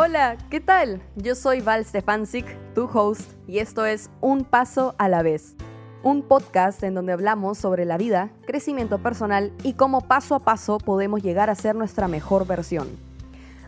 Hola, 0.00 0.36
¿qué 0.48 0.60
tal? 0.60 1.02
Yo 1.16 1.34
soy 1.34 1.60
Val 1.60 1.84
Stefancic, 1.84 2.46
tu 2.72 2.84
host, 2.84 3.32
y 3.48 3.58
esto 3.58 3.84
es 3.84 4.10
Un 4.20 4.44
Paso 4.44 4.94
a 4.96 5.08
la 5.08 5.24
Vez, 5.24 5.56
un 6.04 6.22
podcast 6.22 6.84
en 6.84 6.94
donde 6.94 7.12
hablamos 7.12 7.58
sobre 7.58 7.84
la 7.84 7.98
vida, 7.98 8.30
crecimiento 8.46 8.98
personal 8.98 9.52
y 9.64 9.72
cómo 9.72 10.02
paso 10.02 10.36
a 10.36 10.44
paso 10.44 10.78
podemos 10.78 11.20
llegar 11.20 11.50
a 11.50 11.56
ser 11.56 11.74
nuestra 11.74 12.06
mejor 12.06 12.46
versión. 12.46 12.86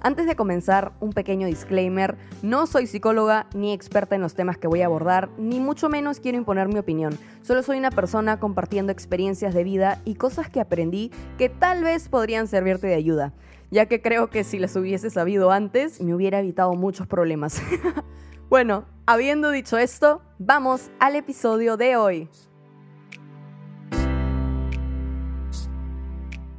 Antes 0.03 0.27
de 0.29 0.37
comenzar, 0.37 0.93
un 1.01 1.13
pequeño 1.13 1.49
disclaimer, 1.49 2.17
no 2.43 2.69
soy 2.69 2.87
psicóloga 2.87 3.49
ni 3.53 3.73
experta 3.73 4.15
en 4.15 4.23
los 4.23 4.35
temas 4.35 4.57
que 4.57 4.69
voy 4.69 4.83
a 4.83 4.87
abordar, 4.87 5.31
ni 5.37 5.59
mucho 5.59 5.89
menos 5.89 6.21
quiero 6.21 6.39
imponer 6.39 6.69
mi 6.69 6.79
opinión, 6.79 7.19
solo 7.43 7.65
soy 7.65 7.79
una 7.79 7.91
persona 7.91 8.39
compartiendo 8.39 8.93
experiencias 8.93 9.53
de 9.53 9.65
vida 9.65 10.01
y 10.05 10.15
cosas 10.15 10.49
que 10.49 10.61
aprendí 10.61 11.11
que 11.39 11.49
tal 11.49 11.83
vez 11.83 12.09
podrían 12.09 12.47
servirte 12.47 12.87
de 12.87 12.95
ayuda 12.95 13.33
ya 13.71 13.87
que 13.87 14.03
creo 14.03 14.31
que 14.31 14.45
si 14.45 14.59
las 14.59 14.75
hubiese 14.77 15.11
sabido 15.11 15.51
antes 15.51 16.01
me 16.01 16.15
hubiera 16.15 16.41
evitado 16.41 16.75
muchos 16.75 17.07
problemas. 17.07 17.63
bueno, 18.49 18.87
habiendo 19.07 19.51
dicho 19.51 19.79
esto, 19.79 20.23
vamos 20.39 20.91
al 20.99 21.17
episodio 21.17 21.77
de 21.77 21.97
hoy. 21.97 22.29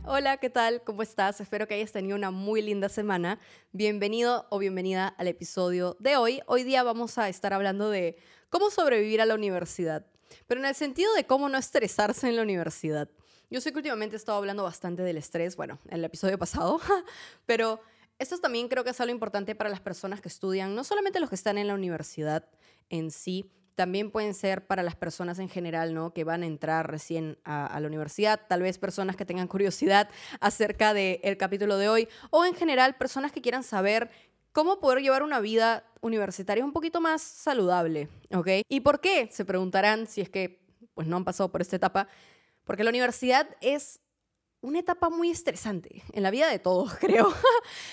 Hola, 0.03 0.37
¿qué 0.37 0.49
tal? 0.49 0.83
¿Cómo 0.83 1.03
estás? 1.03 1.39
Espero 1.39 1.67
que 1.67 1.75
hayas 1.75 1.91
tenido 1.91 2.17
una 2.17 2.31
muy 2.31 2.61
linda 2.61 2.89
semana. 2.89 3.39
Bienvenido 3.71 4.45
o 4.49 4.59
bienvenida 4.59 5.07
al 5.07 5.27
episodio 5.27 5.95
de 5.99 6.17
hoy. 6.17 6.41
Hoy 6.47 6.63
día 6.63 6.83
vamos 6.83 7.17
a 7.17 7.29
estar 7.29 7.53
hablando 7.53 7.89
de 7.89 8.17
cómo 8.49 8.69
sobrevivir 8.69 9.21
a 9.21 9.25
la 9.25 9.35
universidad, 9.35 10.05
pero 10.47 10.59
en 10.59 10.65
el 10.65 10.75
sentido 10.75 11.13
de 11.13 11.25
cómo 11.25 11.47
no 11.47 11.57
estresarse 11.57 12.27
en 12.27 12.35
la 12.35 12.41
universidad. 12.41 13.09
Yo 13.51 13.59
sé 13.59 13.73
que 13.73 13.79
últimamente 13.79 14.15
he 14.15 14.17
estado 14.17 14.37
hablando 14.37 14.63
bastante 14.63 15.03
del 15.03 15.17
estrés, 15.17 15.57
bueno, 15.57 15.77
en 15.89 15.95
el 15.95 16.05
episodio 16.05 16.37
pasado, 16.39 16.79
pero 17.45 17.81
esto 18.17 18.37
también 18.37 18.69
creo 18.69 18.85
que 18.85 18.91
es 18.91 19.01
algo 19.01 19.11
importante 19.11 19.55
para 19.55 19.69
las 19.69 19.81
personas 19.81 20.21
que 20.21 20.29
estudian, 20.29 20.73
no 20.73 20.85
solamente 20.85 21.19
los 21.19 21.27
que 21.27 21.35
están 21.35 21.57
en 21.57 21.67
la 21.67 21.73
universidad 21.73 22.47
en 22.89 23.11
sí, 23.11 23.51
también 23.75 24.09
pueden 24.09 24.33
ser 24.33 24.67
para 24.67 24.83
las 24.83 24.95
personas 24.95 25.37
en 25.39 25.49
general, 25.49 25.93
¿no? 25.93 26.13
Que 26.13 26.23
van 26.23 26.43
a 26.43 26.45
entrar 26.45 26.89
recién 26.89 27.39
a, 27.43 27.77
la 27.77 27.87
universidad, 27.87 28.39
tal 28.47 28.61
vez 28.61 28.77
personas 28.77 29.17
que 29.17 29.25
tengan 29.25 29.49
curiosidad 29.49 30.09
acerca 30.39 30.93
del 30.93 31.35
capítulo 31.37 31.77
de 31.77 31.89
hoy, 31.89 32.07
o 32.29 32.45
en 32.45 32.55
general 32.55 32.95
personas 32.95 33.33
que 33.33 33.41
quieran 33.41 33.63
saber 33.63 34.09
cómo 34.53 34.79
poder 34.79 35.01
llevar 35.01 35.23
una 35.23 35.41
vida 35.41 35.83
universitaria 35.99 36.63
un 36.63 36.71
poquito 36.71 37.01
más 37.01 37.21
saludable, 37.21 38.07
¿ok? 38.33 38.47
¿Y 38.69 38.79
por 38.79 39.01
qué? 39.01 39.27
Se 39.29 39.43
preguntarán 39.43 40.07
si 40.07 40.21
es 40.21 40.29
que 40.29 40.61
pues 40.93 41.05
no 41.05 41.17
han 41.17 41.25
pasado 41.25 41.51
por 41.51 41.61
esta 41.61 41.75
etapa. 41.75 42.07
Porque 42.63 42.83
la 42.83 42.89
universidad 42.89 43.47
es 43.61 43.99
una 44.61 44.79
etapa 44.79 45.09
muy 45.09 45.31
estresante 45.31 46.03
en 46.13 46.23
la 46.23 46.31
vida 46.31 46.49
de 46.49 46.59
todos, 46.59 46.93
creo. 46.99 47.33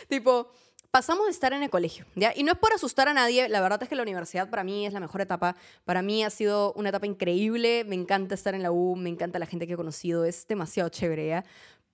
tipo, 0.08 0.50
pasamos 0.90 1.26
de 1.26 1.32
estar 1.32 1.52
en 1.52 1.62
el 1.62 1.70
colegio, 1.70 2.06
¿ya? 2.14 2.32
Y 2.34 2.42
no 2.42 2.52
es 2.52 2.58
por 2.58 2.72
asustar 2.72 3.08
a 3.08 3.14
nadie, 3.14 3.48
la 3.48 3.60
verdad 3.60 3.82
es 3.82 3.88
que 3.88 3.94
la 3.94 4.02
universidad 4.02 4.48
para 4.50 4.64
mí 4.64 4.86
es 4.86 4.92
la 4.92 5.00
mejor 5.00 5.20
etapa. 5.20 5.56
Para 5.84 6.02
mí 6.02 6.24
ha 6.24 6.30
sido 6.30 6.72
una 6.74 6.90
etapa 6.90 7.06
increíble, 7.06 7.84
me 7.84 7.94
encanta 7.94 8.34
estar 8.34 8.54
en 8.54 8.62
la 8.62 8.70
U, 8.70 8.96
me 8.96 9.08
encanta 9.08 9.38
la 9.38 9.46
gente 9.46 9.66
que 9.66 9.74
he 9.74 9.76
conocido, 9.76 10.24
es 10.24 10.46
demasiado 10.46 10.88
chévere, 10.88 11.28
¿ya? 11.28 11.44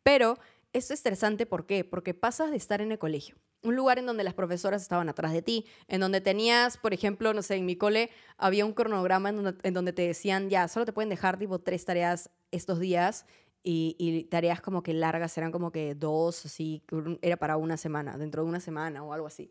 Pero 0.02 0.38
es 0.72 0.90
estresante, 0.90 1.46
¿por 1.46 1.66
qué? 1.66 1.84
Porque 1.84 2.14
pasas 2.14 2.50
de 2.50 2.56
estar 2.56 2.80
en 2.80 2.92
el 2.92 2.98
colegio, 2.98 3.36
un 3.64 3.74
lugar 3.74 3.98
en 3.98 4.06
donde 4.06 4.22
las 4.22 4.34
profesoras 4.34 4.82
estaban 4.82 5.08
atrás 5.08 5.32
de 5.32 5.42
ti, 5.42 5.66
en 5.88 6.00
donde 6.00 6.20
tenías, 6.20 6.76
por 6.76 6.94
ejemplo, 6.94 7.32
no 7.32 7.42
sé, 7.42 7.56
en 7.56 7.66
mi 7.66 7.76
cole 7.76 8.10
había 8.36 8.64
un 8.64 8.74
cronograma 8.74 9.30
en 9.30 9.74
donde, 9.74 9.92
te 9.92 10.02
decían, 10.02 10.50
ya, 10.50 10.68
solo 10.68 10.84
te 10.84 10.92
pueden 10.92 11.08
dejar 11.08 11.38
tipo 11.38 11.58
tres 11.58 11.84
tareas 11.84 12.30
estos 12.50 12.78
días 12.78 13.26
y, 13.62 14.24
tareas 14.30 14.60
como 14.60 14.82
que 14.82 14.92
largas 14.92 15.36
eran 15.38 15.50
como 15.50 15.72
que 15.72 15.94
dos, 15.94 16.44
así, 16.44 16.82
era 17.22 17.38
para 17.38 17.56
una 17.56 17.78
semana, 17.78 18.18
dentro 18.18 18.42
de 18.42 18.48
una 18.48 18.60
semana 18.60 19.02
o 19.02 19.12
algo 19.12 19.26
así. 19.26 19.50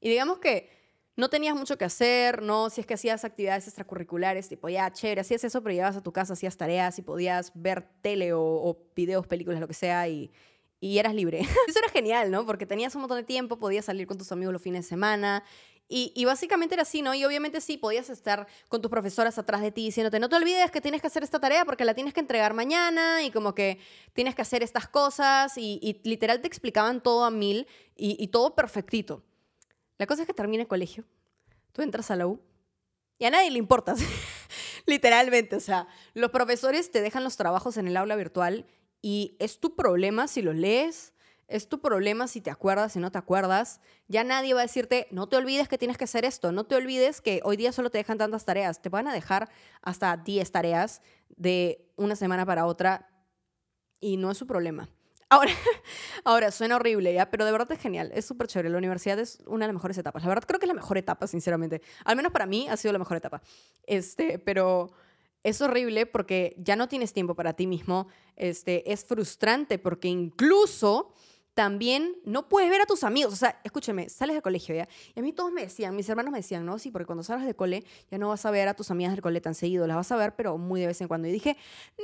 Y 0.00 0.10
digamos 0.10 0.38
que 0.38 0.68
no 1.16 1.30
tenías 1.30 1.56
mucho 1.56 1.78
que 1.78 1.86
hacer, 1.86 2.42
¿no? 2.42 2.68
Si 2.68 2.82
es 2.82 2.86
que 2.86 2.92
hacías 2.92 3.24
actividades 3.24 3.66
extracurriculares, 3.66 4.48
tipo, 4.48 4.68
ya, 4.68 4.92
chévere, 4.92 5.22
hacías 5.22 5.42
eso, 5.44 5.62
pero 5.62 5.72
llegabas 5.72 5.96
a 5.96 6.02
tu 6.02 6.12
casa, 6.12 6.34
hacías 6.34 6.58
tareas 6.58 6.98
y 6.98 7.02
podías 7.02 7.52
ver 7.54 7.88
tele 8.02 8.34
o, 8.34 8.42
o 8.42 8.78
videos, 8.94 9.26
películas, 9.26 9.58
lo 9.58 9.66
que 9.66 9.72
sea, 9.72 10.06
y, 10.08 10.30
y 10.80 10.98
eras 10.98 11.14
libre. 11.14 11.40
Eso 11.68 11.78
era 11.78 11.88
genial, 11.88 12.30
¿no? 12.30 12.46
Porque 12.46 12.66
tenías 12.66 12.94
un 12.94 13.02
montón 13.02 13.18
de 13.18 13.24
tiempo, 13.24 13.58
podías 13.58 13.84
salir 13.84 14.06
con 14.06 14.18
tus 14.18 14.32
amigos 14.32 14.52
los 14.52 14.62
fines 14.62 14.84
de 14.84 14.88
semana 14.88 15.44
y, 15.88 16.24
básicamente 16.24 16.74
era 16.74 16.82
así, 16.82 17.00
¿no? 17.00 17.14
Y 17.14 17.24
obviamente 17.24 17.60
sí, 17.60 17.76
podías 17.76 18.10
estar 18.10 18.48
con 18.68 18.82
tus 18.82 18.90
profesoras 18.90 19.38
atrás 19.38 19.60
de 19.60 19.70
ti 19.70 19.84
diciéndote, 19.84 20.18
no 20.18 20.28
te 20.28 20.34
olvides 20.34 20.72
que 20.72 20.80
tienes 20.80 21.00
que 21.00 21.06
hacer 21.06 21.22
esta 21.22 21.38
tarea 21.38 21.64
porque 21.64 21.84
la 21.84 21.94
tienes 21.94 22.12
que 22.12 22.18
entregar 22.18 22.54
mañana 22.54 23.22
y 23.22 23.30
como 23.30 23.54
que 23.54 23.78
tienes 24.12 24.34
que 24.34 24.42
hacer 24.42 24.64
estas 24.64 24.88
cosas 24.88 25.56
y, 25.56 26.00
literal 26.02 26.40
te 26.40 26.48
explicaban 26.48 27.00
todo 27.00 27.24
a 27.24 27.30
mil 27.30 27.68
y, 27.94 28.26
todo 28.28 28.56
perfectito. 28.56 29.22
La 29.98 30.06
cosa 30.06 30.22
es 30.22 30.26
que 30.26 30.34
termina 30.34 30.62
el 30.62 30.68
colegio, 30.68 31.04
tú 31.72 31.82
entras 31.82 32.10
a 32.10 32.16
la 32.16 32.26
U 32.26 32.40
y 33.18 33.24
a 33.26 33.30
nadie 33.30 33.52
le 33.52 33.58
importas, 33.58 34.00
literalmente. 34.86 35.54
O 35.54 35.60
sea, 35.60 35.86
los 36.14 36.32
profesores 36.32 36.90
te 36.90 37.00
dejan 37.00 37.22
los 37.22 37.36
trabajos 37.36 37.76
en 37.76 37.86
el 37.86 37.96
aula 37.96 38.16
virtual 38.16 38.66
y 39.06 39.36
es 39.38 39.60
tu 39.60 39.76
problema 39.76 40.26
si 40.26 40.42
los 40.42 40.56
lees 40.56 41.12
es 41.48 41.68
tu 41.68 41.80
problema 41.80 42.26
si 42.26 42.40
te 42.40 42.50
acuerdas, 42.50 42.92
si 42.92 42.98
no 42.98 43.12
te 43.12 43.18
acuerdas. 43.18 43.80
Ya 44.08 44.24
nadie 44.24 44.52
va 44.52 44.60
a 44.60 44.62
decirte, 44.64 45.06
no 45.12 45.28
te 45.28 45.36
olvides 45.36 45.68
que 45.68 45.78
tienes 45.78 45.96
que 45.96 46.02
hacer 46.02 46.24
esto, 46.24 46.50
no 46.50 46.64
te 46.64 46.74
olvides 46.74 47.20
que 47.20 47.40
hoy 47.44 47.56
día 47.56 47.70
solo 47.70 47.90
te 47.90 47.98
dejan 47.98 48.18
tantas 48.18 48.44
tareas. 48.44 48.82
Te 48.82 48.88
van 48.88 49.06
a 49.06 49.14
dejar 49.14 49.48
hasta 49.80 50.16
10 50.16 50.50
tareas 50.50 51.02
de 51.28 51.88
una 51.94 52.16
semana 52.16 52.44
para 52.44 52.66
otra 52.66 53.08
y 54.00 54.16
no 54.16 54.32
es 54.32 54.38
su 54.38 54.46
problema. 54.48 54.88
Ahora, 55.28 55.52
ahora 56.24 56.50
suena 56.50 56.74
horrible, 56.74 57.14
¿ya? 57.14 57.30
Pero 57.30 57.44
de 57.44 57.52
verdad 57.52 57.70
es 57.70 57.78
genial, 57.78 58.10
es 58.12 58.24
súper 58.24 58.48
chévere. 58.48 58.70
La 58.70 58.78
universidad 58.78 59.20
es 59.20 59.38
una 59.46 59.66
de 59.66 59.68
las 59.68 59.74
mejores 59.74 59.98
etapas. 59.98 60.24
La 60.24 60.28
verdad 60.28 60.44
creo 60.48 60.58
que 60.58 60.66
es 60.66 60.68
la 60.68 60.74
mejor 60.74 60.98
etapa, 60.98 61.28
sinceramente. 61.28 61.80
Al 62.04 62.16
menos 62.16 62.32
para 62.32 62.46
mí 62.46 62.68
ha 62.68 62.76
sido 62.76 62.92
la 62.92 62.98
mejor 62.98 63.16
etapa. 63.16 63.40
Este, 63.84 64.40
pero 64.40 64.90
es 65.46 65.60
horrible 65.60 66.06
porque 66.06 66.56
ya 66.58 66.74
no 66.74 66.88
tienes 66.88 67.12
tiempo 67.12 67.36
para 67.36 67.52
ti 67.52 67.68
mismo. 67.68 68.08
Este, 68.34 68.92
es 68.92 69.04
frustrante 69.04 69.78
porque 69.78 70.08
incluso 70.08 71.12
también 71.54 72.16
no 72.24 72.48
puedes 72.48 72.68
ver 72.68 72.80
a 72.80 72.84
tus 72.84 73.04
amigos. 73.04 73.32
O 73.32 73.36
sea, 73.36 73.60
escúcheme, 73.62 74.08
sales 74.08 74.34
del 74.34 74.42
colegio 74.42 74.74
ya. 74.74 74.88
Y 75.14 75.20
a 75.20 75.22
mí 75.22 75.32
todos 75.32 75.52
me 75.52 75.60
decían, 75.60 75.94
mis 75.94 76.08
hermanos 76.08 76.32
me 76.32 76.38
decían, 76.38 76.66
no, 76.66 76.80
sí, 76.80 76.90
porque 76.90 77.06
cuando 77.06 77.22
salgas 77.22 77.46
de 77.46 77.54
cole 77.54 77.84
ya 78.10 78.18
no 78.18 78.28
vas 78.28 78.44
a 78.44 78.50
ver 78.50 78.66
a 78.66 78.74
tus 78.74 78.90
amigas 78.90 79.12
del 79.12 79.22
cole 79.22 79.40
tan 79.40 79.54
seguido. 79.54 79.86
Las 79.86 79.96
vas 79.96 80.10
a 80.10 80.16
ver, 80.16 80.34
pero 80.34 80.58
muy 80.58 80.80
de 80.80 80.88
vez 80.88 81.00
en 81.00 81.06
cuando. 81.06 81.28
Y 81.28 81.32
dije, 81.32 81.56
no, 81.96 82.02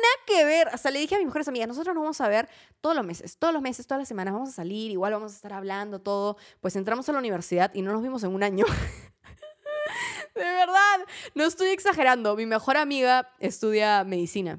nada 0.00 0.14
que 0.26 0.44
ver. 0.46 0.68
Hasta 0.68 0.90
le 0.90 1.00
dije 1.00 1.16
a 1.16 1.18
mis 1.18 1.26
mejores 1.26 1.46
amigas, 1.46 1.68
nosotros 1.68 1.94
nos 1.94 2.02
vamos 2.02 2.20
a 2.22 2.28
ver 2.28 2.48
todos 2.80 2.96
los 2.96 3.04
meses, 3.04 3.36
todos 3.36 3.52
los 3.52 3.62
meses, 3.62 3.86
todas 3.86 4.00
las 4.00 4.08
semanas. 4.08 4.32
Vamos 4.32 4.48
a 4.48 4.52
salir, 4.52 4.90
igual 4.90 5.12
vamos 5.12 5.32
a 5.32 5.36
estar 5.36 5.52
hablando, 5.52 6.00
todo. 6.00 6.38
Pues 6.62 6.74
entramos 6.76 7.06
a 7.10 7.12
la 7.12 7.18
universidad 7.18 7.70
y 7.74 7.82
no 7.82 7.92
nos 7.92 8.02
vimos 8.02 8.24
en 8.24 8.34
un 8.34 8.42
año. 8.42 8.64
de 10.34 10.42
verdad, 10.42 11.06
no 11.34 11.44
estoy 11.44 11.68
exagerando. 11.68 12.36
Mi 12.36 12.46
mejor 12.46 12.76
amiga 12.76 13.30
estudia 13.40 14.04
medicina 14.04 14.58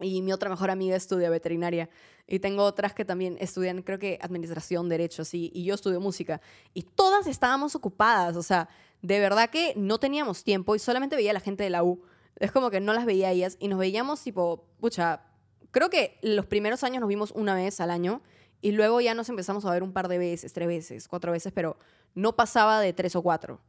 y 0.00 0.22
mi 0.22 0.32
otra 0.32 0.50
mejor 0.50 0.70
amiga 0.70 0.96
estudia 0.96 1.30
veterinaria. 1.30 1.88
Y 2.26 2.38
tengo 2.38 2.62
otras 2.62 2.94
que 2.94 3.04
también 3.04 3.36
estudian, 3.40 3.82
creo 3.82 3.98
que 3.98 4.18
administración, 4.22 4.88
derechos, 4.88 5.34
y, 5.34 5.50
y 5.52 5.64
yo 5.64 5.74
estudio 5.74 6.00
música. 6.00 6.40
Y 6.74 6.82
todas 6.82 7.26
estábamos 7.26 7.74
ocupadas, 7.74 8.36
o 8.36 8.42
sea, 8.42 8.68
de 9.02 9.18
verdad 9.18 9.50
que 9.50 9.72
no 9.76 9.98
teníamos 9.98 10.44
tiempo 10.44 10.76
y 10.76 10.78
solamente 10.78 11.16
veía 11.16 11.32
a 11.32 11.34
la 11.34 11.40
gente 11.40 11.64
de 11.64 11.70
la 11.70 11.82
U. 11.82 12.02
Es 12.36 12.52
como 12.52 12.70
que 12.70 12.80
no 12.80 12.92
las 12.92 13.04
veía 13.04 13.30
ellas 13.30 13.56
y 13.58 13.68
nos 13.68 13.78
veíamos 13.78 14.22
tipo, 14.22 14.64
pucha, 14.78 15.22
creo 15.70 15.90
que 15.90 16.18
los 16.22 16.46
primeros 16.46 16.84
años 16.84 17.00
nos 17.00 17.08
vimos 17.08 17.32
una 17.32 17.54
vez 17.54 17.80
al 17.80 17.90
año 17.90 18.22
y 18.60 18.72
luego 18.72 19.00
ya 19.00 19.14
nos 19.14 19.28
empezamos 19.28 19.64
a 19.64 19.72
ver 19.72 19.82
un 19.82 19.92
par 19.92 20.08
de 20.08 20.18
veces, 20.18 20.52
tres 20.52 20.68
veces, 20.68 21.08
cuatro 21.08 21.32
veces, 21.32 21.52
pero 21.52 21.76
no 22.14 22.36
pasaba 22.36 22.80
de 22.80 22.92
tres 22.92 23.16
o 23.16 23.22
cuatro 23.22 23.60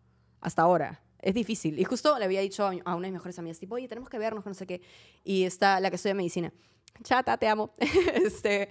hasta 0.41 0.63
ahora. 0.63 1.01
Es 1.19 1.35
difícil. 1.35 1.79
Y 1.79 1.83
justo 1.83 2.17
le 2.17 2.25
había 2.25 2.41
dicho 2.41 2.65
a 2.65 2.95
una 2.95 3.07
de 3.07 3.11
mis 3.11 3.13
mejores 3.13 3.37
amigas, 3.37 3.59
tipo, 3.59 3.75
oye, 3.75 3.87
tenemos 3.87 4.09
que 4.09 4.17
vernos, 4.17 4.45
no 4.45 4.53
sé 4.53 4.65
qué. 4.65 4.81
Y 5.23 5.43
está 5.43 5.79
la 5.79 5.89
que 5.89 5.95
estudia 5.95 6.15
medicina 6.15 6.51
chata, 7.03 7.37
te 7.37 7.47
amo. 7.47 7.71
este, 8.25 8.69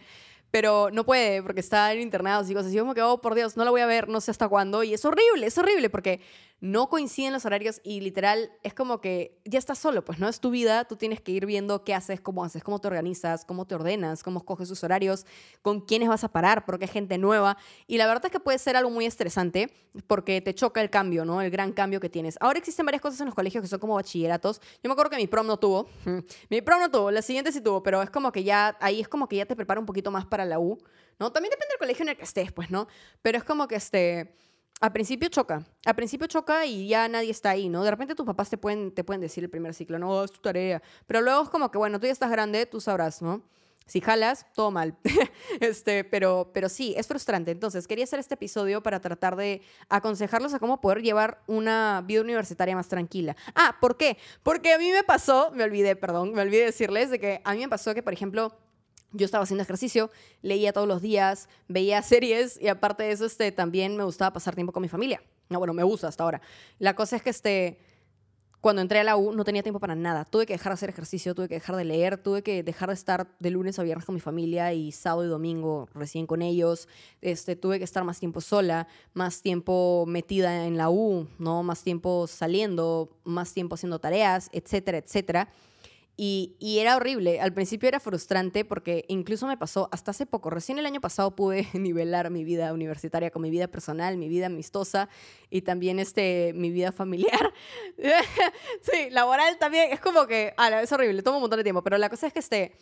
pero 0.51 0.91
no 0.91 1.05
puede 1.05 1.43
porque 1.43 1.61
está 1.61 1.93
en 1.93 2.01
internados 2.01 2.51
y 2.51 2.55
cosas. 2.55 2.75
Como 2.75 2.95
que, 2.95 3.03
oh, 3.03 3.21
por 3.21 3.35
Dios, 3.35 3.57
no 3.57 3.65
la 3.65 3.71
voy 3.71 3.81
a 3.81 3.87
ver, 3.87 4.09
no 4.09 4.21
sé 4.21 4.31
hasta 4.31 4.49
cuándo. 4.49 4.83
Y 4.83 4.95
es 4.95 5.05
horrible, 5.05 5.47
es 5.47 5.59
horrible 5.59 5.91
porque 5.91 6.21
no 6.61 6.89
coinciden 6.89 7.33
los 7.33 7.47
horarios 7.47 7.81
y 7.83 8.01
literal 8.01 8.53
es 8.63 8.75
como 8.75 9.01
que 9.01 9.41
ya 9.45 9.59
estás 9.59 9.79
solo, 9.79 10.05
pues 10.05 10.19
no 10.19 10.29
es 10.29 10.41
tu 10.41 10.51
vida, 10.51 10.85
tú 10.85 10.97
tienes 10.97 11.21
que 11.21 11.33
ir 11.33 11.47
viendo 11.47 11.85
qué 11.85 11.95
haces, 11.95 12.21
cómo 12.21 12.45
haces, 12.45 12.63
cómo 12.63 12.79
te 12.79 12.89
organizas, 12.89 13.45
cómo 13.45 13.67
te 13.67 13.75
ordenas, 13.75 14.23
cómo 14.23 14.41
escoges 14.41 14.69
sus 14.69 14.85
horarios, 14.85 15.25
con 15.63 15.81
quiénes 15.81 16.09
vas 16.09 16.23
a 16.23 16.29
parar, 16.29 16.67
porque 16.67 16.85
hay 16.85 16.91
gente 16.91 17.17
nueva. 17.17 17.57
Y 17.87 17.97
la 17.97 18.07
verdad 18.07 18.27
es 18.27 18.33
que 18.33 18.41
puede 18.41 18.59
ser 18.59 18.77
algo 18.77 18.91
muy 18.91 19.07
estresante 19.07 19.73
porque 20.07 20.41
te 20.41 20.55
choca 20.55 20.83
el 20.83 20.91
cambio, 20.91 21.25
¿no? 21.25 21.41
El 21.41 21.51
gran 21.51 21.73
cambio 21.73 21.99
que 21.99 22.11
tienes. 22.11 22.37
Ahora 22.41 22.59
existen 22.59 22.85
varias 22.85 23.01
cosas 23.01 23.21
en 23.21 23.27
los 23.27 23.35
colegios 23.35 23.63
que 23.63 23.69
son 23.69 23.79
como 23.79 23.95
bachilleratos. 23.95 24.61
Yo 24.83 24.89
me 24.89 24.93
acuerdo 24.93 25.11
que 25.11 25.17
mi 25.17 25.27
prom 25.27 25.47
no 25.47 25.59
tuvo, 25.59 25.89
mi 26.51 26.61
prom 26.61 26.81
no 26.81 26.91
tuvo, 26.91 27.11
la 27.11 27.23
siguiente 27.23 27.53
sí 27.53 27.61
tuvo, 27.61 27.83
pero 27.83 28.03
es 28.03 28.11
como 28.11 28.33
que 28.33 28.45
ya, 28.45 28.77
ahí 28.81 29.01
es 29.01 29.09
como 29.09 29.29
que 29.29 29.37
ya 29.37 29.47
te 29.47 29.57
prepara 29.57 29.81
un 29.81 29.87
poquito 29.87 30.11
más 30.11 30.27
para 30.27 30.45
la 30.45 30.59
U, 30.59 30.79
¿no? 31.19 31.33
También 31.33 31.51
depende 31.51 31.73
del 31.73 31.79
colegio 31.79 32.03
en 32.03 32.11
el 32.11 32.17
que 32.17 32.25
estés, 32.25 32.53
pues, 32.53 32.71
¿no? 32.71 32.87
Pero 33.23 33.39
es 33.39 33.45
como 33.45 33.67
que 33.67 33.77
este 33.77 34.35
al 34.81 34.93
principio 34.93 35.29
choca, 35.29 35.63
al 35.85 35.95
principio 35.95 36.27
choca 36.27 36.65
y 36.65 36.89
ya 36.89 37.07
nadie 37.07 37.31
está 37.31 37.51
ahí, 37.51 37.69
¿no? 37.69 37.85
De 37.85 37.91
repente 37.91 38.15
tus 38.15 38.27
papás 38.27 38.49
te 38.49 38.57
pueden, 38.57 38.93
te 38.93 39.05
pueden 39.05 39.21
decir 39.21 39.45
el 39.45 39.51
primer 39.51 39.75
ciclo, 39.75 39.99
no, 39.99 40.25
es 40.25 40.33
tu 40.33 40.41
tarea, 40.41 40.83
pero 41.07 41.21
luego 41.21 41.43
es 41.43 41.51
como 41.51 41.71
que, 41.71 41.79
bueno, 41.79 42.01
tú 42.01 42.07
ya 42.07 42.13
estás 42.13 42.31
grande, 42.31 42.65
tú 42.65 42.81
sabrás, 42.81 43.21
¿no? 43.21 43.43
Si 43.91 44.01
jalas, 44.01 44.47
todo 44.55 44.71
mal. 44.71 44.97
este, 45.61 46.05
pero, 46.05 46.53
pero 46.55 46.69
sí, 46.69 46.95
es 46.97 47.09
frustrante. 47.09 47.51
Entonces, 47.51 47.89
quería 47.89 48.05
hacer 48.05 48.21
este 48.21 48.35
episodio 48.35 48.85
para 48.85 49.01
tratar 49.01 49.35
de 49.35 49.63
aconsejarlos 49.89 50.55
a 50.55 50.61
cómo 50.61 50.81
poder 50.81 51.03
llevar 51.03 51.43
una 51.49 52.01
vida 52.07 52.21
universitaria 52.21 52.77
más 52.77 52.87
tranquila. 52.87 53.35
Ah, 53.53 53.79
¿por 53.81 53.97
qué? 53.97 54.17
Porque 54.45 54.73
a 54.73 54.79
mí 54.79 54.93
me 54.93 55.03
pasó, 55.03 55.51
me 55.53 55.65
olvidé, 55.65 55.97
perdón, 55.97 56.33
me 56.35 56.43
olvidé 56.43 56.67
decirles 56.67 57.11
de 57.11 57.19
que 57.19 57.41
a 57.43 57.53
mí 57.53 57.59
me 57.59 57.69
pasó 57.69 57.93
que, 57.93 58.03
por 58.05 58.13
ejemplo, 58.13 58.57
yo 59.13 59.25
estaba 59.25 59.45
haciendo 59.45 59.63
ejercicio, 59.63 60.11
leía 60.43 60.73
todos 60.73 60.89
los 60.89 61.03
días, 61.03 61.49
veía 61.69 62.03
series 62.03 62.61
y 62.61 62.69
aparte 62.69 63.03
de 63.05 63.13
eso, 63.13 63.25
este, 63.27 63.53
también 63.53 63.97
me 63.97 64.05
gustaba 64.05 64.33
pasar 64.33 64.55
tiempo 64.55 64.73
con 64.73 64.83
mi 64.83 64.89
familia. 64.89 65.23
No, 65.49 65.59
bueno, 65.59 65.75
me 65.75 65.83
gusta 65.83 66.09
hasta 66.09 66.23
ahora. 66.23 66.41
La 66.79 66.95
cosa 66.95 67.17
es 67.17 67.23
que 67.23 67.31
este, 67.31 67.79
cuando 68.61 68.83
entré 68.83 69.01
a 69.01 69.05
la 69.05 69.17
U 69.17 69.33
no 69.33 69.43
tenía 69.43 69.63
tiempo 69.63 69.81
para 69.81 69.95
nada. 69.95 70.25
Tuve 70.25 70.47
que 70.47 70.53
dejar 70.53 70.71
de 70.71 70.75
hacer 70.75 70.91
ejercicio, 70.91 71.35
tuve 71.35 71.49
que 71.49 71.55
dejar 71.55 71.77
de 71.77 71.85
leer, 71.85 72.19
tuve 72.19 72.43
que 72.43 72.63
dejar 72.63 72.91
de 72.91 72.95
estar 72.95 73.27
de 73.39 73.51
lunes 73.51 73.79
a 73.79 73.83
viernes 73.83 74.05
con 74.05 74.15
mi 74.15 74.21
familia 74.21 74.73
y 74.75 74.93
sábado 74.93 75.25
y 75.25 75.29
domingo 75.29 75.89
recién 75.95 76.27
con 76.27 76.43
ellos. 76.43 76.87
Este, 77.23 77.57
tuve 77.57 77.79
que 77.79 77.85
estar 77.85 78.05
más 78.05 78.21
tiempo 78.21 78.41
sola, 78.41 78.87
más 79.15 79.41
tiempo 79.41 80.05
metida 80.07 80.67
en 80.67 80.77
la 80.77 80.91
U, 80.91 81.27
¿no? 81.39 81.63
Más 81.63 81.83
tiempo 81.83 82.27
saliendo, 82.27 83.09
más 83.25 83.55
tiempo 83.55 83.77
haciendo 83.77 83.99
tareas, 83.99 84.51
etcétera, 84.53 84.99
etcétera. 84.99 85.49
Y, 86.23 86.79
era 86.79 86.97
horrible. 86.97 87.41
Al 87.41 87.55
principio 87.55 87.89
era 87.89 87.99
frustrante 87.99 88.67
porque 88.67 89.07
incluso 89.09 89.47
me 89.47 89.57
pasó 89.57 89.89
hasta 89.91 90.11
hace 90.11 90.27
poco. 90.27 90.51
Recién 90.51 90.79
el 90.79 90.85
año 90.85 91.01
pasado 91.01 91.35
pude 91.35 91.67
nivelar 91.73 92.29
mi 92.29 92.45
vida 92.45 92.75
universitaria 92.75 93.31
con 93.31 93.41
mi 93.41 93.49
vida 93.49 93.69
personal, 93.69 94.19
mi 94.19 94.29
vida 94.29 94.45
amistosa 94.45 95.09
y 95.49 95.63
también 95.63 95.99
este, 95.99 96.53
mi 96.55 96.71
vida 96.71 96.93
familiar. 96.93 97.55
sí, 98.83 99.09
laboral 99.09 99.57
también. 99.57 99.93
Es 99.93 100.01
como 100.01 100.27
que, 100.27 100.53
ah, 100.59 100.83
es 100.83 100.93
horrible, 100.93 101.23
toma 101.23 101.39
un 101.39 101.45
montón 101.45 101.57
de 101.57 101.65
tiempo. 101.65 101.83
Pero 101.83 101.97
la 101.97 102.11
cosa 102.11 102.27
es 102.27 102.35
que 102.35 102.41
este 102.41 102.73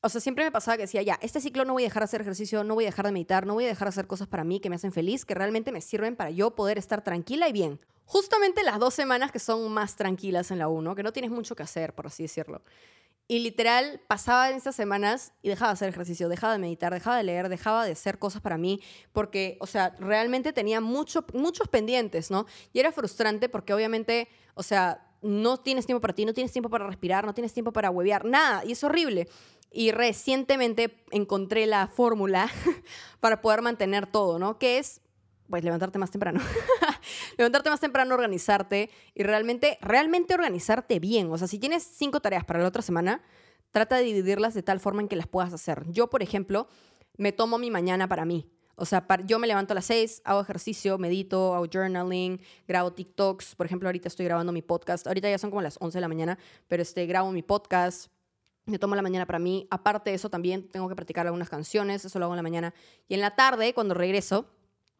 o 0.00 0.08
sea, 0.08 0.20
siempre 0.20 0.44
me 0.44 0.52
pasaba 0.52 0.76
que 0.76 0.82
decía, 0.82 1.02
ya, 1.02 1.18
este 1.22 1.40
ciclo 1.40 1.64
no 1.64 1.72
voy 1.72 1.84
a 1.84 1.86
dejar 1.86 2.02
de 2.02 2.04
hacer 2.04 2.20
ejercicio, 2.20 2.64
no 2.64 2.74
voy 2.74 2.84
a 2.84 2.88
dejar 2.88 3.06
de 3.06 3.12
meditar, 3.12 3.46
no 3.46 3.54
voy 3.54 3.64
a 3.64 3.68
dejar 3.68 3.86
de 3.86 3.90
hacer 3.90 4.06
cosas 4.06 4.28
para 4.28 4.44
mí 4.44 4.60
que 4.60 4.70
me 4.70 4.76
hacen 4.76 4.92
feliz, 4.92 5.24
que 5.24 5.34
realmente 5.34 5.72
me 5.72 5.80
sirven 5.80 6.16
para 6.16 6.30
yo 6.30 6.54
poder 6.54 6.78
estar 6.78 7.02
tranquila 7.02 7.48
y 7.48 7.52
bien. 7.52 7.80
Justamente 8.04 8.62
las 8.62 8.78
dos 8.78 8.94
semanas 8.94 9.32
que 9.32 9.38
son 9.38 9.72
más 9.72 9.96
tranquilas 9.96 10.50
en 10.50 10.58
la 10.58 10.68
1, 10.68 10.94
que 10.94 11.02
no 11.02 11.12
tienes 11.12 11.30
mucho 11.30 11.56
que 11.56 11.64
hacer, 11.64 11.92
por 11.94 12.06
así 12.06 12.22
decirlo. 12.22 12.62
Y 13.28 13.40
literal, 13.40 14.00
pasaba 14.06 14.50
en 14.50 14.56
esas 14.56 14.76
semanas 14.76 15.32
y 15.42 15.48
dejaba 15.48 15.72
de 15.72 15.74
hacer 15.74 15.88
ejercicio, 15.88 16.28
dejaba 16.28 16.52
de 16.52 16.60
meditar, 16.60 16.92
dejaba 16.92 17.16
de 17.16 17.24
leer, 17.24 17.48
dejaba 17.48 17.84
de 17.84 17.92
hacer 17.92 18.20
cosas 18.20 18.40
para 18.40 18.56
mí, 18.56 18.80
porque, 19.12 19.56
o 19.60 19.66
sea, 19.66 19.96
realmente 19.98 20.52
tenía 20.52 20.80
mucho, 20.80 21.24
muchos 21.34 21.66
pendientes, 21.66 22.30
¿no? 22.30 22.46
Y 22.72 22.78
era 22.78 22.92
frustrante 22.92 23.48
porque 23.48 23.74
obviamente, 23.74 24.28
o 24.54 24.62
sea, 24.62 25.02
no 25.22 25.56
tienes 25.58 25.86
tiempo 25.86 26.00
para 26.00 26.14
ti, 26.14 26.24
no 26.24 26.34
tienes 26.34 26.52
tiempo 26.52 26.70
para 26.70 26.86
respirar, 26.86 27.26
no 27.26 27.34
tienes 27.34 27.52
tiempo 27.52 27.72
para 27.72 27.90
huevear, 27.90 28.24
nada, 28.24 28.64
y 28.64 28.72
es 28.72 28.84
horrible. 28.84 29.28
Y 29.70 29.90
recientemente 29.90 31.04
encontré 31.10 31.66
la 31.66 31.86
fórmula 31.88 32.48
para 33.20 33.40
poder 33.40 33.62
mantener 33.62 34.06
todo, 34.06 34.38
¿no? 34.38 34.58
Que 34.58 34.78
es, 34.78 35.00
pues, 35.48 35.64
levantarte 35.64 35.98
más 35.98 36.10
temprano. 36.10 36.40
levantarte 37.38 37.70
más 37.70 37.80
temprano, 37.80 38.14
organizarte 38.14 38.90
y 39.14 39.22
realmente, 39.22 39.78
realmente 39.80 40.34
organizarte 40.34 40.98
bien. 40.98 41.30
O 41.30 41.38
sea, 41.38 41.48
si 41.48 41.58
tienes 41.58 41.82
cinco 41.82 42.20
tareas 42.20 42.44
para 42.44 42.60
la 42.60 42.68
otra 42.68 42.82
semana, 42.82 43.22
trata 43.70 43.96
de 43.96 44.04
dividirlas 44.04 44.54
de 44.54 44.62
tal 44.62 44.80
forma 44.80 45.02
en 45.02 45.08
que 45.08 45.16
las 45.16 45.26
puedas 45.26 45.52
hacer. 45.52 45.84
Yo, 45.90 46.08
por 46.08 46.22
ejemplo, 46.22 46.68
me 47.16 47.32
tomo 47.32 47.58
mi 47.58 47.70
mañana 47.70 48.08
para 48.08 48.24
mí. 48.24 48.50
O 48.78 48.84
sea, 48.84 49.06
yo 49.24 49.38
me 49.38 49.46
levanto 49.46 49.72
a 49.72 49.76
las 49.76 49.86
6, 49.86 50.20
hago 50.24 50.42
ejercicio, 50.42 50.98
medito, 50.98 51.54
hago 51.54 51.66
journaling, 51.66 52.40
grabo 52.68 52.92
TikToks. 52.92 53.54
Por 53.54 53.64
ejemplo, 53.64 53.88
ahorita 53.88 54.08
estoy 54.08 54.26
grabando 54.26 54.52
mi 54.52 54.60
podcast. 54.60 55.06
Ahorita 55.06 55.30
ya 55.30 55.38
son 55.38 55.48
como 55.48 55.62
las 55.62 55.78
11 55.80 55.96
de 55.96 56.00
la 56.00 56.08
mañana, 56.08 56.38
pero 56.68 56.82
este, 56.82 57.06
grabo 57.06 57.32
mi 57.32 57.42
podcast, 57.42 58.10
me 58.66 58.78
tomo 58.78 58.94
la 58.96 59.02
mañana 59.02 59.26
para 59.26 59.38
mí. 59.38 59.66
Aparte 59.70 60.10
de 60.10 60.16
eso, 60.16 60.28
también 60.28 60.68
tengo 60.68 60.88
que 60.88 60.96
practicar 60.96 61.26
algunas 61.26 61.48
canciones, 61.48 62.04
eso 62.04 62.18
lo 62.18 62.26
hago 62.26 62.34
en 62.34 62.38
la 62.38 62.42
mañana. 62.42 62.74
Y 63.08 63.14
en 63.14 63.20
la 63.20 63.34
tarde, 63.34 63.72
cuando 63.72 63.94
regreso, 63.94 64.46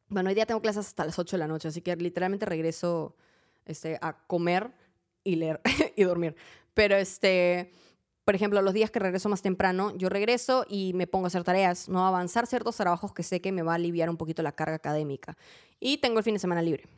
bueno, 0.09 0.29
hoy 0.29 0.35
día 0.35 0.47
tengo 0.47 0.61
clases 0.61 0.87
hasta 0.87 1.05
las 1.05 1.19
8 1.19 1.37
de 1.37 1.39
la 1.39 1.49
noche, 1.49 1.69
así 1.69 1.83
que 1.83 1.95
literalmente 1.97 2.47
regreso 2.47 3.17
este, 3.65 3.99
a 4.01 4.17
comer 4.27 4.71
y 5.25 5.37
leer 5.37 5.61
y 5.97 6.05
dormir. 6.05 6.37
Pero, 6.75 6.97
este, 6.97 7.73
por 8.25 8.35
ejemplo, 8.35 8.63
los 8.63 8.73
días 8.73 8.91
que 8.91 9.01
regreso 9.01 9.29
más 9.29 9.43
temprano, 9.43 9.97
yo 9.97 10.09
regreso 10.09 10.65
y 10.69 10.93
me 10.95 11.07
pongo 11.07 11.27
a 11.27 11.29
hacer 11.29 11.43
tareas, 11.43 11.89
no 11.89 12.07
avanzar 12.07 12.47
ciertos 12.47 12.77
trabajos 12.77 13.13
que 13.13 13.23
sé 13.23 13.41
que 13.41 13.51
me 13.51 13.63
va 13.63 13.73
a 13.73 13.77
aliviar 13.77 14.09
un 14.09 14.17
poquito 14.17 14.43
la 14.43 14.53
carga 14.53 14.77
académica. 14.77 15.37
Y 15.81 15.99
tengo 15.99 16.19
el 16.19 16.25
fin 16.25 16.35
de 16.35 16.41
semana 16.41 16.63
libre 16.63 16.89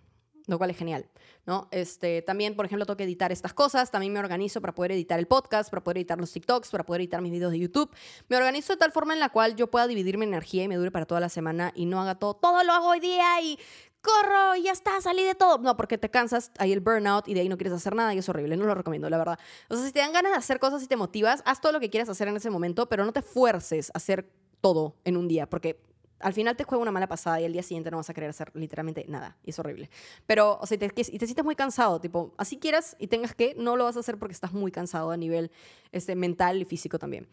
lo 0.48 0.58
cual 0.58 0.70
es 0.70 0.76
genial, 0.76 1.06
¿no? 1.46 1.68
Este, 1.70 2.22
también, 2.22 2.56
por 2.56 2.64
ejemplo, 2.64 2.86
tengo 2.86 2.96
que 2.96 3.04
editar 3.04 3.30
estas 3.30 3.52
cosas, 3.52 3.90
también 3.90 4.12
me 4.12 4.18
organizo 4.18 4.60
para 4.60 4.74
poder 4.74 4.92
editar 4.92 5.18
el 5.18 5.26
podcast, 5.26 5.70
para 5.70 5.84
poder 5.84 5.98
editar 5.98 6.18
los 6.18 6.32
TikToks, 6.32 6.70
para 6.70 6.84
poder 6.84 7.02
editar 7.02 7.20
mis 7.20 7.30
videos 7.30 7.52
de 7.52 7.58
YouTube. 7.58 7.90
Me 8.28 8.36
organizo 8.36 8.72
de 8.72 8.78
tal 8.78 8.90
forma 8.90 9.12
en 9.12 9.20
la 9.20 9.28
cual 9.28 9.56
yo 9.56 9.70
pueda 9.70 9.86
dividir 9.86 10.16
mi 10.16 10.24
energía 10.24 10.64
y 10.64 10.68
me 10.68 10.76
dure 10.76 10.90
para 10.90 11.04
toda 11.04 11.20
la 11.20 11.28
semana 11.28 11.72
y 11.74 11.84
no 11.84 12.00
haga 12.00 12.14
todo, 12.14 12.34
todo 12.34 12.64
lo 12.64 12.72
hago 12.72 12.88
hoy 12.88 13.00
día 13.00 13.40
y 13.42 13.58
corro 14.00 14.56
y 14.56 14.62
ya 14.62 14.72
está, 14.72 15.00
salí 15.02 15.22
de 15.22 15.34
todo. 15.34 15.58
No, 15.58 15.76
porque 15.76 15.98
te 15.98 16.10
cansas, 16.10 16.50
hay 16.58 16.72
el 16.72 16.80
burnout 16.80 17.28
y 17.28 17.34
de 17.34 17.40
ahí 17.40 17.48
no 17.48 17.58
quieres 17.58 17.74
hacer 17.74 17.94
nada 17.94 18.14
y 18.14 18.18
es 18.18 18.28
horrible, 18.28 18.56
no 18.56 18.64
lo 18.64 18.74
recomiendo, 18.74 19.10
la 19.10 19.18
verdad. 19.18 19.38
O 19.68 19.76
sea, 19.76 19.84
si 19.84 19.92
te 19.92 20.00
dan 20.00 20.12
ganas 20.12 20.32
de 20.32 20.38
hacer 20.38 20.58
cosas 20.58 20.82
y 20.82 20.86
te 20.86 20.96
motivas, 20.96 21.42
haz 21.44 21.60
todo 21.60 21.72
lo 21.72 21.80
que 21.80 21.90
quieras 21.90 22.08
hacer 22.08 22.28
en 22.28 22.36
ese 22.36 22.48
momento, 22.48 22.88
pero 22.88 23.04
no 23.04 23.12
te 23.12 23.20
fuerces 23.20 23.90
a 23.90 23.98
hacer 23.98 24.30
todo 24.62 24.96
en 25.04 25.16
un 25.18 25.28
día, 25.28 25.48
porque 25.48 25.87
al 26.20 26.32
final 26.32 26.56
te 26.56 26.64
juega 26.64 26.82
una 26.82 26.90
mala 26.90 27.06
pasada 27.06 27.40
y 27.40 27.44
el 27.44 27.52
día 27.52 27.62
siguiente 27.62 27.90
no 27.90 27.96
vas 27.98 28.10
a 28.10 28.14
querer 28.14 28.30
hacer 28.30 28.50
literalmente 28.54 29.04
nada. 29.08 29.36
Y 29.44 29.50
es 29.50 29.58
horrible. 29.58 29.90
Pero, 30.26 30.58
o 30.60 30.66
sea, 30.66 30.76
y 30.76 30.88
te 30.88 31.04
sientes 31.04 31.44
muy 31.44 31.56
cansado, 31.56 32.00
tipo, 32.00 32.34
así 32.36 32.58
quieras 32.58 32.96
y 32.98 33.06
tengas 33.06 33.34
que, 33.34 33.54
no 33.56 33.76
lo 33.76 33.84
vas 33.84 33.96
a 33.96 34.00
hacer 34.00 34.18
porque 34.18 34.32
estás 34.32 34.52
muy 34.52 34.72
cansado 34.72 35.10
a 35.10 35.16
nivel 35.16 35.50
este, 35.92 36.16
mental 36.16 36.60
y 36.60 36.64
físico 36.64 36.98
también. 36.98 37.28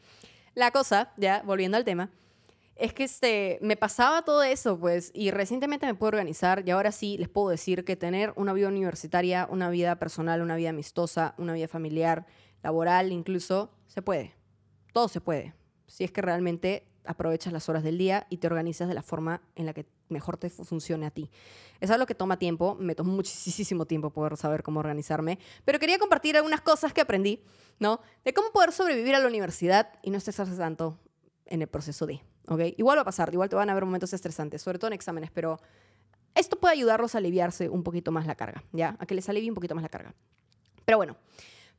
La 0.54 0.72
cosa, 0.72 1.12
ya 1.18 1.42
volviendo 1.46 1.78
al 1.78 1.84
tema, 1.84 2.10
es 2.76 2.94
que 2.94 3.06
este, 3.06 3.58
me 3.62 3.78
pasaba 3.78 4.24
todo 4.24 4.44
eso, 4.44 4.78
pues, 4.78 5.12
y 5.14 5.32
recientemente 5.32 5.86
me 5.86 5.96
puedo 5.96 6.10
organizar 6.10 6.64
y 6.66 6.72
ahora 6.72 6.92
sí 6.92 7.18
les 7.18 7.30
puedo 7.30 7.50
decir 7.50 7.86
que 7.86 7.96
tener 7.96 8.34
una 8.36 8.54
vida 8.54 8.68
universitaria, 8.68 9.48
una 9.50 9.70
vida 9.70 9.98
personal, 9.98 10.42
una 10.42 10.56
vida 10.56 10.70
amistosa, 10.70 11.36
una 11.38 11.54
vida 11.54 11.68
familiar, 11.68 12.26
laboral 12.64 13.12
incluso, 13.12 13.72
se 13.88 14.02
puede. 14.02 14.34
Todo 14.92 15.08
se 15.08 15.22
puede. 15.22 15.54
Si 15.88 16.04
es 16.04 16.12
que 16.12 16.22
realmente 16.22 16.86
aprovechas 17.08 17.54
las 17.54 17.70
horas 17.70 17.84
del 17.84 17.98
día 17.98 18.28
y 18.30 18.38
te 18.38 18.48
organizas 18.48 18.88
de 18.88 18.94
la 18.94 19.04
forma 19.04 19.42
en 19.56 19.66
la 19.66 19.74
que 19.74 19.86
mejor 20.10 20.38
te 20.38 20.50
funcione 20.50 21.06
a 21.06 21.12
ti. 21.12 21.30
Es 21.80 21.92
algo 21.92 22.06
que 22.06 22.16
toma 22.16 22.38
tiempo, 22.38 22.76
me 22.80 22.96
tomó 22.96 23.14
muchísimo 23.14 23.86
tiempo 23.86 24.12
poder 24.12 24.38
saber 24.38 24.64
cómo 24.64 24.80
organizarme, 24.80 25.40
pero 25.64 25.80
quería 25.80 26.00
compartir 26.00 26.38
algunas 26.38 26.62
cosas 26.62 26.94
que 26.94 27.02
aprendí, 27.02 27.44
¿no? 27.80 28.00
De 28.24 28.34
cómo 28.34 28.52
poder 28.52 28.72
sobrevivir 28.72 29.16
a 29.16 29.20
la 29.20 29.28
universidad 29.28 29.90
y 30.02 30.12
no 30.12 30.18
estresarse 30.18 30.56
tanto 30.56 31.00
en 31.46 31.62
el 31.62 31.68
proceso 31.68 32.06
de, 32.06 32.22
¿ok? 32.48 32.62
Igual 32.78 32.98
va 32.98 33.02
a 33.02 33.06
pasar, 33.06 33.34
igual 33.34 33.50
te 33.50 33.56
van 33.56 33.70
a 33.70 33.72
haber 33.72 33.86
momentos 33.86 34.14
estresantes, 34.14 34.62
sobre 34.62 34.80
todo 34.80 34.88
en 34.88 34.94
exámenes, 34.94 35.32
pero 35.32 35.60
esto 36.34 36.60
puede 36.60 36.74
ayudarlos 36.74 37.16
a 37.16 37.20
aliviarse 37.20 37.70
un 37.70 37.84
poquito 37.84 38.12
más 38.12 38.26
la 38.26 38.36
carga, 38.36 38.64
¿ya? 38.72 38.96
A 39.00 39.06
que 39.06 39.16
les 39.16 39.28
alivie 39.30 39.50
un 39.50 39.56
poquito 39.56 39.76
más 39.76 39.82
la 39.82 39.90
carga. 39.90 40.14
Pero 40.86 40.98
bueno, 40.98 41.18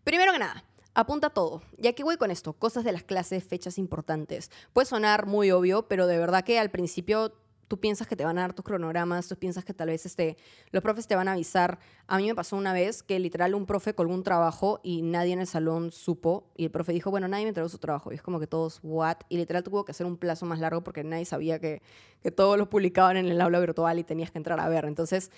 primero 0.02 0.32
que 0.32 0.38
nada, 0.38 0.64
Apunta 0.96 1.28
todo. 1.28 1.60
Ya 1.76 1.92
que 1.92 2.04
voy 2.04 2.16
con 2.16 2.30
esto, 2.30 2.54
cosas 2.54 2.82
de 2.82 2.90
las 2.90 3.02
clases, 3.02 3.44
fechas 3.44 3.76
importantes. 3.76 4.50
Puede 4.72 4.86
sonar 4.86 5.26
muy 5.26 5.50
obvio, 5.50 5.86
pero 5.88 6.06
de 6.06 6.16
verdad 6.16 6.42
que 6.42 6.58
al 6.58 6.70
principio 6.70 7.34
tú 7.68 7.78
piensas 7.78 8.06
que 8.06 8.16
te 8.16 8.24
van 8.24 8.38
a 8.38 8.40
dar 8.40 8.54
tus 8.54 8.64
cronogramas, 8.64 9.28
tú 9.28 9.36
piensas 9.36 9.62
que 9.62 9.74
tal 9.74 9.88
vez 9.88 10.06
este, 10.06 10.38
los 10.70 10.82
profes 10.82 11.06
te 11.06 11.14
van 11.14 11.28
a 11.28 11.32
avisar. 11.32 11.78
A 12.06 12.16
mí 12.16 12.26
me 12.26 12.34
pasó 12.34 12.56
una 12.56 12.72
vez 12.72 13.02
que 13.02 13.18
literal 13.18 13.54
un 13.54 13.66
profe 13.66 13.94
colgó 13.94 14.14
un 14.14 14.22
trabajo 14.22 14.80
y 14.82 15.02
nadie 15.02 15.34
en 15.34 15.40
el 15.40 15.46
salón 15.46 15.92
supo 15.92 16.46
y 16.56 16.64
el 16.64 16.70
profe 16.70 16.94
dijo, 16.94 17.10
bueno, 17.10 17.28
nadie 17.28 17.44
me 17.44 17.50
entregó 17.50 17.68
su 17.68 17.76
trabajo. 17.76 18.10
Y 18.10 18.14
es 18.14 18.22
como 18.22 18.40
que 18.40 18.46
todos, 18.46 18.80
what? 18.82 19.18
Y 19.28 19.36
literal 19.36 19.62
tuvo 19.62 19.84
que 19.84 19.90
hacer 19.90 20.06
un 20.06 20.16
plazo 20.16 20.46
más 20.46 20.60
largo 20.60 20.82
porque 20.82 21.04
nadie 21.04 21.26
sabía 21.26 21.58
que, 21.58 21.82
que 22.22 22.30
todos 22.30 22.56
lo 22.56 22.70
publicaban 22.70 23.18
en 23.18 23.26
el 23.26 23.38
aula 23.42 23.60
virtual 23.60 23.98
y 23.98 24.04
tenías 24.04 24.30
que 24.30 24.38
entrar 24.38 24.58
a 24.60 24.68
ver. 24.70 24.86
Entonces, 24.86 25.30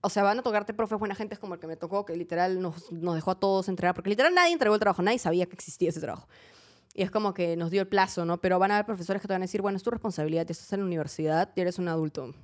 o 0.00 0.10
sea, 0.10 0.22
van 0.22 0.38
a 0.38 0.42
tocarte 0.42 0.74
profes 0.74 0.98
buena 0.98 1.14
gente 1.14 1.36
como 1.36 1.54
el 1.54 1.60
que 1.60 1.66
me 1.66 1.76
tocó, 1.76 2.04
que 2.04 2.16
literal 2.16 2.60
nos, 2.60 2.92
nos 2.92 3.14
dejó 3.14 3.32
a 3.32 3.40
todos 3.40 3.68
entregar, 3.68 3.94
porque 3.94 4.10
literal 4.10 4.34
nadie 4.34 4.52
entregó 4.52 4.74
el 4.74 4.80
trabajo, 4.80 5.02
nadie 5.02 5.18
sabía 5.18 5.46
que 5.46 5.54
existía 5.54 5.88
ese 5.88 6.00
trabajo. 6.00 6.28
Y 6.94 7.02
es 7.02 7.10
como 7.10 7.34
que 7.34 7.56
nos 7.56 7.70
dio 7.70 7.80
el 7.80 7.88
plazo, 7.88 8.24
¿no? 8.24 8.40
Pero 8.40 8.58
van 8.58 8.70
a 8.70 8.74
haber 8.74 8.86
profesores 8.86 9.22
que 9.22 9.28
te 9.28 9.34
van 9.34 9.42
a 9.42 9.44
decir, 9.44 9.62
bueno, 9.62 9.76
es 9.76 9.82
tu 9.82 9.90
responsabilidad, 9.90 10.46
ya 10.46 10.52
estás 10.52 10.72
en 10.72 10.80
la 10.80 10.86
universidad, 10.86 11.52
y 11.54 11.60
eres 11.60 11.78
un 11.78 11.88
adulto. 11.88 12.34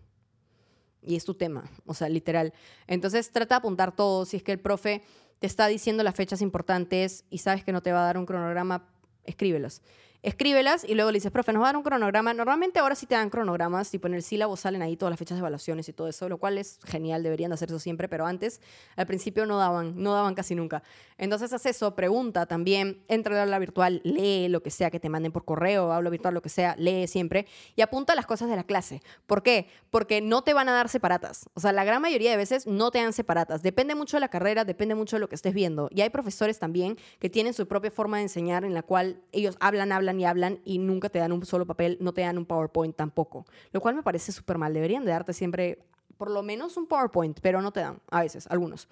Y 1.03 1.17
es 1.17 1.25
tu 1.25 1.35
tema, 1.35 1.65
o 1.87 1.95
sea, 1.95 2.09
literal. 2.09 2.53
Entonces 2.87 3.31
trata 3.31 3.57
de 3.57 3.59
apuntar 3.59 3.95
todo. 3.95 4.25
Si 4.25 4.37
es 4.37 4.43
que 4.43 4.53
el 4.53 4.61
profe 4.61 5.03
te 5.39 5.47
está 5.47 5.67
diciendo 5.67 6.03
las 6.03 6.15
fechas 6.15 6.41
importantes 6.41 7.25
y 7.31 7.39
sabes 7.39 7.65
que 7.65 7.73
no 7.73 7.83
te 7.83 7.93
va 7.93 8.03
a 8.03 8.05
dar 8.05 8.17
un 8.17 8.27
cronograma, 8.27 8.89
escríbelos 9.25 9.83
escríbelas 10.25 10.85
y 10.85 10.95
luego 10.95 11.11
le 11.13 11.19
dices, 11.19 11.31
profe, 11.31 11.53
nos 11.53 11.63
va 11.63 11.67
a 11.67 11.69
dar 11.69 11.77
un 11.77 11.83
cronograma. 11.83 12.33
Normalmente 12.33 12.81
ahora 12.81 12.95
sí 12.95 13.05
te 13.07 13.15
dan 13.15 13.29
cronogramas, 13.29 13.91
tipo 13.91 14.07
en 14.09 14.15
el 14.15 14.23
sílabo 14.23 14.57
salen 14.57 14.81
ahí 14.81 14.97
todas 14.97 15.11
las 15.11 15.19
fechas 15.19 15.37
de 15.37 15.41
evaluaciones 15.41 15.87
y 15.89 15.93
todo 15.93 16.09
eso, 16.09 16.29
lo 16.31 16.39
cual 16.39 16.57
es 16.57 16.81
genial, 16.87 17.23
deberían 17.23 17.51
de 17.51 17.55
hacer 17.55 17.69
eso 17.69 17.79
siempre, 17.79 18.09
pero 18.09 18.27
antes, 18.27 18.63
al 18.97 19.07
principio 19.07 19.45
no 19.45 19.59
daban, 19.59 20.03
no 20.03 20.15
daban 20.15 20.35
casi 20.35 20.55
nunca. 20.55 20.83
Entonces 21.19 21.53
haz 21.53 21.67
eso, 21.67 21.95
pregunta 21.95 22.47
también, 22.47 23.05
entra 23.07 23.35
al 23.35 23.49
aula 23.49 23.59
virtual, 23.59 24.01
lee 24.03 24.49
lo 24.49 24.63
que 24.63 24.71
sea 24.71 24.91
que 24.91 24.99
te 24.99 25.11
manden 25.11 25.31
por 25.31 25.45
correo, 25.45 25.93
hablo 25.93 26.11
virtual, 26.11 26.33
lo 26.33 26.41
que 26.41 26.49
sea, 26.49 26.75
lee 26.79 27.07
siempre 27.07 27.47
y 27.77 27.83
apunta 27.83 28.15
las 28.15 28.25
cosas 28.25 28.49
de 28.49 28.57
la 28.57 28.65
clase. 28.65 29.03
¿Por 29.27 29.43
qué? 29.43 29.69
Porque 29.91 30.23
no 30.23 30.43
te 30.43 30.55
van 30.55 30.71
a 30.71 30.73
dar 30.73 30.89
separatas. 30.89 31.51
O 31.53 31.61
sea, 31.61 31.73
la 31.73 31.85
gran 31.85 32.01
mayoría 32.01 32.31
de 32.31 32.39
veces 32.39 32.67
no 32.67 32.91
te 32.91 32.99
dan 32.99 33.13
separatas. 33.13 33.63
Depende 33.63 33.95
mucho 33.95 34.17
de 34.17 34.23
la 34.23 34.29
carrera, 34.29 34.65
depende 34.65 34.95
mucho 34.95 35.17
de 35.17 35.21
lo 35.21 35.29
que 35.29 35.35
estés 35.35 35.53
viendo. 35.53 35.91
Y 35.93 36.01
hay 36.01 36.09
profesores 36.09 36.59
también 36.59 36.97
que 37.19 37.29
tienen 37.29 37.53
su 37.53 37.69
propia 37.69 37.91
forma 37.91 38.17
de 38.17 38.23
enseñar 38.23 38.65
en 38.65 38.73
la 38.73 38.83
cual 38.83 39.21
ellos 39.33 39.57
hablan, 39.61 39.93
hablan 39.93 40.14
hablan 40.15 40.21
y 40.21 40.25
hablan 40.25 40.61
y 40.65 40.79
nunca 40.79 41.09
te 41.09 41.19
dan 41.19 41.33
un 41.33 41.45
solo 41.45 41.67
papel, 41.67 41.99
no 42.01 42.13
te 42.13 42.21
dan 42.21 42.39
un 42.39 42.47
PowerPoint 42.47 42.95
tampoco. 42.95 43.45
Lo 43.73 43.81
cual 43.81 43.95
me 43.95 44.03
parece 44.03 44.33
súper 44.33 44.59
mal. 44.59 44.73
Deberían 44.73 45.05
de 45.05 45.11
darte 45.11 45.33
siempre 45.33 45.85
por 46.17 46.31
lo 46.31 46.43
menos 46.43 46.77
un 46.77 46.87
PowerPoint, 46.87 47.41
pero 47.41 47.61
no 47.61 47.73
te 47.73 47.81
dan, 47.81 48.01
a 48.11 48.21
veces, 48.21 48.47
algunos. 48.49 48.89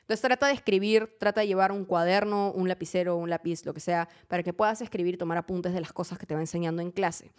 Entonces 0.00 0.20
trata 0.20 0.48
de 0.48 0.54
escribir, 0.54 1.16
trata 1.18 1.40
de 1.40 1.46
llevar 1.46 1.72
un 1.72 1.84
cuaderno, 1.84 2.52
un 2.52 2.68
lapicero, 2.68 3.16
un 3.16 3.30
lápiz, 3.30 3.64
lo 3.64 3.72
que 3.72 3.80
sea, 3.80 4.08
para 4.28 4.42
que 4.42 4.52
puedas 4.52 4.80
escribir 4.80 5.14
y 5.14 5.16
tomar 5.16 5.38
apuntes 5.38 5.72
de 5.72 5.80
las 5.80 5.92
cosas 5.92 6.18
que 6.18 6.26
te 6.26 6.34
va 6.34 6.40
enseñando 6.40 6.82
en 6.82 6.90
clase. 6.90 7.32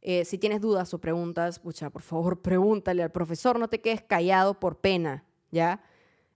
Eh, 0.00 0.24
si 0.24 0.38
tienes 0.38 0.60
dudas 0.60 0.92
o 0.94 0.98
preguntas, 0.98 1.58
pucha, 1.58 1.90
por 1.90 2.02
favor, 2.02 2.40
pregúntale 2.42 3.02
al 3.02 3.10
profesor, 3.10 3.58
no 3.58 3.68
te 3.68 3.80
quedes 3.80 4.02
callado 4.02 4.58
por 4.58 4.78
pena, 4.78 5.24
¿ya? 5.50 5.82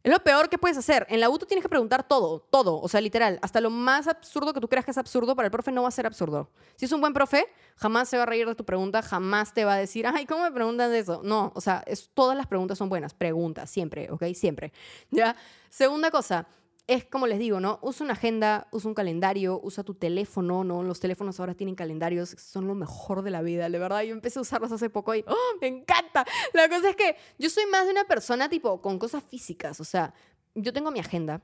Es 0.02 0.10
lo 0.10 0.18
peor 0.18 0.48
que 0.48 0.58
puedes 0.58 0.76
hacer. 0.76 1.06
En 1.08 1.20
la 1.20 1.30
U 1.30 1.38
tienes 1.38 1.62
que 1.62 1.68
preguntar 1.68 2.02
todo, 2.06 2.40
todo, 2.50 2.80
o 2.80 2.88
sea, 2.88 3.00
literal. 3.00 3.38
Hasta 3.40 3.60
lo 3.60 3.70
más 3.70 4.08
absurdo 4.08 4.52
que 4.52 4.60
tú 4.60 4.68
creas 4.68 4.84
que 4.84 4.90
es 4.90 4.98
absurdo, 4.98 5.36
para 5.36 5.46
el 5.46 5.52
profe 5.52 5.70
no 5.70 5.82
va 5.82 5.88
a 5.88 5.92
ser 5.92 6.06
absurdo. 6.06 6.50
Si 6.76 6.86
es 6.86 6.92
un 6.92 7.00
buen 7.00 7.12
profe, 7.12 7.46
jamás 7.76 8.08
se 8.08 8.16
va 8.16 8.24
a 8.24 8.26
reír 8.26 8.48
de 8.48 8.54
tu 8.56 8.64
pregunta, 8.64 9.00
jamás 9.02 9.54
te 9.54 9.64
va 9.64 9.74
a 9.74 9.78
decir, 9.78 10.06
ay, 10.06 10.26
¿cómo 10.26 10.42
me 10.42 10.50
preguntan 10.50 10.90
de 10.90 10.98
eso? 10.98 11.20
No, 11.22 11.52
o 11.54 11.60
sea, 11.60 11.84
todas 12.14 12.36
las 12.36 12.48
preguntas 12.48 12.78
son 12.78 12.88
buenas. 12.88 13.14
Preguntas, 13.14 13.70
siempre, 13.70 14.10
¿ok? 14.10 14.24
Siempre. 14.34 14.72
¿Ya? 15.10 15.36
Segunda 15.70 16.10
cosa, 16.10 16.46
es 16.86 17.04
como 17.04 17.26
les 17.26 17.38
digo, 17.38 17.60
¿no? 17.60 17.78
Usa 17.82 18.04
una 18.04 18.14
agenda, 18.14 18.68
usa 18.72 18.88
un 18.88 18.94
calendario, 18.94 19.60
usa 19.62 19.84
tu 19.84 19.94
teléfono, 19.94 20.64
¿no? 20.64 20.82
Los 20.82 21.00
teléfonos 21.00 21.38
ahora 21.38 21.54
tienen 21.54 21.74
calendarios, 21.74 22.30
son 22.30 22.66
lo 22.66 22.74
mejor 22.74 23.22
de 23.22 23.30
la 23.30 23.42
vida, 23.42 23.68
de 23.68 23.78
verdad. 23.78 24.02
Yo 24.02 24.12
empecé 24.12 24.38
a 24.38 24.42
usarlos 24.42 24.72
hace 24.72 24.90
poco 24.90 25.14
y 25.14 25.24
¡oh, 25.26 25.58
me 25.60 25.68
encanta! 25.68 26.24
La 26.52 26.68
cosa 26.68 26.90
es 26.90 26.96
que 26.96 27.16
yo 27.38 27.50
soy 27.50 27.66
más 27.66 27.86
de 27.86 27.92
una 27.92 28.04
persona 28.04 28.48
tipo 28.48 28.80
con 28.80 28.98
cosas 28.98 29.22
físicas, 29.22 29.80
o 29.80 29.84
sea, 29.84 30.12
yo 30.54 30.72
tengo 30.72 30.90
mi 30.90 31.00
agenda, 31.00 31.40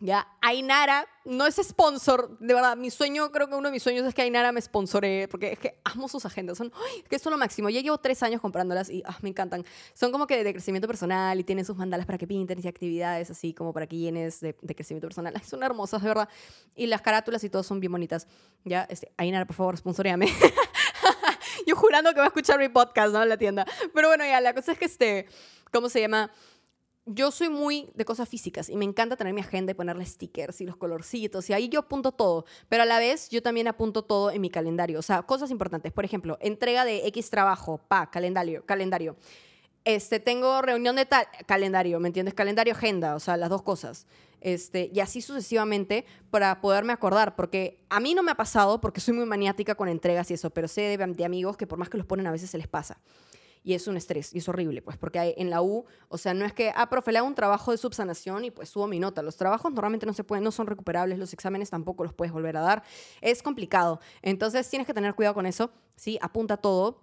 ya, 0.00 0.26
Ainara 0.40 1.06
no 1.24 1.46
es 1.46 1.56
sponsor, 1.62 2.36
de 2.40 2.54
verdad, 2.54 2.76
mi 2.76 2.90
sueño, 2.90 3.30
creo 3.30 3.48
que 3.48 3.54
uno 3.54 3.68
de 3.68 3.72
mis 3.72 3.82
sueños 3.82 4.04
es 4.04 4.14
que 4.14 4.22
Ainara 4.22 4.50
me 4.50 4.60
sponsore, 4.60 5.28
porque 5.28 5.52
es 5.52 5.58
que 5.58 5.80
amo 5.84 6.08
sus 6.08 6.24
agendas, 6.26 6.58
son, 6.58 6.72
¡ay! 6.74 7.04
que 7.08 7.14
es 7.14 7.24
lo 7.24 7.38
máximo. 7.38 7.70
Ya 7.70 7.80
llevo 7.80 7.98
tres 7.98 8.22
años 8.24 8.40
comprándolas 8.40 8.90
y 8.90 9.02
ah, 9.06 9.16
me 9.22 9.28
encantan. 9.28 9.64
Son 9.94 10.10
como 10.10 10.26
que 10.26 10.42
de 10.42 10.52
crecimiento 10.52 10.88
personal 10.88 11.38
y 11.38 11.44
tienen 11.44 11.64
sus 11.64 11.76
mandalas 11.76 12.06
para 12.06 12.18
que 12.18 12.26
pinten 12.26 12.58
y 12.62 12.66
actividades 12.66 13.30
así 13.30 13.54
como 13.54 13.72
para 13.72 13.86
que 13.86 13.96
llenes 13.96 14.40
de, 14.40 14.54
crecimiento 14.54 15.06
personal. 15.06 15.40
son 15.44 15.62
hermosas, 15.62 16.02
de 16.02 16.08
verdad. 16.08 16.28
Y 16.74 16.86
las 16.86 17.00
carátulas 17.00 17.44
y 17.44 17.50
todo 17.50 17.62
son 17.62 17.78
bien 17.78 17.92
bonitas. 17.92 18.26
Ya, 18.64 18.82
este, 18.90 19.12
Ainara, 19.16 19.46
por 19.46 19.54
favor, 19.54 19.76
sponsoreame. 19.76 20.26
Yo 21.66 21.76
jurando 21.76 22.12
que 22.12 22.18
va 22.18 22.24
a 22.24 22.28
escuchar 22.28 22.58
mi 22.58 22.68
podcast, 22.68 23.12
¿no? 23.12 23.22
En 23.22 23.28
la 23.28 23.36
tienda. 23.36 23.64
Pero 23.94 24.08
bueno, 24.08 24.24
ya, 24.24 24.40
la 24.40 24.52
cosa 24.52 24.72
es 24.72 24.78
que 24.78 24.86
este, 24.86 25.26
¿cómo 25.70 25.88
se 25.88 26.00
llama? 26.00 26.32
Yo 27.06 27.30
soy 27.30 27.48
muy 27.48 27.90
de 27.94 28.04
cosas 28.04 28.28
físicas 28.28 28.68
y 28.68 28.76
me 28.76 28.84
encanta 28.84 29.16
tener 29.16 29.34
mi 29.34 29.40
agenda 29.40 29.72
y 29.72 29.74
ponerle 29.74 30.06
stickers 30.06 30.60
y 30.60 30.66
los 30.66 30.76
colorcitos 30.76 31.50
y 31.50 31.52
ahí 31.52 31.68
yo 31.68 31.80
apunto 31.80 32.12
todo, 32.12 32.44
pero 32.68 32.84
a 32.84 32.86
la 32.86 32.98
vez 32.98 33.28
yo 33.28 33.42
también 33.42 33.66
apunto 33.68 34.02
todo 34.02 34.30
en 34.30 34.40
mi 34.40 34.50
calendario, 34.50 34.98
o 34.98 35.02
sea, 35.02 35.22
cosas 35.22 35.50
importantes, 35.50 35.92
por 35.92 36.04
ejemplo, 36.04 36.38
entrega 36.40 36.84
de 36.84 37.06
X 37.08 37.30
trabajo, 37.30 37.78
pa, 37.88 38.10
calendario, 38.10 38.64
calendario. 38.66 39.16
Este, 39.84 40.20
tengo 40.20 40.62
reunión 40.62 40.94
de 40.94 41.06
tal, 41.06 41.26
calendario, 41.46 41.98
¿me 41.98 42.06
entiendes? 42.06 42.34
Calendario, 42.34 42.72
agenda, 42.72 43.16
o 43.16 43.20
sea, 43.20 43.36
las 43.36 43.50
dos 43.50 43.62
cosas. 43.62 44.06
Este, 44.40 44.90
y 44.94 45.00
así 45.00 45.20
sucesivamente 45.20 46.04
para 46.30 46.60
poderme 46.60 46.92
acordar, 46.92 47.34
porque 47.34 47.84
a 47.88 47.98
mí 47.98 48.14
no 48.14 48.22
me 48.22 48.30
ha 48.30 48.36
pasado, 48.36 48.80
porque 48.80 49.00
soy 49.00 49.14
muy 49.14 49.26
maniática 49.26 49.74
con 49.74 49.88
entregas 49.88 50.30
y 50.30 50.34
eso, 50.34 50.50
pero 50.50 50.68
sé 50.68 50.82
de, 50.82 50.96
de 50.98 51.24
amigos 51.24 51.56
que 51.56 51.66
por 51.66 51.78
más 51.78 51.88
que 51.88 51.96
los 51.96 52.06
ponen 52.06 52.28
a 52.28 52.30
veces 52.30 52.50
se 52.50 52.58
les 52.58 52.68
pasa 52.68 53.00
y 53.64 53.74
es 53.74 53.86
un 53.86 53.96
estrés 53.96 54.34
y 54.34 54.38
es 54.38 54.48
horrible, 54.48 54.82
pues, 54.82 54.96
porque 54.96 55.34
en 55.36 55.50
la 55.50 55.62
U, 55.62 55.84
o 56.08 56.18
sea, 56.18 56.34
no 56.34 56.44
es 56.44 56.52
que, 56.52 56.72
ah, 56.74 56.88
profe, 56.88 57.12
un 57.22 57.34
trabajo 57.34 57.70
de 57.70 57.76
subsanación 57.76 58.44
y 58.44 58.50
pues 58.50 58.70
subo 58.70 58.86
mi 58.86 58.98
nota. 58.98 59.22
Los 59.22 59.36
trabajos 59.36 59.72
normalmente 59.72 60.06
no 60.06 60.14
se 60.14 60.24
pueden, 60.24 60.44
no 60.44 60.50
son 60.50 60.66
recuperables, 60.66 61.18
los 61.18 61.32
exámenes 61.32 61.70
tampoco 61.70 62.04
los 62.04 62.14
puedes 62.14 62.32
volver 62.32 62.56
a 62.56 62.60
dar. 62.62 62.82
Es 63.20 63.42
complicado. 63.42 64.00
Entonces 64.22 64.68
tienes 64.68 64.86
que 64.86 64.94
tener 64.94 65.14
cuidado 65.14 65.34
con 65.34 65.46
eso, 65.46 65.70
¿sí? 65.96 66.18
Apunta 66.22 66.56
todo. 66.56 67.00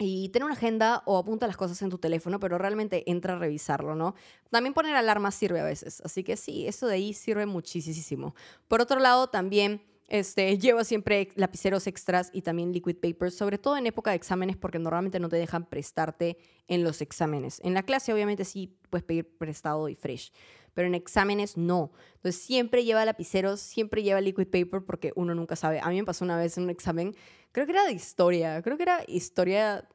Y 0.00 0.28
tener 0.28 0.44
una 0.44 0.54
agenda 0.54 1.02
o 1.06 1.18
apunta 1.18 1.48
las 1.48 1.56
cosas 1.56 1.82
en 1.82 1.90
tu 1.90 1.98
teléfono, 1.98 2.38
pero 2.38 2.56
realmente 2.56 3.02
entra 3.10 3.34
a 3.34 3.38
revisarlo, 3.38 3.96
¿no? 3.96 4.14
También 4.48 4.72
poner 4.72 4.94
alarmas 4.94 5.34
sirve 5.34 5.58
a 5.58 5.64
veces, 5.64 6.00
así 6.04 6.22
que 6.22 6.36
sí, 6.36 6.68
eso 6.68 6.86
de 6.86 6.94
ahí 6.94 7.12
sirve 7.12 7.46
muchísimo. 7.46 8.36
Por 8.68 8.80
otro 8.80 9.00
lado, 9.00 9.26
también 9.26 9.82
este, 10.08 10.56
llevo 10.58 10.84
siempre 10.84 11.28
lapiceros 11.34 11.86
extras 11.86 12.30
y 12.32 12.40
también 12.40 12.72
liquid 12.72 12.96
papers, 12.96 13.34
sobre 13.34 13.58
todo 13.58 13.76
en 13.76 13.86
época 13.86 14.10
de 14.10 14.16
exámenes, 14.16 14.56
porque 14.56 14.78
normalmente 14.78 15.20
no 15.20 15.28
te 15.28 15.36
dejan 15.36 15.66
prestarte 15.66 16.38
en 16.66 16.82
los 16.82 17.02
exámenes. 17.02 17.60
En 17.62 17.74
la 17.74 17.82
clase, 17.82 18.12
obviamente, 18.14 18.46
sí 18.46 18.78
puedes 18.88 19.04
pedir 19.04 19.36
prestado 19.36 19.88
y 19.90 19.94
fresh, 19.94 20.32
pero 20.72 20.88
en 20.88 20.94
exámenes 20.94 21.58
no. 21.58 21.92
Entonces, 22.14 22.40
siempre 22.40 22.84
lleva 22.84 23.04
lapiceros, 23.04 23.60
siempre 23.60 24.02
lleva 24.02 24.22
liquid 24.22 24.46
paper, 24.46 24.82
porque 24.82 25.12
uno 25.14 25.34
nunca 25.34 25.56
sabe. 25.56 25.80
A 25.80 25.90
mí 25.90 25.96
me 25.96 26.04
pasó 26.04 26.24
una 26.24 26.38
vez 26.38 26.56
en 26.56 26.64
un 26.64 26.70
examen, 26.70 27.14
creo 27.52 27.66
que 27.66 27.72
era 27.72 27.84
de 27.84 27.92
historia, 27.92 28.62
creo 28.62 28.78
que 28.78 28.84
era 28.84 29.04
historia. 29.06 29.86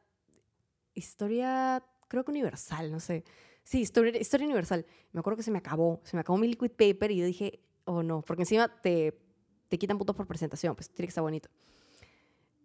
Historia, 0.93 1.84
creo 2.08 2.24
que 2.24 2.29
universal, 2.29 2.91
no 2.91 3.00
sé. 3.00 3.24
Sí, 3.63 3.82
historia, 3.82 4.15
historia 4.20 4.46
universal. 4.46 4.86
Me 5.12 5.22
acuerdo 5.22 5.38
que 5.38 5.43
se 5.43 5.50
me 5.50 5.58
acabó, 5.58 6.01
se 6.03 6.15
me 6.15 6.22
acabó 6.22 6.38
mi 6.38 6.48
liquid 6.48 6.70
paper 6.70 7.10
y 7.10 7.17
yo 7.17 7.25
dije, 7.25 7.62
oh 7.86 8.03
no, 8.03 8.22
porque 8.22 8.43
encima 8.43 8.67
te 8.82 9.24
te 9.74 9.80
quitan 9.80 9.98
puntos 9.98 10.15
por 10.15 10.27
presentación, 10.27 10.75
pues 10.75 10.88
tiene 10.92 11.08
que 11.08 11.10
estar 11.10 11.24
bonito. 11.24 11.50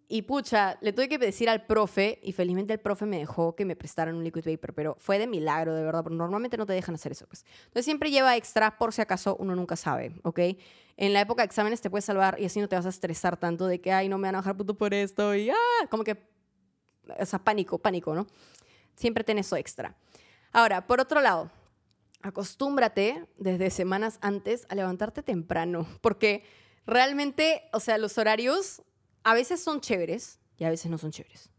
Y 0.08 0.20
pucha, 0.22 0.76
le 0.82 0.92
tuve 0.92 1.08
que 1.08 1.16
decir 1.16 1.48
al 1.48 1.64
profe, 1.64 2.18
y 2.22 2.32
felizmente 2.32 2.74
el 2.74 2.80
profe 2.80 3.06
me 3.06 3.18
dejó 3.18 3.56
que 3.56 3.64
me 3.64 3.76
prestaran 3.76 4.14
un 4.14 4.22
liquid 4.22 4.44
paper, 4.44 4.74
pero 4.74 4.94
fue 4.98 5.18
de 5.18 5.26
milagro, 5.26 5.74
de 5.74 5.82
verdad, 5.82 6.02
porque 6.02 6.18
normalmente 6.18 6.58
no 6.58 6.66
te 6.66 6.74
dejan 6.74 6.96
hacer 6.96 7.12
eso. 7.12 7.26
Pues. 7.26 7.46
Entonces 7.60 7.86
siempre 7.86 8.10
lleva 8.10 8.36
extra 8.36 8.76
por 8.76 8.92
si 8.92 9.00
acaso 9.00 9.36
uno 9.40 9.56
nunca 9.56 9.74
sabe, 9.74 10.12
¿ok? 10.22 10.38
En 10.98 11.14
la 11.14 11.22
época 11.22 11.40
de 11.40 11.46
exámenes 11.46 11.80
te 11.80 11.88
puedes 11.88 12.04
salvar 12.04 12.38
y 12.38 12.44
así 12.44 12.60
no 12.60 12.68
te 12.68 12.76
vas 12.76 12.84
a 12.84 12.90
estresar 12.90 13.38
tanto 13.38 13.66
de 13.66 13.80
que, 13.80 13.90
ay, 13.90 14.10
no 14.10 14.18
me 14.18 14.28
van 14.28 14.34
a 14.34 14.38
bajar 14.40 14.54
punto 14.54 14.74
por 14.74 14.92
esto, 14.92 15.34
y 15.34 15.48
ah, 15.48 15.86
como 15.88 16.04
que, 16.04 16.22
o 17.18 17.24
sea, 17.24 17.38
pánico, 17.38 17.78
pánico, 17.78 18.14
¿no? 18.14 18.26
Siempre 18.96 19.24
ten 19.24 19.38
eso 19.38 19.56
extra. 19.56 19.96
Ahora, 20.52 20.86
por 20.86 21.00
otro 21.00 21.22
lado, 21.22 21.50
acostúmbrate 22.20 23.26
desde 23.38 23.70
semanas 23.70 24.18
antes 24.20 24.66
a 24.68 24.74
levantarte 24.74 25.22
temprano, 25.22 25.86
porque 26.00 26.44
realmente, 26.88 27.62
o 27.72 27.80
sea, 27.80 27.98
los 27.98 28.18
horarios 28.18 28.82
a 29.22 29.34
veces 29.34 29.62
son 29.62 29.80
chéveres 29.80 30.40
y 30.56 30.64
a 30.64 30.70
veces 30.70 30.90
no 30.90 30.98
son 30.98 31.12
chéveres. 31.12 31.50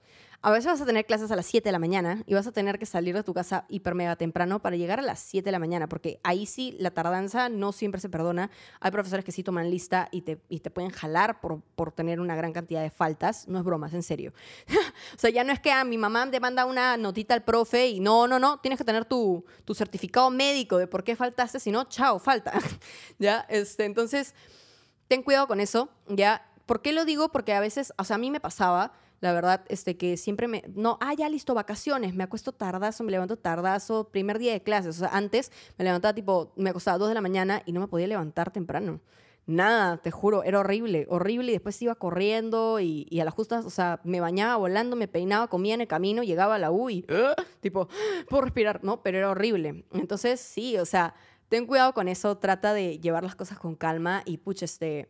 A 0.41 0.51
veces 0.51 0.67
vas 0.67 0.79
a 0.79 0.85
tener 0.85 1.05
clases 1.05 1.29
a 1.31 1.35
las 1.35 1.45
7 1.47 1.67
de 1.67 1.73
la 1.73 1.79
mañana 1.79 2.23
y 2.25 2.33
vas 2.33 2.47
a 2.47 2.53
tener 2.53 2.79
que 2.79 2.85
salir 2.85 3.13
de 3.13 3.23
tu 3.23 3.33
casa 3.33 3.65
hiper 3.67 3.93
mega 3.93 4.15
temprano 4.15 4.61
para 4.61 4.77
llegar 4.77 4.97
a 4.99 5.01
las 5.01 5.19
7 5.19 5.43
de 5.43 5.51
la 5.51 5.59
mañana, 5.59 5.89
porque 5.89 6.21
ahí 6.23 6.45
sí 6.45 6.77
la 6.79 6.91
tardanza 6.91 7.49
no 7.49 7.73
siempre 7.73 7.99
se 7.99 8.07
perdona. 8.07 8.49
Hay 8.79 8.89
profesores 8.91 9.25
que 9.25 9.33
sí 9.33 9.43
toman 9.43 9.69
lista 9.69 10.07
y 10.11 10.21
te, 10.21 10.41
y 10.47 10.61
te 10.61 10.71
pueden 10.71 10.91
jalar 10.91 11.41
por, 11.41 11.61
por 11.75 11.91
tener 11.91 12.21
una 12.21 12.37
gran 12.37 12.53
cantidad 12.53 12.81
de 12.81 12.89
faltas. 12.89 13.49
No 13.49 13.59
es 13.59 13.65
broma, 13.65 13.87
es 13.87 13.93
en 13.93 14.03
serio. 14.03 14.31
o 15.15 15.19
sea, 15.19 15.29
ya 15.29 15.43
no 15.43 15.51
es 15.51 15.59
que 15.59 15.73
a 15.73 15.83
mi 15.83 15.97
mamá 15.97 16.31
te 16.31 16.39
manda 16.39 16.65
una 16.65 16.95
notita 16.95 17.33
al 17.33 17.43
profe 17.43 17.89
y 17.89 17.99
no, 17.99 18.25
no, 18.25 18.39
no, 18.39 18.61
tienes 18.61 18.79
que 18.79 18.85
tener 18.85 19.03
tu, 19.03 19.43
tu 19.65 19.75
certificado 19.75 20.29
médico 20.29 20.77
de 20.77 20.87
por 20.87 21.03
qué 21.03 21.17
faltaste, 21.17 21.59
si 21.59 21.69
no, 21.69 21.83
chao, 21.83 22.17
falta. 22.17 22.53
¿Ya? 23.19 23.45
Este, 23.49 23.83
entonces 23.83 24.33
ten 25.09 25.23
cuidado 25.23 25.47
con 25.47 25.59
eso, 25.59 25.89
¿ya? 26.07 26.45
¿Por 26.65 26.81
qué 26.81 26.93
lo 26.93 27.03
digo? 27.03 27.29
Porque 27.29 27.53
a 27.53 27.59
veces, 27.59 27.91
o 27.97 28.03
sea, 28.05 28.15
a 28.15 28.19
mí 28.19 28.29
me 28.29 28.39
pasaba, 28.39 28.93
la 29.21 29.33
verdad, 29.33 29.65
este, 29.67 29.97
que 29.97 30.15
siempre 30.17 30.47
me, 30.47 30.63
no, 30.75 30.99
ah, 31.01 31.13
ya 31.15 31.27
listo, 31.27 31.55
vacaciones, 31.55 32.13
me 32.13 32.23
acuesto 32.23 32.51
tardazo, 32.51 33.03
me 33.03 33.11
levanto 33.11 33.35
tardazo, 33.35 34.09
primer 34.09 34.37
día 34.37 34.53
de 34.53 34.61
clases, 34.61 34.97
o 34.97 34.99
sea, 34.99 35.09
antes 35.09 35.51
me 35.77 35.83
levantaba 35.83 36.13
tipo, 36.13 36.53
me 36.55 36.69
acostaba 36.69 36.95
a 36.95 36.97
dos 36.99 37.09
de 37.09 37.15
la 37.15 37.21
mañana 37.21 37.63
y 37.65 37.73
no 37.73 37.81
me 37.81 37.87
podía 37.87 38.07
levantar 38.07 38.51
temprano. 38.51 39.01
Nada, 39.47 39.97
te 39.97 40.11
juro, 40.11 40.43
era 40.43 40.59
horrible, 40.59 41.07
horrible. 41.09 41.49
Y 41.49 41.53
después 41.53 41.81
iba 41.81 41.95
corriendo 41.95 42.79
y, 42.79 43.07
y, 43.09 43.19
a 43.19 43.25
las 43.25 43.33
justas, 43.33 43.65
o 43.65 43.71
sea, 43.71 43.99
me 44.03 44.19
bañaba 44.21 44.57
volando, 44.57 44.95
me 44.95 45.07
peinaba, 45.07 45.47
comía 45.47 45.73
en 45.73 45.81
el 45.81 45.87
camino, 45.87 46.21
llegaba 46.21 46.53
a 46.53 46.59
la 46.59 46.69
U 46.69 46.91
y, 46.91 47.03
¡ah! 47.09 47.33
tipo, 47.59 47.87
puedo 48.29 48.43
respirar, 48.43 48.83
¿no? 48.83 49.01
Pero 49.01 49.17
era 49.17 49.31
horrible. 49.31 49.85
Entonces, 49.91 50.39
sí, 50.39 50.77
o 50.77 50.85
sea, 50.85 51.15
ten 51.49 51.65
cuidado 51.65 51.93
con 51.93 52.07
eso, 52.07 52.37
trata 52.37 52.73
de 52.73 52.99
llevar 52.99 53.23
las 53.23 53.35
cosas 53.35 53.59
con 53.59 53.75
calma 53.75 54.21
y 54.25 54.37
pucha, 54.37 54.65
este, 54.65 55.09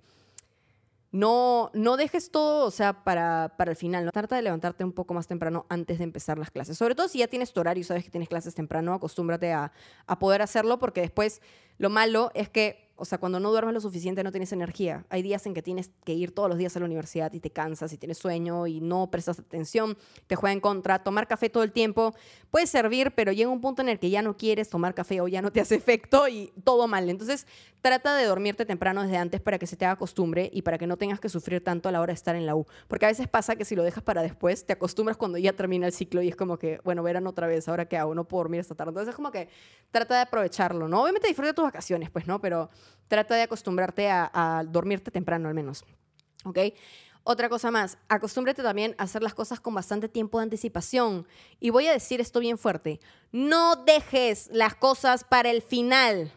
no, 1.11 1.71
no 1.73 1.97
dejes 1.97 2.31
todo, 2.31 2.65
o 2.65 2.71
sea, 2.71 3.03
para, 3.03 3.55
para 3.57 3.71
el 3.71 3.77
final, 3.77 4.05
¿no? 4.05 4.11
Trata 4.11 4.35
de 4.35 4.41
levantarte 4.41 4.83
un 4.83 4.93
poco 4.93 5.13
más 5.13 5.27
temprano 5.27 5.65
antes 5.69 5.97
de 5.97 6.03
empezar 6.03 6.37
las 6.37 6.51
clases. 6.51 6.77
Sobre 6.77 6.95
todo 6.95 7.07
si 7.07 7.19
ya 7.19 7.27
tienes 7.27 7.51
tu 7.51 7.59
horario 7.59 7.83
sabes 7.83 8.03
que 8.03 8.11
tienes 8.11 8.29
clases 8.29 8.55
temprano, 8.55 8.93
acostúmbrate 8.93 9.51
a, 9.51 9.71
a 10.05 10.19
poder 10.19 10.41
hacerlo 10.41 10.79
porque 10.79 11.01
después 11.01 11.41
lo 11.77 11.89
malo 11.89 12.31
es 12.35 12.49
que 12.49 12.88
o 12.99 13.05
sea, 13.05 13.17
cuando 13.17 13.39
no 13.39 13.49
duermes 13.51 13.73
lo 13.73 13.81
suficiente 13.81 14.23
no 14.23 14.31
tienes 14.31 14.51
energía. 14.51 15.05
Hay 15.09 15.21
días 15.21 15.45
en 15.45 15.53
que 15.53 15.61
tienes 15.61 15.91
que 16.03 16.13
ir 16.13 16.31
todos 16.31 16.49
los 16.49 16.57
días 16.57 16.75
a 16.75 16.79
la 16.79 16.85
universidad 16.85 17.31
y 17.33 17.39
te 17.39 17.49
cansas 17.49 17.93
y 17.93 17.97
tienes 17.97 18.17
sueño 18.17 18.67
y 18.67 18.81
no 18.81 19.09
prestas 19.09 19.39
atención, 19.39 19.97
te 20.27 20.35
juega 20.35 20.53
en 20.53 20.59
contra. 20.59 21.03
Tomar 21.03 21.27
café 21.27 21.49
todo 21.49 21.63
el 21.63 21.71
tiempo 21.71 22.13
puede 22.51 22.67
servir, 22.67 23.11
pero 23.15 23.31
llega 23.31 23.49
un 23.49 23.61
punto 23.61 23.81
en 23.81 23.89
el 23.89 23.99
que 23.99 24.09
ya 24.09 24.21
no 24.21 24.35
quieres 24.35 24.69
tomar 24.69 24.93
café 24.93 25.21
o 25.21 25.27
ya 25.27 25.41
no 25.41 25.51
te 25.51 25.61
hace 25.61 25.75
efecto 25.75 26.27
y 26.27 26.51
todo 26.63 26.87
mal. 26.87 27.09
Entonces, 27.09 27.47
trata 27.81 28.15
de 28.15 28.25
dormirte 28.25 28.65
temprano 28.65 29.03
desde 29.03 29.17
antes 29.17 29.41
para 29.41 29.57
que 29.57 29.67
se 29.67 29.77
te 29.77 29.85
haga 29.85 29.95
costumbre 29.95 30.49
y 30.53 30.61
para 30.61 30.77
que 30.77 30.87
no 30.87 30.97
tengas 30.97 31.19
que 31.19 31.29
sufrir 31.29 31.63
tanto 31.63 31.89
a 31.89 31.91
la 31.91 32.01
hora 32.01 32.11
de 32.11 32.15
estar 32.15 32.35
en 32.35 32.45
la 32.45 32.55
U. 32.55 32.65
Porque 32.87 33.05
a 33.05 33.09
veces 33.09 33.27
pasa 33.27 33.55
que 33.55 33.65
si 33.65 33.75
lo 33.75 33.83
dejas 33.83 34.03
para 34.03 34.21
después, 34.21 34.65
te 34.65 34.73
acostumbras 34.73 35.17
cuando 35.17 35.37
ya 35.37 35.53
termina 35.53 35.87
el 35.87 35.93
ciclo 35.93 36.21
y 36.21 36.27
es 36.27 36.35
como 36.35 36.57
que, 36.57 36.79
bueno, 36.83 37.03
verán 37.03 37.27
otra 37.27 37.47
vez, 37.47 37.67
ahora 37.67 37.85
qué 37.85 37.97
hago, 37.97 38.13
no 38.13 38.27
puedo 38.27 38.43
dormir 38.43 38.59
esta 38.59 38.75
tarde. 38.75 38.89
Entonces, 38.89 39.09
es 39.09 39.15
como 39.15 39.31
que 39.31 39.47
trata 39.91 40.15
de 40.15 40.21
aprovecharlo, 40.21 40.87
¿no? 40.87 41.03
Obviamente 41.03 41.27
disfruta 41.27 41.53
tus 41.53 41.63
vacaciones, 41.63 42.09
pues, 42.09 42.27
¿no? 42.27 42.41
Pero 42.41 42.69
trata 43.07 43.35
de 43.35 43.43
acostumbrarte 43.43 44.09
a, 44.09 44.63
dormirte 44.67 45.11
temprano 45.11 45.47
al 45.47 45.53
menos. 45.53 45.85
¿Ok? 46.45 46.59
Otra 47.23 47.49
cosa 47.49 47.69
más, 47.69 47.97
acostúmbrate 48.07 48.63
también 48.63 48.95
a 48.97 49.03
hacer 49.03 49.21
las 49.21 49.33
cosas 49.33 49.59
con 49.59 49.73
bastante 49.73 50.09
tiempo 50.09 50.39
de 50.39 50.43
anticipación. 50.43 51.27
Y 51.59 51.69
voy 51.69 51.87
a 51.87 51.91
decir 51.91 52.21
esto 52.21 52.39
bien 52.39 52.57
fuerte, 52.57 52.99
no 53.31 53.75
dejes 53.75 54.49
las 54.51 54.75
cosas 54.75 55.23
para 55.23 55.49
el 55.51 55.61
final. 55.61 56.31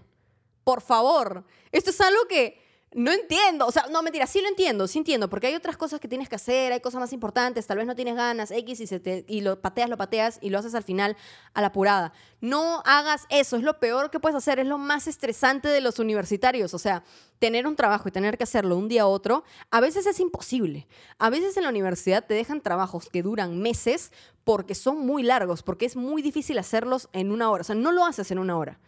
Por 0.65 0.81
favor, 0.81 1.45
esto 1.71 1.91
es 1.91 2.01
algo 2.01 2.27
que 2.29 2.62
no 2.95 3.11
entiendo, 3.11 3.67
o 3.67 3.71
sea, 3.71 3.87
no, 3.91 4.03
mentira, 4.03 4.27
sí 4.27 4.41
lo 4.41 4.49
entiendo, 4.49 4.87
sí 4.87 4.99
entiendo, 4.99 5.31
porque 5.31 5.47
hay 5.47 5.55
otras 5.55 5.77
cosas 5.77 5.99
que 5.99 6.09
tienes 6.09 6.29
que 6.29 6.35
hacer, 6.35 6.73
hay 6.73 6.81
cosas 6.81 7.01
más 7.01 7.13
importantes, 7.13 7.67
tal 7.67 7.79
vez 7.79 7.87
no 7.87 7.95
tienes 7.95 8.17
ganas, 8.17 8.51
X, 8.51 8.81
y, 8.81 8.87
se 8.87 9.01
te, 9.01 9.25
y 9.29 9.41
lo 9.41 9.61
pateas, 9.61 9.89
lo 9.89 9.97
pateas 9.97 10.39
y 10.43 10.51
lo 10.51 10.59
haces 10.59 10.75
al 10.75 10.83
final 10.83 11.17
a 11.55 11.61
la 11.61 11.69
apurada. 11.69 12.13
No 12.41 12.83
hagas 12.85 13.27
eso, 13.31 13.57
es 13.57 13.63
lo 13.63 13.79
peor 13.79 14.11
que 14.11 14.21
puedes 14.21 14.37
hacer, 14.37 14.59
es 14.59 14.67
lo 14.67 14.79
más 14.79 15.07
estresante 15.07 15.69
de 15.69 15.81
los 15.81 15.99
universitarios, 15.99 16.75
o 16.75 16.79
sea, 16.79 17.03
tener 17.39 17.67
un 17.67 17.77
trabajo 17.77 18.09
y 18.09 18.13
tener 18.13 18.37
que 18.37 18.45
hacerlo 18.45 18.77
un 18.77 18.89
día 18.89 19.03
a 19.03 19.07
otro, 19.07 19.45
a 19.71 19.81
veces 19.81 20.07
es 20.07 20.21
imposible. 20.21 20.87
A 21.19 21.31
veces 21.31 21.57
en 21.57 21.63
la 21.63 21.71
universidad 21.71 22.25
te 22.27 22.35
dejan 22.35 22.61
trabajos 22.61 23.09
que 23.09 23.23
duran 23.23 23.59
meses 23.61 24.13
porque 24.45 24.75
son 24.75 24.99
muy 24.99 25.23
largos, 25.23 25.63
porque 25.63 25.87
es 25.87 25.97
muy 25.97 26.21
difícil 26.21 26.59
hacerlos 26.59 27.09
en 27.13 27.33
una 27.33 27.51
hora, 27.51 27.63
o 27.63 27.65
sea, 27.65 27.75
no 27.75 27.93
lo 27.93 28.05
haces 28.05 28.31
en 28.31 28.39
una 28.39 28.59
hora. 28.59 28.79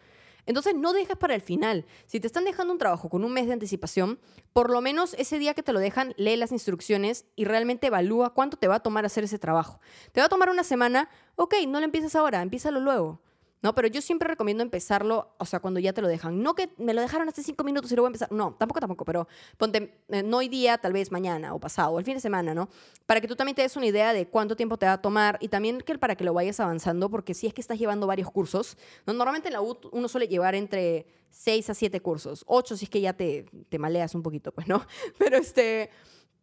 Entonces 0.47 0.75
no 0.75 0.93
dejes 0.93 1.17
para 1.17 1.35
el 1.35 1.41
final. 1.41 1.85
Si 2.07 2.21
te 2.21 2.27
están 2.27 2.45
dejando 2.45 2.73
un 2.73 2.79
trabajo 2.79 3.09
con 3.09 3.25
un 3.25 3.33
mes 3.33 3.47
de 3.47 3.53
anticipación, 3.55 4.19
por 4.53 4.71
lo 4.71 4.81
menos 4.81 5.15
ese 5.19 5.39
día 5.39 5.55
que 5.55 5.63
te 5.63 5.73
lo 5.73 5.81
dejan, 5.81 6.15
lee 6.17 6.37
las 6.37 6.53
instrucciones 6.53 7.27
y 7.37 7.45
realmente 7.45 7.87
evalúa 7.87 8.35
cuánto 8.35 8.57
te 8.57 8.69
va 8.69 8.77
a 8.77 8.81
tomar 8.81 9.05
hacer 9.05 9.25
ese 9.25 9.39
trabajo. 9.39 9.81
¿Te 10.13 10.21
va 10.21 10.27
a 10.27 10.29
tomar 10.31 10.51
una 10.51 10.65
semana? 10.65 11.09
Ok, 11.37 11.55
no 11.67 11.81
lo 11.81 11.85
empieces 11.85 12.15
ahora, 12.15 12.43
empiézalo 12.43 12.81
luego. 12.81 13.21
¿No? 13.65 13.75
Pero 13.75 13.89
yo 13.89 14.03
siempre 14.03 14.29
recomiendo 14.29 14.63
empezarlo, 14.63 15.35
o 15.39 15.47
sea, 15.47 15.59
cuando 15.59 15.81
ya 15.81 15.95
te 15.95 16.03
lo 16.03 16.07
dejan. 16.07 16.43
No 16.43 16.55
que 16.55 16.69
me 16.77 16.93
lo 16.93 17.01
dejaron 17.01 17.27
hace 17.31 17.43
cinco 17.43 17.65
minutos 17.65 17.91
y 17.91 17.95
luego 17.95 18.05
voy 18.05 18.09
a 18.09 18.13
empezar. 18.13 18.31
No, 18.31 18.55
tampoco, 18.59 18.79
tampoco, 18.79 19.07
pero 19.07 19.27
ponte, 19.57 20.03
eh, 20.09 20.23
no 20.23 20.37
hoy 20.37 20.51
día, 20.51 20.77
tal 20.77 20.93
vez 20.93 21.11
mañana 21.11 21.55
o 21.55 21.59
pasado, 21.59 21.93
o 21.93 21.99
el 21.99 22.05
fin 22.05 22.13
de 22.13 22.21
semana, 22.21 22.53
¿no? 22.53 22.69
Para 23.07 23.23
que 23.23 23.27
tú 23.27 23.37
también 23.37 23.57
te 23.57 23.63
des 23.63 23.75
una 23.75 23.87
idea 23.87 24.13
de 24.13 24.29
cuánto 24.29 24.55
tiempo 24.55 24.77
te 24.77 24.85
va 24.85 24.93
a 24.93 25.01
tomar 25.01 25.39
y 25.41 25.49
también 25.49 25.81
que 25.81 25.97
para 25.97 26.15
que 26.15 26.25
lo 26.25 26.35
vayas 26.35 26.61
avanzando, 26.61 27.09
porque 27.09 27.33
si 27.33 27.47
es 27.47 27.55
que 27.55 27.63
estás 27.63 27.79
llevando 27.79 28.07
varios 28.07 28.31
cursos, 28.31 28.77
¿no? 29.07 29.15
normalmente 29.15 29.49
en 29.49 29.55
la 29.55 29.63
U 29.63 29.79
uno 29.93 30.09
suele 30.09 30.29
llevar 30.29 30.55
entre 30.55 31.07
seis 31.31 31.71
a 31.71 31.75
siete 31.75 32.01
cursos, 32.01 32.45
ocho 32.47 32.77
si 32.77 32.85
es 32.85 32.91
que 32.91 33.01
ya 33.01 33.15
te, 33.15 33.47
te 33.71 33.79
maleas 33.79 34.15
un 34.15 34.23
poquito, 34.23 34.53
pues, 34.53 34.69
¿no? 34.69 34.87
Pero 35.19 35.39
este, 35.39 35.89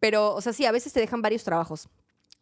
pero, 0.00 0.34
o 0.34 0.40
sea, 0.40 0.52
sí, 0.52 0.66
a 0.66 0.72
veces 0.72 0.92
te 0.92 0.98
dejan 0.98 1.22
varios 1.22 1.44
trabajos 1.44 1.88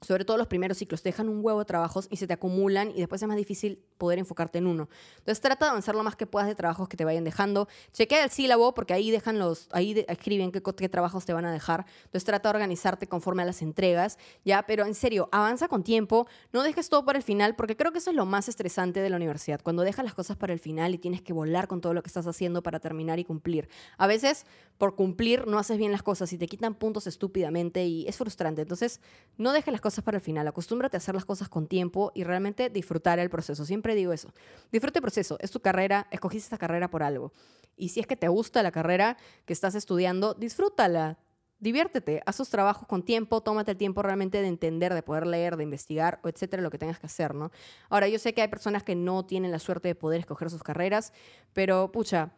sobre 0.02 0.24
todo 0.24 0.38
los 0.38 0.46
primeros 0.46 0.78
ciclos, 0.78 1.02
te 1.02 1.10
dejan 1.10 1.28
un 1.28 1.44
huevo 1.44 1.58
de 1.58 1.66
trabajos 1.66 2.08
y 2.10 2.16
se 2.16 2.26
te 2.26 2.32
acumulan 2.32 2.90
y 2.90 3.00
después 3.00 3.20
es 3.20 3.28
más 3.28 3.36
difícil 3.36 3.84
poder 3.98 4.18
enfocarte 4.18 4.56
en 4.56 4.66
uno. 4.66 4.88
Entonces 5.18 5.42
trata 5.42 5.66
de 5.66 5.70
avanzar 5.70 5.94
lo 5.94 6.02
más 6.02 6.16
que 6.16 6.26
puedas 6.26 6.48
de 6.48 6.54
trabajos 6.54 6.88
que 6.88 6.96
te 6.96 7.04
vayan 7.04 7.22
dejando. 7.22 7.68
Chequea 7.92 8.24
el 8.24 8.30
sílabo 8.30 8.72
porque 8.72 8.94
ahí 8.94 9.10
dejan 9.10 9.38
los, 9.38 9.68
ahí 9.72 10.04
escriben 10.08 10.52
qué, 10.52 10.62
qué, 10.62 10.88
trabajos 10.88 11.26
te 11.26 11.34
van 11.34 11.44
a 11.44 11.52
dejar. 11.52 11.84
Entonces 12.04 12.24
trata 12.24 12.48
de 12.48 12.56
organizarte 12.56 13.08
conforme 13.08 13.42
a 13.42 13.44
las 13.44 13.60
entregas, 13.60 14.18
ya, 14.42 14.62
pero 14.66 14.86
en 14.86 14.94
serio, 14.94 15.28
avanza 15.32 15.68
con 15.68 15.82
tiempo, 15.82 16.26
no 16.52 16.62
dejes 16.62 16.88
todo 16.88 17.04
para 17.04 17.18
el 17.18 17.22
final 17.22 17.54
porque 17.54 17.76
creo 17.76 17.92
que 17.92 17.98
eso 17.98 18.08
es 18.08 18.16
lo 18.16 18.24
más 18.24 18.48
estresante 18.48 19.00
de 19.00 19.10
la 19.10 19.16
universidad, 19.16 19.60
cuando 19.62 19.82
dejas 19.82 20.04
las 20.06 20.14
cosas 20.14 20.38
para 20.38 20.54
el 20.54 20.60
final 20.60 20.94
y 20.94 20.98
tienes 20.98 21.20
que 21.20 21.34
volar 21.34 21.68
con 21.68 21.82
todo 21.82 21.92
lo 21.92 22.02
que 22.02 22.08
estás 22.08 22.26
haciendo 22.26 22.62
para 22.62 22.80
terminar 22.80 23.18
y 23.18 23.24
cumplir. 23.24 23.68
A 23.98 24.06
veces 24.06 24.46
por 24.78 24.94
cumplir 24.94 25.46
no 25.46 25.58
haces 25.58 25.76
bien 25.76 25.92
las 25.92 26.02
cosas 26.02 26.32
y 26.32 26.38
te 26.38 26.46
quitan 26.46 26.74
puntos 26.74 27.06
estúpidamente 27.06 27.84
y 27.84 28.08
es 28.08 28.16
frustrante. 28.16 28.62
Entonces, 28.62 29.02
no 29.36 29.52
dejes 29.52 29.72
las 29.72 29.82
cosas 29.82 29.89
para 30.04 30.16
el 30.16 30.22
final. 30.22 30.46
Acostúmbrate 30.48 30.96
a 30.96 30.98
hacer 30.98 31.14
las 31.14 31.24
cosas 31.24 31.48
con 31.48 31.66
tiempo 31.66 32.12
y 32.14 32.24
realmente 32.24 32.70
disfrutar 32.70 33.18
el 33.18 33.30
proceso. 33.30 33.64
Siempre 33.64 33.94
digo 33.94 34.12
eso. 34.12 34.32
Disfrute 34.72 34.98
el 34.98 35.02
proceso. 35.02 35.36
Es 35.40 35.50
tu 35.50 35.60
carrera. 35.60 36.06
Escogiste 36.10 36.46
esta 36.46 36.58
carrera 36.58 36.88
por 36.88 37.02
algo. 37.02 37.32
Y 37.76 37.90
si 37.90 38.00
es 38.00 38.06
que 38.06 38.16
te 38.16 38.28
gusta 38.28 38.62
la 38.62 38.70
carrera 38.70 39.16
que 39.44 39.52
estás 39.52 39.74
estudiando, 39.74 40.34
disfrútala. 40.34 41.18
Diviértete, 41.58 42.22
haz 42.24 42.38
tus 42.38 42.48
trabajos 42.48 42.88
con 42.88 43.02
tiempo, 43.02 43.42
tómate 43.42 43.72
el 43.72 43.76
tiempo 43.76 44.02
realmente 44.02 44.40
de 44.40 44.48
entender, 44.48 44.94
de 44.94 45.02
poder 45.02 45.26
leer, 45.26 45.58
de 45.58 45.64
investigar, 45.64 46.18
etcétera, 46.24 46.62
lo 46.62 46.70
que 46.70 46.78
tengas 46.78 46.98
que 46.98 47.06
hacer, 47.06 47.34
¿no? 47.34 47.50
Ahora, 47.90 48.08
yo 48.08 48.18
sé 48.18 48.32
que 48.32 48.40
hay 48.40 48.48
personas 48.48 48.82
que 48.82 48.94
no 48.94 49.26
tienen 49.26 49.50
la 49.50 49.58
suerte 49.58 49.88
de 49.88 49.94
poder 49.94 50.20
escoger 50.20 50.48
sus 50.48 50.62
carreras, 50.62 51.12
pero 51.52 51.92
pucha, 51.92 52.32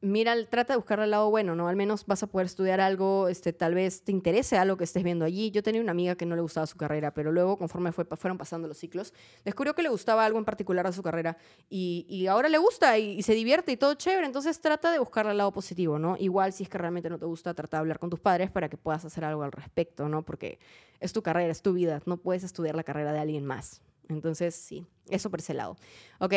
mira, 0.00 0.34
trata 0.46 0.74
de 0.74 0.76
buscar 0.76 1.00
el 1.00 1.10
lado 1.10 1.30
bueno, 1.30 1.54
¿no? 1.54 1.68
Al 1.68 1.76
menos 1.76 2.06
vas 2.06 2.22
a 2.22 2.26
poder 2.26 2.46
estudiar 2.46 2.80
algo, 2.80 3.28
este, 3.28 3.52
tal 3.52 3.74
vez 3.74 4.02
te 4.02 4.12
interese 4.12 4.58
algo 4.58 4.76
que 4.76 4.84
estés 4.84 5.02
viendo 5.02 5.24
allí. 5.24 5.50
Yo 5.50 5.62
tenía 5.62 5.80
una 5.80 5.92
amiga 5.92 6.16
que 6.16 6.26
no 6.26 6.36
le 6.36 6.42
gustaba 6.42 6.66
su 6.66 6.76
carrera, 6.76 7.12
pero 7.12 7.32
luego, 7.32 7.56
conforme 7.56 7.92
fue, 7.92 8.04
fueron 8.04 8.38
pasando 8.38 8.68
los 8.68 8.78
ciclos, 8.78 9.12
descubrió 9.44 9.74
que 9.74 9.82
le 9.82 9.88
gustaba 9.88 10.24
algo 10.24 10.38
en 10.38 10.44
particular 10.44 10.86
de 10.86 10.92
su 10.92 11.02
carrera 11.02 11.36
y, 11.68 12.06
y 12.08 12.26
ahora 12.26 12.48
le 12.48 12.58
gusta 12.58 12.98
y, 12.98 13.22
se 13.22 13.34
divierte 13.34 13.72
y 13.72 13.76
todo 13.76 13.94
chévere. 13.94 14.26
Entonces 14.26 14.60
trata 14.60 14.92
de 14.92 14.98
buscar 14.98 15.26
el 15.26 15.36
lado 15.38 15.52
positivo, 15.52 15.98
¿no? 15.98 16.16
Igual 16.18 16.52
si 16.52 16.62
es 16.62 16.68
que 16.68 16.78
realmente 16.78 17.10
no 17.10 17.18
te 17.18 17.26
gusta, 17.26 17.54
trata 17.54 17.78
de 17.78 17.80
hablar 17.80 17.98
con 17.98 18.10
tus 18.10 18.20
padres 18.20 18.50
para 18.50 18.68
que 18.68 18.76
puedas 18.76 19.04
hacer 19.04 19.24
algo 19.24 19.42
al 19.42 19.52
respecto, 19.52 20.08
¿no? 20.08 20.22
Porque 20.22 20.58
es 21.00 21.12
tu 21.12 21.22
carrera, 21.22 21.50
es 21.50 21.62
tu 21.62 21.72
vida, 21.72 22.00
no 22.06 22.16
puedes 22.16 22.44
estudiar 22.44 22.74
la 22.74 22.84
carrera 22.84 23.12
de 23.12 23.18
alguien 23.18 23.44
más. 23.44 23.80
Entonces, 24.08 24.54
sí, 24.54 24.86
eso 25.08 25.30
por 25.30 25.40
ese 25.40 25.54
lado, 25.54 25.76
¿ok? 26.20 26.34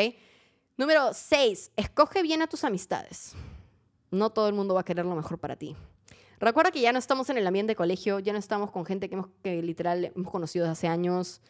Número 0.80 1.14
6. 1.14 1.74
Escoge 1.76 2.24
bien 2.24 2.42
a 2.42 2.48
tus 2.48 2.64
amistades. 2.64 3.34
No 4.12 4.30
todo 4.30 4.48
el 4.48 4.54
mundo 4.54 4.76
va 4.76 4.80
a 4.80 4.86
querer 4.86 5.06
lo 5.06 5.14
mejor 5.14 5.38
para 5.38 5.58
ti. 5.58 5.76
Recuerda 6.40 6.72
que 6.72 6.80
ya 6.80 6.94
no 6.94 7.00
estamos 7.00 7.30
en 7.30 7.38
el 7.38 7.46
ambiente 7.46 7.72
de 7.72 7.76
colegio, 7.76 8.20
ya 8.20 8.32
no 8.32 8.40
estamos 8.40 8.72
con 8.72 8.86
gente 8.86 9.10
que, 9.10 9.16
hemos, 9.16 9.28
que 9.44 9.62
literal 9.62 10.06
hemos 10.16 10.32
conocido 10.32 10.64
desde 10.64 10.72
hace 10.72 10.88
años. 10.88 11.42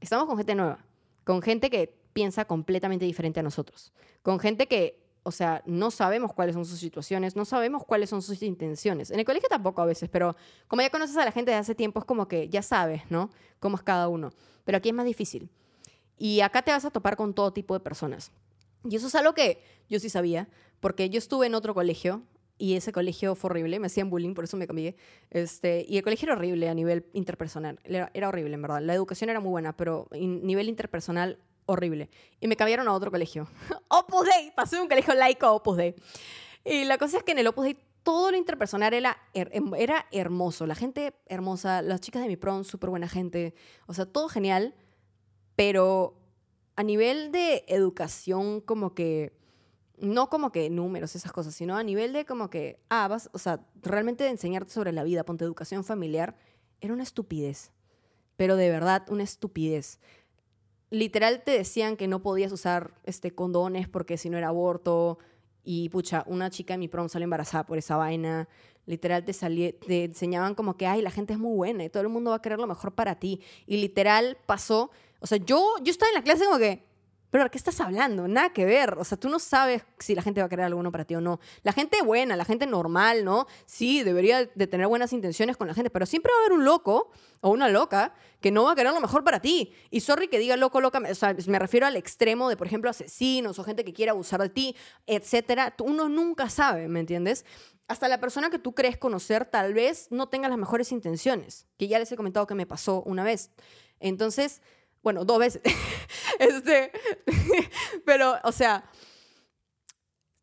Estamos 0.00 0.26
con 0.26 0.36
gente 0.36 0.56
nueva, 0.56 0.84
con 1.22 1.42
gente 1.42 1.70
que 1.70 1.96
piensa 2.12 2.44
completamente 2.44 3.04
diferente 3.04 3.38
a 3.38 3.44
nosotros, 3.44 3.92
con 4.22 4.40
gente 4.40 4.66
que, 4.66 5.00
o 5.22 5.30
sea, 5.30 5.62
no 5.64 5.92
sabemos 5.92 6.32
cuáles 6.32 6.54
son 6.54 6.64
sus 6.64 6.80
situaciones, 6.80 7.36
no 7.36 7.44
sabemos 7.44 7.84
cuáles 7.84 8.10
son 8.10 8.20
sus 8.20 8.42
intenciones. 8.42 9.12
En 9.12 9.20
el 9.20 9.24
colegio 9.24 9.48
tampoco 9.48 9.80
a 9.80 9.86
veces, 9.86 10.10
pero 10.10 10.34
como 10.66 10.82
ya 10.82 10.90
conoces 10.90 11.16
a 11.18 11.24
la 11.24 11.30
gente 11.30 11.52
desde 11.52 11.60
hace 11.60 11.76
tiempo, 11.76 12.00
es 12.00 12.04
como 12.04 12.26
que 12.26 12.48
ya 12.48 12.62
sabes, 12.62 13.08
¿no? 13.10 13.30
Cómo 13.60 13.76
es 13.76 13.84
cada 13.84 14.08
uno. 14.08 14.32
Pero 14.64 14.78
aquí 14.78 14.88
es 14.88 14.94
más 14.96 15.06
difícil. 15.06 15.50
Y 16.18 16.40
acá 16.40 16.62
te 16.62 16.72
vas 16.72 16.84
a 16.84 16.90
topar 16.90 17.16
con 17.16 17.32
todo 17.32 17.52
tipo 17.52 17.72
de 17.72 17.78
personas. 17.78 18.32
Y 18.84 18.96
eso 18.96 19.06
es 19.06 19.14
algo 19.14 19.34
que 19.34 19.62
yo 19.88 19.98
sí 19.98 20.08
sabía, 20.08 20.48
porque 20.80 21.10
yo 21.10 21.18
estuve 21.18 21.46
en 21.46 21.54
otro 21.54 21.74
colegio 21.74 22.22
y 22.58 22.74
ese 22.74 22.92
colegio 22.92 23.34
fue 23.34 23.50
horrible, 23.50 23.78
me 23.78 23.86
hacían 23.86 24.08
bullying, 24.08 24.34
por 24.34 24.44
eso 24.44 24.56
me 24.56 24.66
cambié. 24.66 24.96
Este, 25.30 25.84
y 25.88 25.98
el 25.98 26.02
colegio 26.02 26.26
era 26.26 26.34
horrible 26.34 26.68
a 26.68 26.74
nivel 26.74 27.06
interpersonal, 27.12 27.78
era, 27.84 28.10
era 28.14 28.28
horrible 28.28 28.54
en 28.54 28.62
verdad. 28.62 28.80
La 28.80 28.94
educación 28.94 29.30
era 29.30 29.40
muy 29.40 29.50
buena, 29.50 29.76
pero 29.76 30.08
a 30.10 30.16
nivel 30.16 30.68
interpersonal 30.68 31.38
horrible. 31.66 32.08
Y 32.40 32.46
me 32.46 32.56
cambiaron 32.56 32.88
a 32.88 32.92
otro 32.92 33.10
colegio. 33.10 33.48
Opus 33.88 34.26
Dei, 34.26 34.52
pasé 34.52 34.76
de 34.76 34.82
un 34.82 34.88
colegio 34.88 35.14
laico 35.14 35.46
a 35.46 35.52
Opus 35.52 35.76
Dei. 35.76 35.94
Y 36.64 36.84
la 36.84 36.98
cosa 36.98 37.18
es 37.18 37.22
que 37.22 37.32
en 37.32 37.38
el 37.38 37.46
Opus 37.48 37.64
Dei 37.64 37.78
todo 38.02 38.30
lo 38.30 38.36
interpersonal 38.36 38.94
era, 38.94 39.18
era 39.34 40.06
hermoso, 40.12 40.64
la 40.64 40.76
gente 40.76 41.12
hermosa, 41.26 41.82
las 41.82 42.00
chicas 42.00 42.22
de 42.22 42.28
mi 42.28 42.36
prom, 42.36 42.62
súper 42.62 42.88
buena 42.88 43.08
gente, 43.08 43.52
o 43.86 43.94
sea, 43.94 44.06
todo 44.06 44.28
genial, 44.28 44.76
pero 45.56 46.14
a 46.76 46.82
nivel 46.82 47.32
de 47.32 47.64
educación 47.68 48.60
como 48.60 48.94
que 48.94 49.32
no 49.98 50.28
como 50.28 50.52
que 50.52 50.68
números, 50.70 51.16
esas 51.16 51.32
cosas, 51.32 51.54
sino 51.54 51.76
a 51.76 51.82
nivel 51.82 52.12
de 52.12 52.24
como 52.24 52.50
que, 52.50 52.78
ah, 52.88 53.08
vas, 53.08 53.30
o 53.32 53.38
sea, 53.38 53.60
realmente 53.82 54.28
enseñarte 54.28 54.70
sobre 54.70 54.92
la 54.92 55.04
vida, 55.04 55.24
ponte 55.24 55.44
educación 55.44 55.84
familiar, 55.84 56.36
era 56.80 56.92
una 56.92 57.02
estupidez. 57.02 57.72
Pero 58.36 58.56
de 58.56 58.70
verdad, 58.70 59.06
una 59.08 59.22
estupidez. 59.22 59.98
Literal 60.90 61.42
te 61.42 61.52
decían 61.52 61.96
que 61.96 62.08
no 62.08 62.22
podías 62.22 62.52
usar 62.52 62.94
este, 63.04 63.34
condones 63.34 63.88
porque 63.88 64.18
si 64.18 64.28
no 64.28 64.36
era 64.36 64.48
aborto. 64.48 65.18
Y 65.64 65.88
pucha, 65.88 66.22
una 66.26 66.50
chica 66.50 66.74
en 66.74 66.80
mi 66.80 66.88
prom 66.88 67.08
salió 67.08 67.24
embarazada 67.24 67.64
por 67.64 67.78
esa 67.78 67.96
vaina. 67.96 68.48
Literal 68.84 69.24
te, 69.24 69.32
te 69.32 70.04
enseñaban 70.04 70.54
como 70.54 70.76
que, 70.76 70.86
ay, 70.86 71.02
la 71.02 71.10
gente 71.10 71.32
es 71.32 71.38
muy 71.38 71.56
buena 71.56 71.84
y 71.84 71.88
todo 71.88 72.02
el 72.02 72.08
mundo 72.10 72.30
va 72.30 72.36
a 72.36 72.42
querer 72.42 72.60
lo 72.60 72.66
mejor 72.66 72.94
para 72.94 73.18
ti. 73.18 73.40
Y 73.66 73.78
literal 73.78 74.36
pasó, 74.46 74.90
o 75.20 75.26
sea, 75.26 75.38
yo, 75.38 75.74
yo 75.82 75.90
estaba 75.90 76.10
en 76.10 76.14
la 76.16 76.22
clase 76.22 76.44
como 76.44 76.58
que, 76.58 76.86
pero 77.30 77.44
¿de 77.44 77.50
qué 77.50 77.58
estás 77.58 77.80
hablando? 77.80 78.28
Nada 78.28 78.50
que 78.50 78.64
ver. 78.64 78.94
O 78.98 79.04
sea, 79.04 79.18
tú 79.18 79.28
no 79.28 79.38
sabes 79.38 79.82
si 79.98 80.14
la 80.14 80.22
gente 80.22 80.40
va 80.40 80.46
a 80.46 80.48
querer 80.48 80.64
algo 80.64 80.76
bueno 80.76 80.92
para 80.92 81.04
ti 81.04 81.16
o 81.16 81.20
no. 81.20 81.40
La 81.64 81.72
gente 81.72 82.00
buena, 82.02 82.36
la 82.36 82.44
gente 82.44 82.66
normal, 82.66 83.24
¿no? 83.24 83.46
Sí, 83.66 84.02
debería 84.02 84.46
de 84.46 84.66
tener 84.66 84.86
buenas 84.86 85.12
intenciones 85.12 85.56
con 85.56 85.66
la 85.66 85.74
gente, 85.74 85.90
pero 85.90 86.06
siempre 86.06 86.32
va 86.32 86.38
a 86.38 86.40
haber 86.46 86.52
un 86.52 86.64
loco 86.64 87.10
o 87.40 87.50
una 87.50 87.68
loca 87.68 88.14
que 88.40 88.50
no 88.50 88.64
va 88.64 88.72
a 88.72 88.74
querer 88.74 88.92
lo 88.92 89.00
mejor 89.00 89.24
para 89.24 89.40
ti. 89.40 89.74
Y 89.90 90.00
sorry 90.00 90.28
que 90.28 90.38
diga 90.38 90.56
loco, 90.56 90.80
loca, 90.80 90.98
o 90.98 91.14
sea, 91.14 91.36
me 91.48 91.58
refiero 91.58 91.86
al 91.86 91.96
extremo 91.96 92.48
de, 92.48 92.56
por 92.56 92.68
ejemplo, 92.68 92.88
asesinos 92.88 93.58
o 93.58 93.64
gente 93.64 93.84
que 93.84 93.92
quiere 93.92 94.10
abusar 94.10 94.40
de 94.40 94.48
ti, 94.48 94.76
etcétera. 95.06 95.74
Uno 95.80 96.08
nunca 96.08 96.48
sabe, 96.48 96.88
¿me 96.88 97.00
entiendes? 97.00 97.44
Hasta 97.88 98.08
la 98.08 98.18
persona 98.18 98.50
que 98.50 98.58
tú 98.58 98.74
crees 98.74 98.96
conocer 98.98 99.44
tal 99.44 99.74
vez 99.74 100.08
no 100.10 100.28
tenga 100.28 100.48
las 100.48 100.58
mejores 100.58 100.90
intenciones, 100.90 101.66
que 101.76 101.88
ya 101.88 101.98
les 101.98 102.10
he 102.10 102.16
comentado 102.16 102.46
que 102.46 102.54
me 102.54 102.66
pasó 102.66 103.02
una 103.02 103.24
vez. 103.24 103.50
Entonces, 104.00 104.62
bueno, 105.06 105.24
dos 105.24 105.38
veces. 105.38 105.62
este, 106.40 106.90
pero, 108.04 108.34
o 108.42 108.50
sea, 108.50 108.90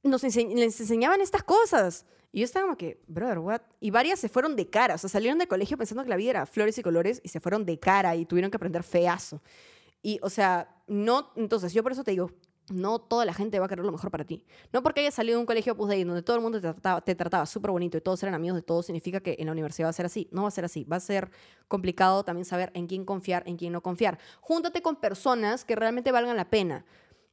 nos 0.04 0.24
les 0.24 0.80
enseñaban 0.80 1.20
estas 1.20 1.44
cosas. 1.44 2.06
Y 2.32 2.40
yo 2.40 2.46
estaba 2.46 2.68
como 2.68 2.78
que, 2.78 3.04
brother, 3.08 3.40
what? 3.40 3.60
Y 3.82 3.92
varias 3.92 4.22
se 4.22 4.30
fueron 4.30 4.56
de 4.56 4.70
cara. 4.70 4.96
O 4.96 4.98
sea, 4.98 5.10
salieron 5.10 5.38
del 5.38 5.50
colegio 5.50 5.78
pensando 5.78 6.02
que 6.04 6.10
la 6.10 6.16
vida 6.16 6.30
era 6.30 6.46
flores 6.46 6.78
y 6.78 6.82
colores 6.82 7.20
y 7.26 7.28
se 7.28 7.42
fueron 7.42 7.66
de 7.66 7.78
cara 7.78 8.16
y 8.16 8.26
tuvieron 8.26 8.50
que 8.50 8.56
aprender 8.56 8.84
feazo. 8.84 9.42
Y, 10.02 10.18
o 10.22 10.30
sea, 10.30 10.74
no. 10.88 11.34
Entonces, 11.36 11.74
yo 11.74 11.84
por 11.84 11.92
eso 11.92 12.06
te 12.06 12.12
digo, 12.12 12.32
no 12.70 13.00
toda 13.00 13.26
la 13.26 13.34
gente 13.34 13.60
va 13.60 13.66
a 13.66 13.70
querer 13.70 13.86
lo 13.86 13.92
mejor 13.92 14.10
para 14.10 14.26
ti. 14.26 14.46
No 14.72 14.84
porque 14.84 15.02
hayas 15.02 15.14
salido 15.14 15.38
de 15.38 15.42
un 15.42 15.46
colegio 15.46 15.74
Opus 15.74 15.90
Dei 15.90 16.04
donde 16.04 16.22
todo 16.22 16.38
el 16.38 16.42
mundo 16.42 16.60
te 16.60 16.72
trataba, 16.72 17.02
te 17.02 17.16
trataba 17.16 17.46
súper 17.46 17.72
bonito 17.72 17.98
y 17.98 18.02
todos 18.02 18.22
eran 18.24 18.36
amigos 18.36 18.56
de 18.56 18.62
todos, 18.62 18.86
significa 18.86 19.20
que 19.20 19.36
en 19.40 19.48
la 19.48 19.52
universidad 19.52 19.88
va 19.88 19.90
a 19.90 19.94
ser 19.94 20.06
así. 20.06 20.28
No 20.32 20.44
va 20.44 20.48
a 20.48 20.52
ser 20.52 20.66
así. 20.66 20.84
Va 20.86 20.98
a 20.98 21.02
ser 21.02 21.30
complicado 21.68 22.24
también 22.24 22.46
saber 22.46 22.72
en 22.74 22.88
quién 22.88 23.06
confiar, 23.06 23.44
en 23.46 23.58
quién 23.58 23.74
no 23.74 23.82
confiar. 23.82 24.18
Júntate 24.42 24.82
con 24.82 24.96
personas 24.96 25.66
que 25.66 25.76
realmente 25.76 26.12
valgan 26.12 26.38
la 26.38 26.50
pena. 26.50 26.86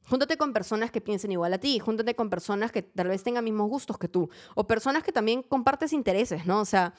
Júntate 0.09 0.35
con 0.35 0.51
personas 0.51 0.91
que 0.91 0.99
piensen 0.99 1.31
igual 1.31 1.53
a 1.53 1.59
ti, 1.59 1.77
júntate 1.79 2.15
con 2.15 2.29
personas 2.29 2.71
que 2.71 2.81
tal 2.81 3.07
vez 3.07 3.23
tengan 3.23 3.43
mismos 3.43 3.69
gustos 3.69 3.99
que 3.99 4.07
tú, 4.07 4.29
o 4.55 4.65
personas 4.65 5.03
que 5.03 5.11
también 5.11 5.43
compartes 5.43 5.93
intereses, 5.93 6.45
¿no? 6.47 6.59
O 6.59 6.65
sea, 6.65 6.95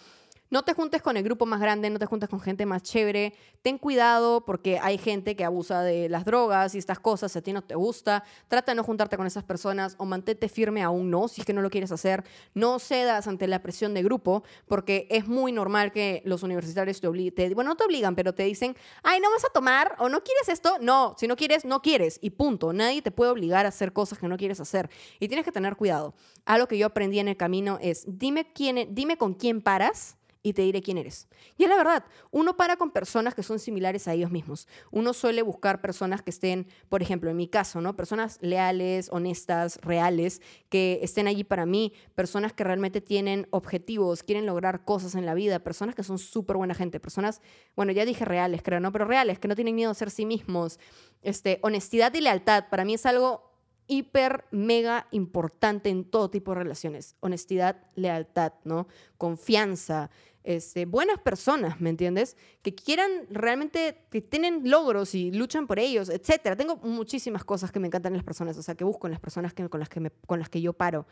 no 0.52 0.64
te 0.64 0.74
juntes 0.74 1.00
con 1.00 1.16
el 1.16 1.22
grupo 1.22 1.46
más 1.46 1.60
grande, 1.60 1.88
no 1.88 1.98
te 1.98 2.04
juntes 2.04 2.28
con 2.28 2.38
gente 2.38 2.66
más 2.66 2.82
chévere. 2.82 3.32
Ten 3.62 3.78
cuidado 3.78 4.44
porque 4.44 4.78
hay 4.78 4.98
gente 4.98 5.34
que 5.34 5.46
abusa 5.46 5.80
de 5.80 6.10
las 6.10 6.26
drogas 6.26 6.74
y 6.74 6.78
estas 6.78 7.00
cosas, 7.00 7.34
a 7.34 7.40
ti 7.40 7.54
no 7.54 7.62
te 7.62 7.74
gusta. 7.74 8.22
Trata 8.48 8.72
de 8.72 8.76
no 8.76 8.84
juntarte 8.84 9.16
con 9.16 9.26
esas 9.26 9.44
personas 9.44 9.94
o 9.96 10.04
mantente 10.04 10.50
firme 10.50 10.82
aún 10.82 11.10
no, 11.10 11.26
si 11.26 11.40
es 11.40 11.46
que 11.46 11.54
no 11.54 11.62
lo 11.62 11.70
quieres 11.70 11.90
hacer. 11.90 12.22
No 12.52 12.78
cedas 12.78 13.28
ante 13.28 13.46
la 13.46 13.62
presión 13.62 13.94
de 13.94 14.02
grupo 14.02 14.44
porque 14.68 15.06
es 15.08 15.26
muy 15.26 15.52
normal 15.52 15.90
que 15.90 16.20
los 16.26 16.42
universitarios 16.42 17.00
te 17.00 17.06
obliguen, 17.06 17.54
bueno, 17.54 17.70
no 17.70 17.76
te 17.78 17.84
obligan, 17.84 18.14
pero 18.14 18.34
te 18.34 18.42
dicen, 18.42 18.76
ay, 19.02 19.20
no 19.20 19.30
vas 19.30 19.46
a 19.46 19.48
tomar 19.54 19.96
o 20.00 20.10
no 20.10 20.22
quieres 20.22 20.50
esto. 20.50 20.76
No, 20.82 21.16
si 21.16 21.28
no 21.28 21.36
quieres, 21.36 21.64
no 21.64 21.80
quieres 21.80 22.18
y 22.20 22.28
punto. 22.28 22.74
Nadie 22.74 23.00
te 23.00 23.10
puede 23.10 23.30
obligar 23.30 23.64
a 23.64 23.70
hacer 23.70 23.94
cosas 23.94 24.18
que 24.18 24.28
no 24.28 24.36
quieres 24.36 24.60
hacer 24.60 24.90
y 25.18 25.28
tienes 25.28 25.46
que 25.46 25.52
tener 25.52 25.76
cuidado. 25.76 26.12
Algo 26.44 26.68
que 26.68 26.76
yo 26.76 26.84
aprendí 26.84 27.20
en 27.20 27.28
el 27.28 27.38
camino 27.38 27.78
es, 27.80 28.04
dime, 28.06 28.52
quién, 28.52 28.94
dime 28.94 29.16
con 29.16 29.32
quién 29.32 29.62
paras 29.62 30.18
y 30.42 30.52
te 30.52 30.62
diré 30.62 30.82
quién 30.82 30.98
eres. 30.98 31.28
Y 31.56 31.64
es 31.64 31.68
la 31.68 31.76
verdad, 31.76 32.04
uno 32.30 32.56
para 32.56 32.76
con 32.76 32.90
personas 32.90 33.34
que 33.34 33.42
son 33.42 33.58
similares 33.58 34.08
a 34.08 34.14
ellos 34.14 34.30
mismos. 34.30 34.66
Uno 34.90 35.12
suele 35.12 35.42
buscar 35.42 35.80
personas 35.80 36.22
que 36.22 36.30
estén, 36.30 36.66
por 36.88 37.02
ejemplo, 37.02 37.30
en 37.30 37.36
mi 37.36 37.48
caso, 37.48 37.80
¿no? 37.80 37.94
Personas 37.94 38.38
leales, 38.40 39.08
honestas, 39.12 39.78
reales, 39.82 40.42
que 40.68 41.00
estén 41.02 41.28
allí 41.28 41.44
para 41.44 41.66
mí, 41.66 41.92
personas 42.14 42.52
que 42.52 42.64
realmente 42.64 43.00
tienen 43.00 43.46
objetivos, 43.50 44.22
quieren 44.22 44.46
lograr 44.46 44.84
cosas 44.84 45.14
en 45.14 45.26
la 45.26 45.34
vida, 45.34 45.60
personas 45.60 45.94
que 45.94 46.02
son 46.02 46.18
súper 46.18 46.56
buena 46.56 46.74
gente, 46.74 46.98
personas, 46.98 47.40
bueno, 47.76 47.92
ya 47.92 48.04
dije 48.04 48.24
reales, 48.24 48.62
creo, 48.62 48.80
¿no? 48.80 48.90
Pero 48.92 49.04
reales, 49.04 49.38
que 49.38 49.48
no 49.48 49.54
tienen 49.54 49.74
miedo 49.74 49.90
a 49.90 49.94
ser 49.94 50.10
sí 50.10 50.26
mismos. 50.26 50.80
Este, 51.22 51.60
honestidad 51.62 52.12
y 52.14 52.20
lealtad, 52.20 52.64
para 52.68 52.84
mí 52.84 52.94
es 52.94 53.06
algo 53.06 53.52
hiper, 53.86 54.44
mega 54.50 55.06
importante 55.10 55.90
en 55.90 56.04
todo 56.04 56.30
tipo 56.30 56.52
de 56.52 56.58
relaciones. 56.58 57.16
Honestidad, 57.20 57.76
lealtad, 57.94 58.54
¿no? 58.64 58.86
Confianza, 59.18 60.10
este, 60.44 60.86
buenas 60.86 61.18
personas, 61.20 61.80
¿me 61.80 61.90
entiendes? 61.90 62.36
Que 62.62 62.74
quieran 62.74 63.10
realmente, 63.30 64.06
que 64.10 64.20
tienen 64.20 64.68
logros 64.68 65.14
y 65.14 65.30
luchan 65.30 65.66
por 65.66 65.78
ellos, 65.78 66.08
etcétera. 66.08 66.56
Tengo 66.56 66.76
muchísimas 66.76 67.44
cosas 67.44 67.70
que 67.70 67.78
me 67.78 67.86
encantan 67.86 68.12
en 68.12 68.18
las 68.18 68.24
personas, 68.24 68.56
o 68.58 68.62
sea, 68.62 68.74
que 68.74 68.84
busco 68.84 69.06
en 69.06 69.12
las 69.12 69.20
personas 69.20 69.54
con, 69.54 69.80
las 69.80 69.88
que 69.88 70.10
con 70.26 70.38
las 70.38 70.48
que 70.48 70.60
yo 70.60 70.72
paro. 70.72 71.06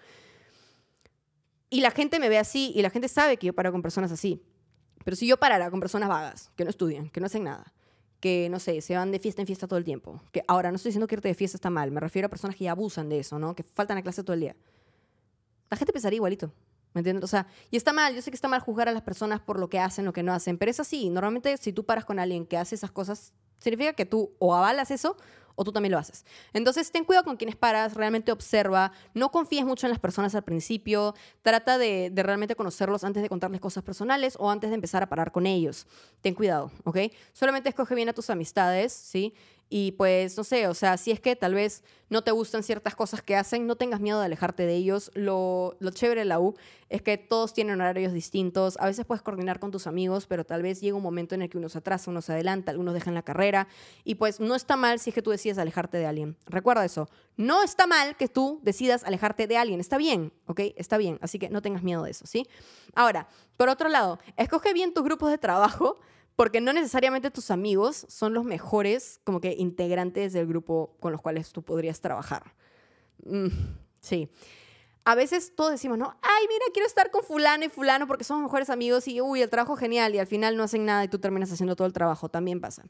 Y 1.68 1.80
la 1.80 1.92
gente 1.92 2.18
me 2.18 2.28
ve 2.28 2.38
así 2.38 2.72
y 2.74 2.82
la 2.82 2.90
gente 2.90 3.08
sabe 3.08 3.36
que 3.36 3.46
yo 3.46 3.52
paro 3.52 3.70
con 3.70 3.82
personas 3.82 4.10
así. 4.10 4.42
Pero 5.04 5.16
si 5.16 5.26
yo 5.26 5.36
parara 5.36 5.70
con 5.70 5.80
personas 5.80 6.08
vagas, 6.08 6.50
que 6.56 6.64
no 6.64 6.70
estudian, 6.70 7.08
que 7.08 7.20
no 7.20 7.26
hacen 7.26 7.44
nada, 7.44 7.72
que, 8.18 8.48
no 8.50 8.58
sé, 8.58 8.80
se 8.82 8.96
van 8.96 9.12
de 9.12 9.18
fiesta 9.18 9.40
en 9.40 9.46
fiesta 9.46 9.66
todo 9.66 9.78
el 9.78 9.84
tiempo, 9.84 10.20
que 10.32 10.42
ahora 10.46 10.70
no 10.70 10.76
estoy 10.76 10.90
diciendo 10.90 11.06
que 11.06 11.14
irte 11.14 11.28
de 11.28 11.34
fiesta 11.34 11.56
está 11.56 11.70
mal, 11.70 11.90
me 11.90 12.00
refiero 12.00 12.26
a 12.26 12.28
personas 12.28 12.56
que 12.56 12.68
abusan 12.68 13.08
de 13.08 13.20
eso, 13.20 13.38
¿no? 13.38 13.54
Que 13.54 13.62
faltan 13.62 13.96
a 13.96 14.02
clase 14.02 14.22
todo 14.22 14.34
el 14.34 14.40
día. 14.40 14.56
La 15.70 15.76
gente 15.76 15.92
pensaría 15.92 16.16
igualito. 16.16 16.52
¿Me 16.92 17.00
entiendes? 17.00 17.24
O 17.24 17.28
sea, 17.28 17.46
y 17.70 17.76
está 17.76 17.92
mal, 17.92 18.14
yo 18.14 18.22
sé 18.22 18.30
que 18.30 18.34
está 18.34 18.48
mal 18.48 18.60
juzgar 18.60 18.88
a 18.88 18.92
las 18.92 19.02
personas 19.02 19.40
por 19.40 19.58
lo 19.58 19.68
que 19.68 19.78
hacen 19.78 20.08
o 20.08 20.12
que 20.12 20.22
no 20.22 20.32
hacen, 20.32 20.58
pero 20.58 20.70
es 20.70 20.80
así. 20.80 21.08
Normalmente 21.08 21.56
si 21.56 21.72
tú 21.72 21.84
paras 21.84 22.04
con 22.04 22.18
alguien 22.18 22.46
que 22.46 22.56
hace 22.56 22.74
esas 22.74 22.90
cosas, 22.90 23.32
significa 23.58 23.92
que 23.92 24.06
tú 24.06 24.32
o 24.38 24.54
avalas 24.54 24.90
eso 24.90 25.16
o 25.54 25.64
tú 25.64 25.72
también 25.72 25.92
lo 25.92 25.98
haces. 25.98 26.24
Entonces, 26.54 26.90
ten 26.90 27.04
cuidado 27.04 27.24
con 27.24 27.36
quienes 27.36 27.54
paras, 27.54 27.94
realmente 27.94 28.32
observa, 28.32 28.92
no 29.12 29.30
confíes 29.30 29.66
mucho 29.66 29.86
en 29.86 29.90
las 29.90 29.98
personas 29.98 30.34
al 30.34 30.42
principio, 30.42 31.14
trata 31.42 31.76
de, 31.76 32.08
de, 32.10 32.22
realmente 32.22 32.56
conocerlos 32.56 33.04
antes 33.04 33.22
de 33.22 33.28
contarles 33.28 33.60
cosas 33.60 33.84
personales 33.84 34.36
o 34.38 34.50
antes 34.50 34.70
de 34.70 34.74
empezar 34.74 35.02
a 35.02 35.08
parar 35.08 35.32
con 35.32 35.46
ellos. 35.46 35.86
Ten 36.22 36.34
cuidado, 36.34 36.70
¿ok? 36.84 36.98
Solamente 37.34 37.68
escoge 37.68 37.94
bien 37.94 38.08
a 38.08 38.14
tus 38.14 38.30
amistades, 38.30 38.92
¿sí? 38.92 39.34
Y 39.72 39.92
pues, 39.92 40.36
no 40.36 40.42
sé, 40.42 40.66
o 40.66 40.74
sea, 40.74 40.96
si 40.96 41.12
es 41.12 41.20
que 41.20 41.36
tal 41.36 41.54
vez 41.54 41.84
no 42.08 42.22
te 42.22 42.32
gustan 42.32 42.64
ciertas 42.64 42.96
cosas 42.96 43.22
que 43.22 43.36
hacen, 43.36 43.68
no 43.68 43.76
tengas 43.76 44.00
miedo 44.00 44.18
de 44.18 44.26
alejarte 44.26 44.66
de 44.66 44.74
ellos. 44.74 45.12
Lo, 45.14 45.76
lo 45.78 45.92
chévere 45.92 46.22
de 46.22 46.24
la 46.24 46.40
U 46.40 46.56
es 46.88 47.02
que 47.02 47.16
todos 47.16 47.54
tienen 47.54 47.80
horarios 47.80 48.12
distintos. 48.12 48.76
A 48.80 48.86
veces 48.86 49.06
puedes 49.06 49.22
coordinar 49.22 49.60
con 49.60 49.70
tus 49.70 49.86
amigos, 49.86 50.26
pero 50.26 50.44
tal 50.44 50.62
vez 50.62 50.80
llega 50.80 50.96
un 50.96 51.04
momento 51.04 51.36
en 51.36 51.42
el 51.42 51.48
que 51.48 51.56
uno 51.56 51.68
se 51.68 51.78
atrasa, 51.78 52.10
uno 52.10 52.20
se 52.20 52.32
adelanta, 52.32 52.72
algunos 52.72 52.94
dejan 52.94 53.14
la 53.14 53.22
carrera. 53.22 53.68
Y 54.02 54.16
pues 54.16 54.40
no 54.40 54.56
está 54.56 54.76
mal 54.76 54.98
si 54.98 55.10
es 55.10 55.14
que 55.14 55.22
tú 55.22 55.30
decides 55.30 55.56
alejarte 55.56 55.98
de 55.98 56.06
alguien. 56.06 56.36
Recuerda 56.46 56.84
eso. 56.84 57.08
No 57.36 57.62
está 57.62 57.86
mal 57.86 58.16
que 58.16 58.26
tú 58.26 58.58
decidas 58.64 59.04
alejarte 59.04 59.46
de 59.46 59.56
alguien. 59.56 59.78
Está 59.78 59.98
bien, 59.98 60.32
¿ok? 60.46 60.62
Está 60.74 60.98
bien. 60.98 61.16
Así 61.22 61.38
que 61.38 61.48
no 61.48 61.62
tengas 61.62 61.84
miedo 61.84 62.02
de 62.02 62.10
eso, 62.10 62.26
¿sí? 62.26 62.44
Ahora, 62.96 63.28
por 63.56 63.68
otro 63.68 63.88
lado, 63.88 64.18
escoge 64.36 64.72
bien 64.72 64.92
tus 64.92 65.04
grupos 65.04 65.30
de 65.30 65.38
trabajo 65.38 66.00
porque 66.36 66.60
no 66.60 66.72
necesariamente 66.72 67.30
tus 67.30 67.50
amigos 67.50 68.06
son 68.08 68.34
los 68.34 68.44
mejores 68.44 69.20
como 69.24 69.40
que 69.40 69.52
integrantes 69.52 70.32
del 70.32 70.46
grupo 70.46 70.96
con 71.00 71.12
los 71.12 71.20
cuales 71.20 71.52
tú 71.52 71.62
podrías 71.62 72.00
trabajar. 72.00 72.54
Mm, 73.24 73.48
sí. 74.00 74.30
A 75.04 75.14
veces 75.14 75.54
todos 75.56 75.72
decimos, 75.72 75.98
¿no? 75.98 76.16
Ay, 76.22 76.46
mira, 76.48 76.64
quiero 76.72 76.86
estar 76.86 77.10
con 77.10 77.22
fulano 77.22 77.64
y 77.64 77.68
fulano 77.68 78.06
porque 78.06 78.24
somos 78.24 78.42
mejores 78.42 78.70
amigos 78.70 79.08
y, 79.08 79.20
uy, 79.20 79.42
el 79.42 79.50
trabajo 79.50 79.76
genial 79.76 80.14
y 80.14 80.18
al 80.18 80.26
final 80.26 80.56
no 80.56 80.62
hacen 80.62 80.84
nada 80.84 81.04
y 81.04 81.08
tú 81.08 81.18
terminas 81.18 81.50
haciendo 81.50 81.74
todo 81.74 81.86
el 81.86 81.92
trabajo. 81.92 82.28
También 82.28 82.60
pasa. 82.60 82.84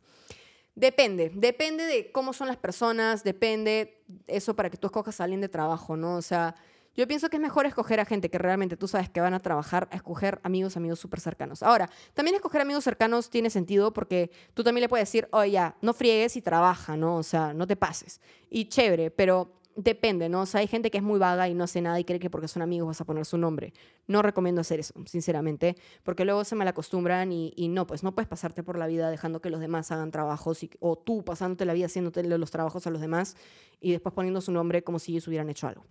Depende, 0.75 1.31
depende 1.35 1.85
de 1.85 2.13
cómo 2.13 2.33
son 2.33 2.49
las 2.49 2.57
personas, 2.57 3.25
depende 3.25 4.03
eso 4.27 4.55
para 4.55 4.71
que 4.71 4.77
tú 4.77 4.87
escojas 4.87 5.21
a 5.21 5.25
alguien 5.25 5.41
de 5.41 5.49
trabajo, 5.49 5.97
¿no? 5.97 6.17
O 6.17 6.23
sea, 6.23 6.55
yo 6.97 7.07
pienso 7.07 7.31
que 7.31 7.37
es 7.37 7.43
mejor 7.43 7.67
escoger 7.67 8.01
a 8.01 8.05
gente 8.05 8.31
que 8.31 8.39
realmente 8.39 8.77
tú 8.77 8.89
sabes 8.89 9.09
que 9.09 9.21
van 9.21 9.35
a 9.35 9.41
trabajar, 9.41 9.89
escoger 9.93 10.41
amigos, 10.43 10.77
amigos 10.77 10.99
súper 10.99 11.21
cercanos. 11.21 11.63
Ahora, 11.63 11.89
también 12.15 12.35
escoger 12.37 12.61
amigos 12.61 12.85
cercanos 12.85 13.31
tiene 13.31 13.51
sentido 13.51 13.93
porque 13.93 14.31
tú 14.55 14.65
también 14.65 14.83
le 14.83 14.89
puedes 14.89 15.09
decir, 15.09 15.29
oye, 15.33 15.53
ya, 15.53 15.77
no 15.83 15.95
friegues 15.95 16.37
y 16.37 16.43
trabaja, 16.43 16.97
¿no? 16.97 17.17
O 17.17 17.23
sea, 17.23 17.55
no 17.55 17.67
te 17.67 17.77
pases. 17.77 18.21
Y 18.51 18.67
chévere, 18.67 19.11
pero 19.11 19.61
depende, 19.77 20.29
¿no? 20.29 20.43
O 20.43 20.47
sea, 20.47 20.61
hay 20.61 20.67
gente 20.67 20.91
que 20.91 20.99
es 20.99 21.05
muy 21.05 21.19
vaga 21.19 21.49
y 21.49 21.55
no 21.55 21.65
hace 21.65 21.81
nada 21.81 21.99
y 22.01 22.05
cree 22.05 22.19
que 22.19 22.31
porque 22.31 22.49
son 22.49 22.63
amigos 22.63 22.89
vas 22.89 23.01
a 23.01 23.05
poner 23.05 23.25
su 23.25 23.39
nombre. 23.39 23.73
No 24.07 24.23
recomiendo 24.23 24.61
hacer 24.61 24.81
eso, 24.81 24.95
sinceramente, 25.07 25.77
porque 26.03 26.25
luego 26.25 26.45
se 26.45 26.57
malacostumbran 26.57 27.33
y, 27.33 27.53
y 27.57 27.69
no, 27.69 27.87
pues 27.87 28.03
no 28.03 28.15
puedes 28.15 28.29
pasarte 28.29 28.63
por 28.63 28.79
la 28.79 28.87
vida 28.87 29.11
dejando 29.11 29.41
que 29.41 29.51
los 29.51 29.61
demás 29.61 29.91
hagan 29.93 30.11
trabajos 30.11 30.63
y, 30.63 30.71
o 30.81 30.97
tú 30.97 31.25
pasándote 31.25 31.65
la 31.65 31.73
vida 31.73 31.87
haciéndote 31.87 32.23
los 32.25 32.51
trabajos 32.51 32.87
a 32.87 32.91
los 32.91 33.01
demás 33.01 33.37
y 33.81 33.93
después 33.93 34.15
poniendo 34.15 34.41
su 34.41 34.53
nombre 34.53 34.83
como 34.83 34.99
si 34.99 35.13
ellos 35.13 35.29
hubieran 35.29 35.49
hecho 35.49 35.69
algo. 35.69 35.85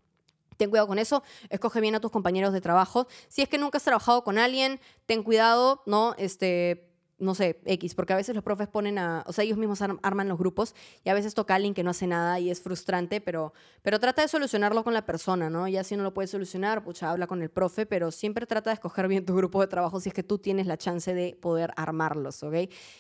Ten 0.59 0.69
cuidado 0.69 0.89
con 0.89 0.99
eso, 0.99 1.23
escoge 1.49 1.79
bien 1.79 1.95
a 1.95 2.01
tus 2.01 2.11
compañeros 2.11 2.51
de 2.51 2.59
trabajo. 2.59 3.07
Si 3.29 3.41
es 3.41 3.47
que 3.47 3.57
nunca 3.57 3.77
has 3.77 3.83
trabajado 3.85 4.25
con 4.25 4.37
alguien, 4.37 4.81
ten 5.05 5.23
cuidado, 5.23 5.83
¿no? 5.85 6.15
Este, 6.17 6.88
no 7.19 7.35
sé, 7.35 7.59
X, 7.65 7.95
porque 7.95 8.13
a 8.13 8.15
veces 8.15 8.33
los 8.33 8.43
profes 8.43 8.67
ponen 8.67 8.97
a, 8.97 9.23
o 9.27 9.33
sea, 9.33 9.43
ellos 9.43 9.57
mismos 9.57 9.81
arman 9.81 10.27
los 10.27 10.37
grupos 10.37 10.73
y 11.03 11.09
a 11.09 11.13
veces 11.13 11.33
toca 11.33 11.53
a 11.53 11.57
alguien 11.57 11.73
que 11.73 11.83
no 11.83 11.91
hace 11.91 12.07
nada 12.07 12.39
y 12.39 12.49
es 12.49 12.61
frustrante, 12.61 13.21
pero, 13.21 13.53
pero 13.81 13.99
trata 13.99 14.21
de 14.21 14.27
solucionarlo 14.27 14.83
con 14.83 14.93
la 14.93 15.05
persona, 15.05 15.49
¿no? 15.49 15.67
Ya 15.67 15.83
si 15.83 15.97
no 15.97 16.03
lo 16.03 16.13
puedes 16.13 16.31
solucionar, 16.31 16.83
pucha, 16.83 17.11
habla 17.11 17.27
con 17.27 17.41
el 17.41 17.49
profe, 17.49 17.85
pero 17.85 18.11
siempre 18.11 18.45
trata 18.45 18.69
de 18.69 18.75
escoger 18.75 19.07
bien 19.07 19.25
tu 19.25 19.35
grupo 19.35 19.61
de 19.61 19.67
trabajo 19.67 19.99
si 19.99 20.09
es 20.09 20.15
que 20.15 20.23
tú 20.23 20.37
tienes 20.37 20.65
la 20.65 20.77
chance 20.77 21.13
de 21.13 21.37
poder 21.39 21.71
armarlos, 21.75 22.41
¿ok? 22.43 22.53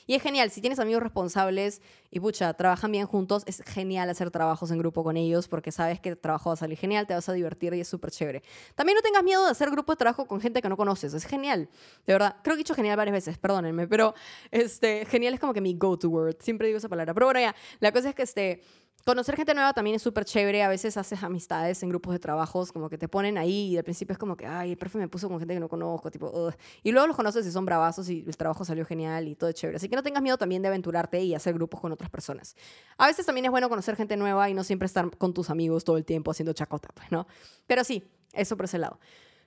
Y 0.05 0.15
es 0.15 0.21
genial, 0.21 0.51
si 0.51 0.61
tienes 0.61 0.79
amigos 0.79 1.01
responsables 1.01 1.81
y, 2.11 2.19
pucha, 2.19 2.53
trabajan 2.53 2.91
bien 2.91 3.05
juntos, 3.05 3.43
es 3.45 3.63
genial 3.65 4.09
hacer 4.09 4.31
trabajos 4.31 4.71
en 4.71 4.79
grupo 4.79 5.03
con 5.03 5.15
ellos 5.15 5.47
porque 5.47 5.71
sabes 5.71 5.99
que 5.99 6.09
el 6.09 6.17
trabajo 6.17 6.49
va 6.49 6.55
a 6.55 6.57
salir 6.57 6.77
genial, 6.77 7.07
te 7.07 7.13
vas 7.13 7.29
a 7.29 7.33
divertir 7.33 7.73
y 7.73 7.79
es 7.79 7.87
súper 7.87 8.11
chévere. 8.11 8.43
También 8.75 8.95
no 8.95 9.01
tengas 9.01 9.23
miedo 9.23 9.45
de 9.45 9.51
hacer 9.51 9.69
grupo 9.69 9.93
de 9.93 9.97
trabajo 9.97 10.27
con 10.27 10.41
gente 10.41 10.61
que 10.61 10.69
no 10.69 10.77
conoces, 10.77 11.13
es 11.13 11.25
genial, 11.25 11.69
de 12.05 12.13
verdad. 12.13 12.35
Creo 12.43 12.55
que 12.55 12.61
he 12.61 12.63
dicho 12.63 12.75
genial 12.75 12.97
varias 12.97 13.13
veces, 13.13 13.37
perdónenme, 13.37 13.87
pero 13.87 14.08
este, 14.51 15.05
genial 15.05 15.33
es 15.33 15.39
como 15.39 15.53
que 15.53 15.61
mi 15.61 15.73
go-to 15.75 16.09
word. 16.09 16.37
Siempre 16.39 16.67
digo 16.67 16.77
esa 16.77 16.89
palabra. 16.89 17.13
Pero 17.13 17.27
bueno, 17.27 17.39
ya, 17.39 17.55
la 17.79 17.91
cosa 17.91 18.09
es 18.09 18.15
que 18.15 18.23
este, 18.23 18.61
conocer 19.05 19.35
gente 19.35 19.53
nueva 19.53 19.73
también 19.73 19.95
es 19.95 20.01
súper 20.01 20.25
chévere. 20.25 20.63
A 20.63 20.69
veces 20.69 20.97
haces 20.97 21.23
amistades 21.23 21.81
en 21.83 21.89
grupos 21.89 22.13
de 22.13 22.19
trabajos, 22.19 22.71
como 22.71 22.89
que 22.89 22.97
te 22.97 23.07
ponen 23.07 23.37
ahí 23.37 23.73
y 23.73 23.77
al 23.77 23.83
principio 23.83 24.13
es 24.13 24.19
como 24.19 24.35
que, 24.35 24.45
ay, 24.45 24.71
el 24.71 24.77
profe 24.77 24.97
me 24.97 25.07
puso 25.07 25.27
con 25.27 25.39
gente 25.39 25.53
que 25.53 25.59
no 25.59 25.69
conozco, 25.69 26.11
tipo, 26.11 26.51
y 26.83 26.91
luego 26.91 27.07
los 27.07 27.15
conoces 27.15 27.45
y 27.45 27.51
son 27.51 27.65
bravazos 27.65 28.09
y 28.09 28.23
el 28.25 28.37
trabajo 28.37 28.65
salió 28.65 28.85
genial 28.85 29.27
y 29.27 29.35
todo 29.35 29.49
es 29.49 29.55
chévere. 29.55 29.77
Así 29.77 29.89
que 29.89 29.95
no 29.95 30.03
tengas 30.03 30.21
miedo 30.21 30.37
también 30.37 30.61
de 30.61 30.67
aventurarte 30.67 31.21
y 31.21 31.33
hacer 31.33 31.53
grupos 31.53 31.79
con 31.79 31.91
otras 31.91 32.09
personas. 32.09 32.55
A 32.97 33.07
veces 33.07 33.25
también 33.25 33.45
es 33.45 33.51
bueno 33.51 33.69
conocer 33.69 33.95
gente 33.95 34.17
nueva 34.17 34.49
y 34.49 34.53
no 34.53 34.63
siempre 34.63 34.85
estar 34.85 35.09
con 35.17 35.33
tus 35.33 35.49
amigos 35.49 35.83
todo 35.83 35.97
el 35.97 36.05
tiempo 36.05 36.31
haciendo 36.31 36.53
chacota, 36.53 36.89
pues, 36.93 37.11
¿no? 37.11 37.27
Pero 37.67 37.83
sí, 37.83 38.07
eso 38.33 38.55
por 38.57 38.65
ese 38.65 38.77
lado. 38.77 38.99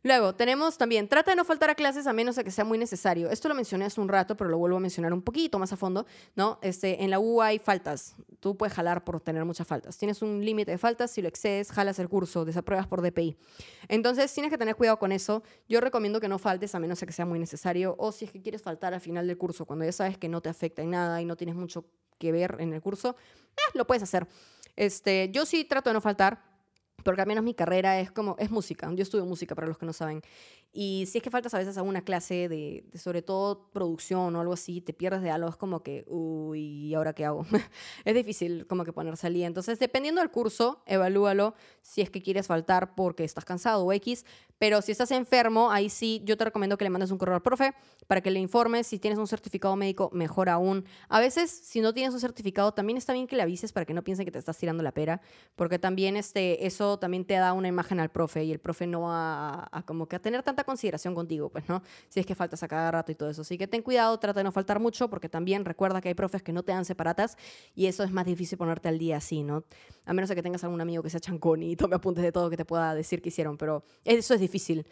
Luego, 0.05 0.35
tenemos 0.35 0.77
también, 0.79 1.07
trata 1.09 1.31
de 1.31 1.37
no 1.37 1.45
faltar 1.45 1.71
a 1.71 1.77
clases 1.77 2.09
a 2.09 2.13
menos 2.13 2.35
de 2.35 2.43
que 2.43 2.51
sea 2.51 2.65
muy 2.65 2.77
necesario. 2.77 3.31
Esto 3.31 3.49
lo 3.49 3.55
mencioné 3.55 3.85
hace 3.85 4.01
un 4.01 4.09
rato, 4.09 4.37
pero 4.37 4.51
lo 4.51 4.59
vuelvo 4.59 4.79
a 4.79 4.81
mencionar 4.81 5.13
un 5.13 5.23
poquito 5.23 5.61
más 5.61 5.73
a 5.73 5.77
fondo, 5.77 6.07
¿no? 6.35 6.59
Este, 6.61 7.05
en 7.05 7.11
la 7.11 7.21
U 7.21 7.41
hay 7.41 7.61
faltas. 7.61 8.17
Tú 8.41 8.57
puedes 8.57 8.75
jalar 8.75 9.05
por 9.05 9.21
tener 9.21 9.45
muchas 9.45 9.65
faltas. 9.65 9.97
Tienes 9.97 10.21
un 10.21 10.45
límite 10.45 10.73
de 10.73 10.79
faltas, 10.79 11.13
si 11.13 11.23
lo 11.23 11.29
excedes, 11.29 11.71
jalas 11.71 12.01
el 12.01 12.09
curso, 12.09 12.45
desapruebas 12.45 12.89
por 12.89 13.01
DPI. 13.01 13.37
Entonces, 13.87 14.35
tienes 14.35 14.51
que 14.51 14.59
tener 14.59 14.75
cuidado 14.75 14.99
con 14.99 15.13
eso. 15.13 15.45
Yo 15.69 15.81
recomiendo 15.81 16.19
que 16.21 16.27
no 16.27 16.41
faltes 16.41 16.75
a 16.75 16.81
menos 16.81 16.99
de 16.99 17.07
que 17.07 17.13
sea 17.13 17.25
muy 17.25 17.39
necesario 17.39 17.95
o 17.97 18.11
si 18.11 18.25
es 18.25 18.33
que 18.33 18.43
quieres 18.43 18.61
faltar 18.61 18.95
al 18.95 19.01
final 19.01 19.29
del 19.29 19.39
curso, 19.39 19.67
cuando 19.67 19.85
ya 19.85 19.93
sabes 19.93 20.19
que 20.19 20.29
no 20.29 20.41
te 20.41 20.49
afecta 20.49 20.83
en 20.83 20.91
nada 20.91 21.23
y 21.23 21.25
no 21.25 21.37
tienes 21.37 21.55
mucho 21.55 21.85
que 22.19 22.33
ver 22.33 22.57
en 22.59 22.73
el 22.73 22.83
curso, 22.83 23.15
eh, 23.53 23.61
lo 23.75 23.87
puedes 23.87 24.03
hacer. 24.03 24.27
Este, 24.75 25.31
yo 25.33 25.47
sí 25.47 25.65
trato 25.65 25.91
de 25.91 25.95
no 25.95 26.01
faltar, 26.01 26.52
porque 27.03 27.21
al 27.23 27.27
menos 27.27 27.45
mi 27.45 27.55
carrera 27.55 28.01
es 28.01 28.11
como, 28.11 28.37
es 28.39 28.51
música. 28.51 28.91
Yo 28.95 29.03
estudio 29.03 29.25
música, 29.27 29.55
para 29.55 29.67
los 29.67 29.79
que 29.79 29.87
no 29.87 29.93
saben. 29.93 30.23
Y 30.75 31.05
si 31.07 31.19
es 31.19 31.25
que 31.25 31.31
faltas 31.31 31.53
a 31.53 31.59
veces 31.59 31.77
a 31.77 31.83
una 31.83 32.03
clase 32.03 32.49
de, 32.49 32.85
sobre 32.95 33.21
todo 33.21 33.69
producción 33.73 34.35
o 34.35 34.41
algo 34.41 34.55
así, 34.55 34.81
te 34.81 34.95
pierdes 34.95 35.21
de 35.21 35.31
algo, 35.31 35.51
es 35.51 35.57
como 35.57 35.83
que, 35.83 36.05
uy, 36.09 36.61
¿y 36.61 36.95
ahora 36.95 37.13
qué 37.13 37.27
hago? 37.27 37.45
es 38.07 38.15
difícil 38.15 38.67
como 38.67 38.83
que 38.85 38.93
ponerse 38.93 39.27
al 39.27 39.35
día. 39.35 39.47
Entonces, 39.47 39.79
dependiendo 39.79 40.23
del 40.23 40.31
curso, 40.31 40.83
evalúalo 40.87 41.55
si 41.83 42.01
es 42.01 42.09
que 42.09 42.23
quieres 42.23 42.47
faltar 42.47 42.95
porque 42.95 43.23
estás 43.23 43.45
cansado 43.45 43.85
o 43.85 43.93
X. 43.93 44.25
Pero 44.59 44.81
si 44.81 44.93
estás 44.93 45.11
enfermo, 45.11 45.73
ahí 45.73 45.91
sí, 45.91 46.23
yo 46.25 46.37
te 46.37 46.45
recomiendo 46.45 46.79
que 46.79 46.85
le 46.85 46.91
mandes 46.91 47.11
un 47.11 47.19
correo 47.19 47.35
al 47.35 47.43
profe 47.43 47.75
para 48.07 48.21
que 48.21 48.31
le 48.31 48.39
informes. 48.39 48.87
Si 48.87 48.99
tienes 48.99 49.19
un 49.19 49.27
certificado 49.27 49.75
médico, 49.77 50.09
mejor 50.13 50.49
aún. 50.49 50.87
A 51.09 51.21
veces, 51.21 51.51
si 51.51 51.81
no 51.81 51.93
tienes 51.93 52.15
un 52.15 52.21
certificado, 52.21 52.73
también 52.73 52.97
está 52.97 53.13
bien 53.13 53.27
que 53.27 53.37
le 53.37 53.43
avises 53.43 53.73
para 53.73 53.85
que 53.85 53.93
no 53.93 54.05
piensen 54.05 54.25
que 54.25 54.31
te 54.31 54.39
estás 54.39 54.57
tirando 54.57 54.83
la 54.83 54.93
pera, 54.93 55.21
porque 55.57 55.79
también 55.79 56.17
este, 56.17 56.65
eso 56.65 56.99
también 56.99 57.25
te 57.25 57.35
da 57.35 57.53
una 57.53 57.69
imagen 57.69 57.99
al 57.99 58.11
profe 58.11 58.45
y 58.45 58.53
el 58.53 58.61
profe 58.61 58.87
no 58.87 59.03
va 59.03 59.51
a, 59.51 59.79
a 59.79 59.83
como 59.83 60.07
que 60.07 60.17
a 60.17 60.21
tener 60.21 60.45
tanta 60.45 60.62
consideración 60.65 61.15
contigo, 61.15 61.49
pues, 61.49 61.69
¿no? 61.69 61.83
Si 62.09 62.21
es 62.21 62.27
que 62.27 62.35
faltas 62.35 62.63
a 62.63 62.69
cada 62.69 62.91
rato 62.91 63.13
y 63.13 63.15
todo 63.15 63.31
eso. 63.31 63.43
Así 63.43 63.59
que 63.59 63.67
ten 63.67 63.83
cuidado, 63.83 64.19
trata 64.19 64.41
de 64.41 64.45
no 64.45 64.53
faltar 64.53 64.81
mucho, 64.81 65.09
porque 65.09 65.29
también 65.29 65.65
recuerda 65.65 66.01
que 66.01 66.09
hay 66.09 66.15
profes 66.15 66.43
que 66.43 66.53
no 66.53 66.63
te 66.63 66.73
dan 66.73 66.85
separatas 66.85 67.37
y 67.75 67.87
eso 67.87 68.03
es 68.03 68.11
más 68.11 68.27
difícil 68.27 68.59
ponerte 68.59 68.89
al 68.89 68.99
día 68.99 69.17
así, 69.17 69.43
¿no? 69.43 69.65
A 70.05 70.13
menos 70.13 70.29
de 70.29 70.35
que 70.35 70.43
tengas 70.43 70.65
algún 70.65 70.81
amigo 70.81 71.03
que 71.03 71.11
sea 71.11 71.21
chancón 71.21 71.63
y 71.63 71.77
tome 71.77 71.97
apuntes 71.97 72.25
de 72.25 72.33
todo 72.33 72.51
que 72.51 72.57
te 72.57 72.65
pueda 72.65 72.95
decir 72.95 73.23
que 73.23 73.29
hicieron, 73.29 73.57
pero 73.57 73.85
eso 74.05 74.35
es 74.35 74.41
difícil. 74.41 74.87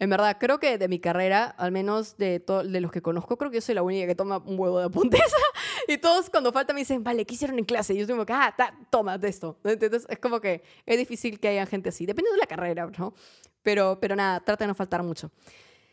En 0.00 0.10
verdad, 0.10 0.36
creo 0.40 0.58
que 0.58 0.76
de 0.76 0.88
mi 0.88 0.98
carrera, 0.98 1.44
al 1.56 1.70
menos 1.70 2.16
de, 2.16 2.40
de 2.40 2.80
los 2.80 2.90
que 2.90 3.00
conozco, 3.00 3.36
creo 3.38 3.50
que 3.50 3.58
yo 3.58 3.60
soy 3.60 3.76
la 3.76 3.82
única 3.82 4.06
que 4.06 4.14
toma 4.16 4.38
un 4.38 4.58
huevo 4.58 4.78
de 4.80 4.86
apuntes. 4.86 5.20
y 5.88 5.98
todos 5.98 6.30
cuando 6.30 6.52
falta 6.52 6.72
me 6.72 6.80
dicen, 6.80 7.04
vale, 7.04 7.24
¿qué 7.24 7.34
hicieron 7.34 7.58
en 7.58 7.64
clase? 7.64 7.94
Y 7.94 8.04
yo 8.04 8.26
que, 8.26 8.32
ah, 8.32 8.54
toma 8.90 9.18
de 9.18 9.28
esto. 9.28 9.58
Entonces 9.62 10.04
es 10.08 10.18
como 10.18 10.40
que 10.40 10.64
es 10.84 10.98
difícil 10.98 11.38
que 11.38 11.48
haya 11.48 11.64
gente 11.66 11.90
así, 11.90 12.06
dependiendo 12.06 12.34
de 12.34 12.40
la 12.40 12.46
carrera, 12.46 12.90
¿no? 12.98 13.14
Pero, 13.62 13.98
pero 14.00 14.16
nada, 14.16 14.40
trata 14.40 14.64
de 14.64 14.68
no 14.68 14.74
faltar 14.74 15.02
mucho. 15.04 15.30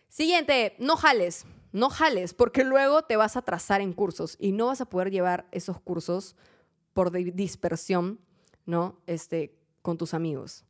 Siguiente, 0.10 0.76
no 0.80 0.98
jales. 0.98 1.46
No 1.72 1.90
jales, 1.90 2.34
porque 2.34 2.66
luego 2.66 3.04
te 3.04 3.16
vas 3.16 3.38
a 3.38 3.40
atrasar 3.40 3.80
en 3.80 3.94
cursos 3.94 4.36
y 4.40 4.52
no 4.52 4.68
vas 4.68 4.82
a 4.82 4.86
poder 4.86 5.10
llevar 5.10 5.48
esos 5.52 5.80
cursos 5.80 6.36
por 6.94 7.12
dispersión, 7.12 8.20
¿no? 8.66 9.00
Este, 9.08 9.56
con 9.82 9.98
tus 9.98 10.14
amigos. 10.14 10.66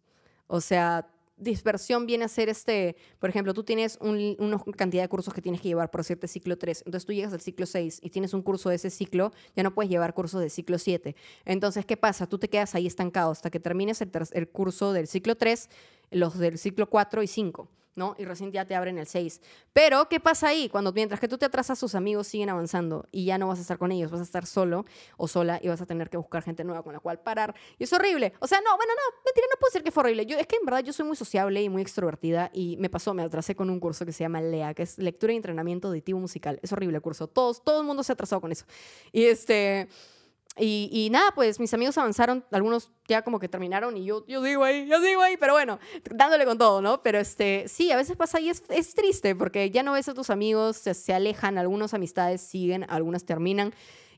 O 0.45 0.61
sea, 0.61 1.09
dispersión 1.41 2.05
viene 2.05 2.25
a 2.25 2.27
ser 2.27 2.49
este, 2.49 2.95
por 3.19 3.29
ejemplo, 3.29 3.53
tú 3.53 3.63
tienes 3.63 3.97
una 4.01 4.63
cantidad 4.77 5.03
de 5.03 5.09
cursos 5.09 5.33
que 5.33 5.41
tienes 5.41 5.59
que 5.59 5.67
llevar 5.67 5.89
por 5.89 6.03
cierto 6.03 6.27
ciclo 6.27 6.57
3, 6.57 6.83
entonces 6.85 7.05
tú 7.05 7.13
llegas 7.13 7.33
al 7.33 7.41
ciclo 7.41 7.65
6 7.65 7.99
y 8.01 8.09
tienes 8.09 8.33
un 8.33 8.41
curso 8.41 8.69
de 8.69 8.75
ese 8.75 8.89
ciclo, 8.89 9.33
ya 9.55 9.63
no 9.63 9.73
puedes 9.73 9.89
llevar 9.89 10.13
cursos 10.13 10.39
de 10.39 10.49
ciclo 10.49 10.77
7. 10.77 11.15
Entonces, 11.45 11.85
¿qué 11.85 11.97
pasa? 11.97 12.27
Tú 12.27 12.37
te 12.37 12.47
quedas 12.47 12.75
ahí 12.75 12.87
estancado 12.87 13.31
hasta 13.31 13.49
que 13.49 13.59
termines 13.59 14.01
el, 14.01 14.11
el 14.31 14.47
curso 14.47 14.93
del 14.93 15.07
ciclo 15.07 15.35
3, 15.35 15.69
los 16.11 16.37
del 16.37 16.57
ciclo 16.57 16.89
4 16.89 17.23
y 17.23 17.27
5. 17.27 17.67
¿No? 17.95 18.15
Y 18.17 18.25
recién 18.25 18.51
ya 18.51 18.65
te 18.65 18.75
abren 18.75 18.97
el 18.97 19.07
6. 19.07 19.41
Pero, 19.73 20.07
¿qué 20.09 20.19
pasa 20.19 20.47
ahí? 20.47 20.69
Cuando 20.69 20.91
mientras 20.93 21.19
que 21.19 21.27
tú 21.27 21.37
te 21.37 21.45
atrasas, 21.45 21.77
sus 21.77 21.95
amigos 21.95 22.27
siguen 22.27 22.49
avanzando 22.49 23.07
y 23.11 23.25
ya 23.25 23.37
no 23.37 23.47
vas 23.47 23.59
a 23.59 23.61
estar 23.61 23.77
con 23.77 23.91
ellos, 23.91 24.11
vas 24.11 24.19
a 24.19 24.23
estar 24.23 24.45
solo 24.45 24.85
o 25.17 25.27
sola 25.27 25.59
y 25.61 25.67
vas 25.67 25.81
a 25.81 25.85
tener 25.85 26.09
que 26.09 26.17
buscar 26.17 26.43
gente 26.43 26.63
nueva 26.63 26.83
con 26.83 26.93
la 26.93 26.99
cual 26.99 27.19
parar. 27.19 27.55
Y 27.77 27.83
es 27.83 27.93
horrible. 27.93 28.33
O 28.39 28.47
sea, 28.47 28.59
no, 28.61 28.75
bueno, 28.75 28.93
no, 28.93 29.21
mentira, 29.25 29.47
no 29.51 29.59
puedo 29.59 29.69
decir 29.69 29.83
que 29.83 29.91
fue 29.91 30.01
horrible. 30.03 30.25
Yo, 30.25 30.37
es 30.37 30.47
que 30.47 30.57
en 30.57 30.65
verdad 30.65 30.83
yo 30.83 30.93
soy 30.93 31.05
muy 31.05 31.15
sociable 31.15 31.61
y 31.61 31.69
muy 31.69 31.81
extrovertida 31.81 32.49
y 32.53 32.77
me 32.77 32.89
pasó, 32.89 33.13
me 33.13 33.23
atrasé 33.23 33.55
con 33.55 33.69
un 33.69 33.79
curso 33.79 34.05
que 34.05 34.11
se 34.11 34.23
llama 34.23 34.41
LEA, 34.41 34.73
que 34.73 34.83
es 34.83 34.97
Lectura 34.97 35.33
y 35.33 35.35
Entrenamiento 35.35 35.89
Auditivo 35.89 36.19
Musical. 36.19 36.59
Es 36.61 36.71
horrible 36.71 36.97
el 36.97 37.01
curso. 37.01 37.27
Todos, 37.27 37.63
todo 37.63 37.81
el 37.81 37.87
mundo 37.87 38.03
se 38.03 38.11
ha 38.11 38.15
atrasado 38.15 38.41
con 38.41 38.51
eso. 38.51 38.65
Y 39.11 39.25
este... 39.25 39.89
Y, 40.57 41.07
nada, 41.11 41.31
pues 41.33 41.59
mis 41.59 41.73
amigos 41.73 41.97
avanzaron, 41.97 42.45
algunos 42.51 42.91
ya 43.07 43.21
como 43.21 43.39
que 43.39 43.47
terminaron 43.47 43.95
y 43.95 44.03
yo, 44.03 44.25
yo 44.27 44.41
digo 44.41 44.65
ahí, 44.65 44.85
yo 44.85 44.99
digo 44.99 45.21
ahí, 45.21 45.37
pero 45.37 45.53
bueno, 45.53 45.79
dándole 46.09 46.45
con 46.45 46.57
todo, 46.57 46.81
¿no? 46.81 47.01
Pero 47.01 47.19
este, 47.19 47.65
sí, 47.67 47.89
a 47.91 47.95
veces 47.95 48.17
pasa 48.17 48.39
y 48.41 48.49
es, 48.49 48.63
es 48.69 48.93
triste 48.93 49.33
porque 49.33 49.71
ya 49.71 49.81
no 49.81 49.93
ves 49.93 50.09
a 50.09 50.13
tus 50.13 50.29
amigos, 50.29 50.75
se, 50.75 50.93
se 50.93 51.13
alejan, 51.13 51.57
algunas 51.57 51.93
amistades 51.93 52.41
siguen, 52.41 52.85
algunas 52.89 53.25
terminan. 53.25 53.73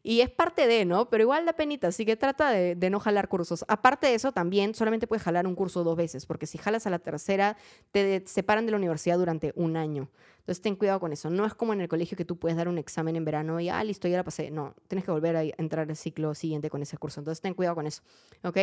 Y 0.06 0.20
es 0.20 0.30
parte 0.30 0.68
de, 0.68 0.84
¿no? 0.84 1.10
Pero 1.10 1.24
igual 1.24 1.46
da 1.46 1.54
penita, 1.54 1.88
así 1.88 2.06
que 2.06 2.18
trata 2.18 2.52
de, 2.52 2.90
no 2.90 3.00
jalar 3.00 3.30
cursos. 3.30 3.64
Aparte 3.70 4.08
de 4.08 4.16
eso, 4.16 4.34
también 4.34 4.76
solamente 4.76 5.08
puedes 5.08 5.24
jalar 5.24 5.48
un 5.48 5.56
curso 5.56 5.86
dos 5.86 5.96
veces, 5.96 6.26
porque 6.26 6.46
si 6.46 6.58
jalas 6.58 6.86
a 6.86 6.90
la 6.90 7.00
tercera, 7.00 7.56
te 7.92 8.22
separan 8.28 8.66
de 8.66 8.72
la 8.72 8.78
universidad 8.78 9.18
durante 9.18 9.54
un 9.56 9.78
año. 9.78 10.10
Entonces 10.40 10.62
ten 10.62 10.76
cuidado 10.76 11.00
con 11.00 11.14
eso. 11.14 11.30
No 11.30 11.46
es 11.46 11.54
como 11.54 11.72
en 11.72 11.80
el 11.80 11.88
colegio 11.88 12.18
que 12.18 12.26
tú 12.26 12.38
puedes 12.38 12.58
dar 12.58 12.68
un 12.68 12.78
examen 12.78 13.16
en 13.16 13.24
verano 13.24 13.62
y, 13.62 13.70
ah, 13.70 13.82
listo, 13.82 14.10
ya 14.10 14.18
la 14.18 14.26
pasé. 14.26 14.52
No, 14.52 14.76
tienes 14.90 15.06
que 15.06 15.12
volver 15.12 15.38
a 15.38 15.44
entrar 15.58 15.90
al 15.90 15.96
ciclo 15.96 16.36
siguiente 16.36 16.70
con 16.70 16.82
ese 16.82 16.98
curso. 16.98 17.22
Entonces 17.22 17.42
ten 17.42 17.54
cuidado 17.54 17.76
con 17.76 17.88
eso, 17.88 18.02
¿ok? 18.44 18.58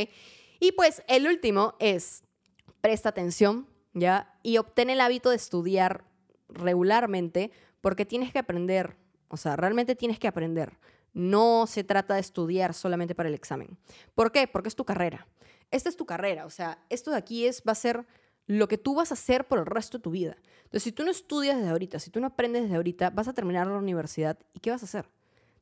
Y 0.61 0.72
pues 0.72 1.03
el 1.09 1.26
último 1.26 1.74
es, 1.79 2.22
presta 2.83 3.09
atención, 3.09 3.66
¿ya? 3.94 4.38
Y 4.42 4.59
obtén 4.59 4.90
el 4.90 5.00
hábito 5.00 5.31
de 5.31 5.37
estudiar 5.37 6.05
regularmente 6.50 7.50
porque 7.81 8.05
tienes 8.05 8.31
que 8.31 8.38
aprender, 8.38 8.96
o 9.29 9.38
sea, 9.38 9.57
realmente 9.57 9.96
tienes 9.96 10.18
que 10.18 10.29
aprender. 10.29 10.76
No 11.12 11.66
se 11.66 11.85
trata 11.85 12.14
de 12.14 12.20
estudiar 12.20 12.75
solamente 12.75 13.14
para 13.14 13.29
el 13.29 13.35
examen. 13.35 13.77
¿Por 14.14 14.33
qué? 14.33 14.46
Porque 14.46 14.68
es 14.68 14.77
tu 14.77 14.85
carrera. 14.85 15.27
Esta 15.70 15.88
es 15.88 15.96
tu 15.96 16.05
carrera, 16.05 16.46
o 16.46 16.51
sea, 16.51 16.85
esto 16.88 17.12
de 17.12 17.16
aquí 17.16 17.46
es, 17.46 17.62
va 17.66 17.73
a 17.73 17.77
ser 17.77 18.05
lo 18.46 18.66
que 18.66 18.79
tú 18.79 18.96
vas 18.96 19.12
a 19.12 19.14
hacer 19.14 19.46
por 19.46 19.61
el 19.61 19.66
resto 19.66 19.99
de 19.99 20.03
tu 20.03 20.11
vida. 20.11 20.37
Entonces, 20.64 20.83
si 20.83 20.92
tú 20.92 21.05
no 21.05 21.12
estudias 21.12 21.57
desde 21.57 21.70
ahorita, 21.70 22.01
si 22.01 22.11
tú 22.11 22.20
no 22.20 22.27
aprendes 22.27 22.64
desde 22.64 22.75
ahorita, 22.75 23.11
vas 23.11 23.29
a 23.29 23.33
terminar 23.33 23.68
la 23.68 23.79
universidad 23.79 24.37
y 24.53 24.59
¿qué 24.59 24.70
vas 24.70 24.83
a 24.83 24.87
hacer? 24.87 25.09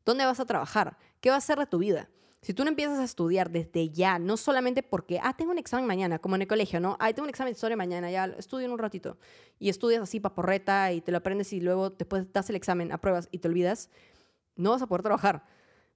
¿Dónde 0.07 0.25
vas 0.25 0.41
a 0.41 0.47
trabajar? 0.47 0.97
¿Qué 1.21 1.29
va 1.29 1.35
a 1.35 1.39
hacer 1.39 1.59
de 1.59 1.67
tu 1.67 1.79
vida? 1.79 2.09
Si 2.41 2.55
tú 2.55 2.65
no 2.65 2.71
empiezas 2.71 2.99
a 2.99 3.05
estudiar 3.05 3.51
desde 3.51 3.91
ya, 3.91 4.19
no 4.19 4.37
solamente 4.37 4.83
porque, 4.83 5.21
ah, 5.23 5.35
tengo 5.37 5.51
un 5.51 5.59
examen 5.59 5.87
mañana, 5.87 6.19
como 6.19 6.37
en 6.37 6.43
el 6.43 6.49
colegio, 6.49 6.81
¿no? 6.81 6.97
Ah, 7.01 7.13
tengo 7.13 7.25
un 7.25 7.31
examen 7.31 7.53
de 7.53 7.57
historia 7.57 7.77
mañana, 7.77 8.11
ya 8.11 8.27
estudio 8.39 8.67
en 8.67 8.73
un 8.73 8.79
ratito. 8.79 9.19
Y 9.59 9.69
estudias 9.69 10.03
así 10.03 10.21
paporreta 10.21 10.93
y 10.93 11.01
te 11.01 11.11
lo 11.11 11.19
aprendes 11.19 11.53
y 11.53 11.61
luego 11.61 11.91
después 11.91 12.33
das 12.33 12.49
el 12.49 12.57
examen, 12.57 12.93
apruebas 12.93 13.29
y 13.33 13.39
te 13.39 13.49
olvidas, 13.49 13.91
no 14.59 14.73
vas 14.73 14.83
a 14.83 14.87
poder 14.87 15.03
trabajar. 15.03 15.45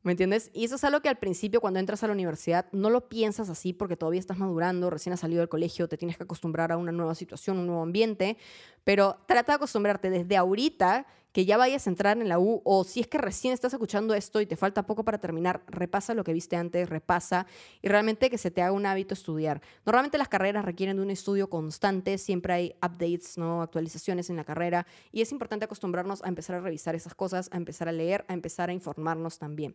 ¿Me 0.05 0.12
entiendes? 0.12 0.51
Y 0.53 0.64
eso 0.64 0.75
es 0.75 0.83
algo 0.83 1.01
que 1.01 1.09
al 1.09 1.18
principio 1.18 1.61
cuando 1.61 1.79
entras 1.79 2.03
a 2.03 2.09
la 2.09 2.12
universidad 2.12 2.66
no 2.72 2.90
lo 2.90 3.09
piensas 3.09 3.48
así 3.48 3.72
porque 3.72 3.96
todavía 3.96 4.18
estás 4.18 4.37
madurando, 4.37 4.90
recién 4.90 5.12
has 5.12 5.20
salido 5.20 5.40
del 5.40 5.48
colegio, 5.48 5.88
te 5.88 5.96
tienes 5.96 6.16
que 6.16 6.25
acostumbrar 6.25 6.72
a 6.72 6.77
una 6.77 6.90
nueva 6.90 7.14
situación, 7.14 7.59
un 7.59 7.66
nuevo 7.68 7.83
ambiente, 7.83 8.37
pero 8.83 9.18
trata 9.27 9.53
de 9.53 9.57
acostumbrarte 9.57 10.11
desde 10.11 10.37
ahorita 10.37 11.07
que 11.33 11.45
ya 11.45 11.57
vayas 11.57 11.87
a 11.87 11.90
entrar 11.90 12.18
en 12.18 12.29
la 12.29 12.38
U 12.38 12.61
o 12.64 12.85
si 12.85 13.01
es 13.01 13.07
que 13.07 13.18
recién 13.18 13.53
estás 13.55 13.73
escuchando 13.73 14.14
esto 14.14 14.40
y 14.40 14.47
te 14.47 14.57
falta 14.57 14.87
poco 14.87 15.05
para 15.05 15.18
terminar, 15.18 15.62
repasa 15.66 16.14
lo 16.14 16.25
que 16.25 16.33
viste 16.33 16.57
antes, 16.57 16.88
repasa 16.88 17.47
y 17.81 17.88
realmente 17.88 18.31
que 18.31 18.38
se 18.38 18.51
te 18.51 18.62
haga 18.62 18.73
un 18.73 18.87
hábito 18.87 19.14
estudiar. 19.14 19.62
Normalmente 19.85 20.18
las 20.18 20.29
carreras 20.29 20.64
requieren 20.64 20.97
de 20.97 21.03
un 21.03 21.11
estudio 21.11 21.49
constante, 21.49 22.18
siempre 22.18 22.53
hay 22.53 22.75
updates, 22.83 23.38
¿no? 23.38 23.62
actualizaciones 23.62 24.31
en 24.31 24.37
la 24.37 24.45
carrera 24.45 24.87
y 25.11 25.23
es 25.23 25.33
importante 25.33 25.64
acostumbrarnos 25.64 26.23
a 26.23 26.29
empezar 26.29 26.57
a 26.57 26.61
revisar 26.61 26.95
esas 26.95 27.14
cosas, 27.14 27.49
a 27.53 27.57
empezar 27.57 27.88
a 27.88 27.92
leer, 27.92 28.25
a 28.29 28.35
empezar 28.35 28.68
a 28.68 28.73
informarnos 28.73 29.38
también. 29.38 29.75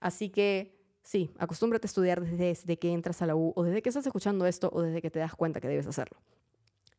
Así 0.00 0.30
que 0.30 0.78
sí, 1.02 1.30
acostúmbrate 1.38 1.86
a 1.86 1.88
estudiar 1.88 2.24
desde 2.24 2.78
que 2.78 2.92
entras 2.92 3.20
a 3.20 3.26
la 3.26 3.36
U 3.36 3.52
o 3.54 3.62
desde 3.62 3.82
que 3.82 3.90
estás 3.90 4.06
escuchando 4.06 4.46
esto 4.46 4.70
o 4.72 4.80
desde 4.80 5.02
que 5.02 5.10
te 5.10 5.18
das 5.18 5.34
cuenta 5.34 5.60
que 5.60 5.68
debes 5.68 5.86
hacerlo 5.86 6.18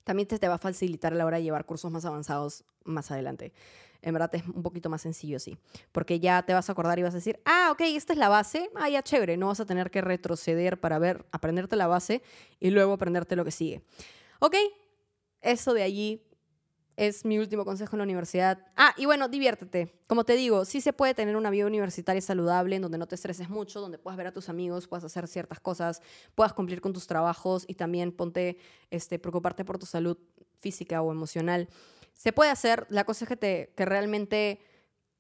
también 0.10 0.28
te, 0.28 0.48
va 0.48 0.56
a 0.56 0.58
facilitar 0.58 1.14
a 1.14 1.16
la 1.16 1.24
hora 1.24 1.38
de 1.38 1.44
llevar 1.44 1.68
cursos 1.68 1.92
más 1.92 2.04
avanzados 2.04 2.64
más 2.84 3.12
adelante. 3.12 3.54
En 4.02 4.12
verdad 4.12 4.34
es 4.34 4.44
un 4.48 4.64
poquito 4.64 4.90
más 4.90 5.04
sencillo 5.04 5.38
así, 5.38 5.56
porque 5.92 6.20
ya 6.20 6.42
te 6.42 6.52
vas 6.56 6.68
a 6.68 6.72
acordar 6.72 6.98
y 6.98 7.04
vas 7.04 7.14
a 7.14 7.18
decir, 7.18 7.40
ah, 7.46 7.70
ok, 7.72 7.82
esta 7.82 8.14
es 8.14 8.18
la 8.18 8.28
base, 8.28 8.72
ah, 8.74 8.90
ya 8.90 9.04
chévere, 9.04 9.38
no 9.38 9.50
vas 9.50 9.60
a 9.60 9.68
tener 9.68 9.92
que 9.92 10.02
retroceder 10.02 10.80
para 10.80 10.98
ver, 10.98 11.28
aprenderte 11.32 11.76
la 11.76 11.86
base 11.86 12.24
y 12.60 12.72
luego 12.72 12.94
aprenderte 12.94 13.36
lo 13.36 13.46
que 13.46 13.52
sigue. 13.52 13.84
Ok, 14.40 14.56
eso 15.42 15.76
de 15.76 15.84
allí 15.84 16.24
es 17.00 17.24
mi 17.24 17.40
último 17.40 17.64
consejo 17.64 17.96
en 17.96 18.00
la 18.00 18.04
universidad. 18.04 18.60
Ah, 18.76 18.94
y 18.98 19.06
bueno, 19.06 19.30
diviértete. 19.30 20.02
Como 20.06 20.26
te 20.26 20.36
digo, 20.36 20.66
sí 20.66 20.82
se 20.82 20.92
puede 20.92 21.14
tener 21.14 21.38
una 21.38 21.50
vida 21.50 21.66
universitaria 21.66 22.22
saludable, 22.22 22.76
en 22.76 22.82
donde 22.82 22.98
no 22.98 23.08
te 23.08 23.16
estreses 23.16 23.50
mucho, 23.50 23.80
donde 23.80 23.98
puedas 23.98 24.18
ver 24.18 24.28
a 24.28 24.34
tus 24.34 24.50
amigos, 24.50 24.86
puedas 24.86 25.06
hacer 25.06 25.26
ciertas 25.30 25.62
cosas, 25.62 26.02
puedas 26.36 26.52
cumplir 26.52 26.82
con 26.82 26.92
tus 26.92 27.08
trabajos 27.08 27.64
y 27.70 27.76
también 27.76 28.12
ponte, 28.12 28.58
este, 28.92 29.18
preocuparte 29.18 29.64
por 29.64 29.80
tu 29.80 29.86
salud 29.86 30.18
física 30.60 31.02
o 31.02 31.14
emocional. 31.14 31.70
Se 32.14 32.34
puede 32.34 32.52
hacer, 32.52 32.86
la 32.90 33.06
cosa 33.06 33.24
es 33.24 33.30
que, 33.30 33.38
te, 33.38 33.74
que 33.78 33.86
realmente 33.86 34.60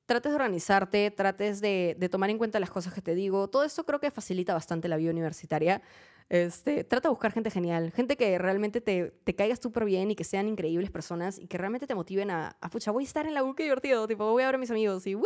trates 0.05 0.33
de 0.33 0.35
organizarte, 0.35 1.11
trates 1.11 1.61
de, 1.61 1.95
de 1.97 2.09
tomar 2.09 2.29
en 2.29 2.37
cuenta 2.37 2.59
las 2.59 2.71
cosas 2.71 2.93
que 2.93 3.01
te 3.01 3.15
digo. 3.15 3.47
Todo 3.47 3.63
esto 3.63 3.85
creo 3.85 4.01
que 4.01 4.11
facilita 4.11 4.53
bastante 4.53 4.89
la 4.89 4.97
vida 4.97 5.11
universitaria. 5.11 5.81
Este, 6.29 6.83
trata 6.83 7.07
de 7.07 7.09
buscar 7.09 7.31
gente 7.31 7.49
genial, 7.49 7.91
gente 7.91 8.15
que 8.15 8.37
realmente 8.37 8.81
te, 8.81 9.11
te 9.23 9.35
caiga 9.35 9.55
súper 9.55 9.85
bien 9.85 10.11
y 10.11 10.15
que 10.15 10.23
sean 10.23 10.47
increíbles 10.47 10.91
personas 10.91 11.39
y 11.39 11.47
que 11.47 11.57
realmente 11.57 11.87
te 11.87 11.95
motiven 11.95 12.29
a, 12.29 12.55
a 12.61 12.69
pucha, 12.69 12.91
voy 12.91 13.03
a 13.03 13.07
estar 13.07 13.25
en 13.25 13.33
la 13.33 13.43
U, 13.43 13.55
divertido, 13.55 14.07
tipo, 14.07 14.31
voy 14.31 14.43
a 14.43 14.45
ver 14.45 14.55
a 14.55 14.57
mis 14.59 14.69
amigos 14.69 15.07
y, 15.07 15.15
¡woo! 15.15 15.25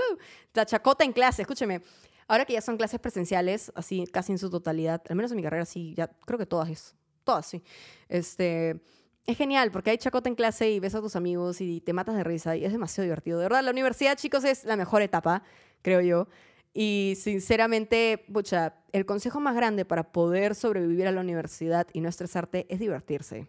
La 0.53 0.65
chacota 0.65 1.03
en 1.03 1.11
clase, 1.11 1.41
escúcheme. 1.41 1.81
Ahora 2.27 2.45
que 2.45 2.53
ya 2.53 2.61
son 2.61 2.77
clases 2.77 3.01
presenciales, 3.01 3.71
así 3.75 4.05
casi 4.07 4.31
en 4.31 4.37
su 4.37 4.49
totalidad, 4.49 5.01
al 5.09 5.15
menos 5.17 5.31
en 5.31 5.37
mi 5.37 5.43
carrera 5.43 5.65
sí, 5.65 5.93
ya 5.93 6.07
creo 6.07 6.39
que 6.39 6.45
todas, 6.45 6.95
todas 7.25 7.45
sí. 7.45 7.61
Este, 8.07 8.81
es 9.25 9.37
genial 9.37 9.71
porque 9.71 9.89
hay 9.91 9.97
chacota 9.97 10.29
en 10.29 10.35
clase 10.35 10.69
y 10.71 10.79
ves 10.79 10.95
a 10.95 11.01
tus 11.01 11.15
amigos 11.15 11.61
y 11.61 11.81
te 11.81 11.93
matas 11.93 12.15
de 12.15 12.23
risa 12.23 12.55
y 12.55 12.65
es 12.65 12.71
demasiado 12.71 13.03
divertido. 13.03 13.39
De 13.39 13.45
verdad, 13.45 13.63
la 13.63 13.71
universidad, 13.71 14.17
chicos, 14.17 14.43
es 14.45 14.63
la 14.63 14.77
mejor 14.77 15.01
etapa, 15.01 15.43
creo 15.81 16.01
yo. 16.01 16.27
Y 16.73 17.13
sinceramente, 17.17 18.25
pucha, 18.31 18.75
el 18.91 19.05
consejo 19.05 19.39
más 19.39 19.55
grande 19.55 19.85
para 19.85 20.11
poder 20.11 20.55
sobrevivir 20.55 21.07
a 21.07 21.11
la 21.11 21.21
universidad 21.21 21.87
y 21.93 22.01
no 22.01 22.09
estresarte 22.09 22.65
es 22.69 22.79
divertirse. 22.79 23.47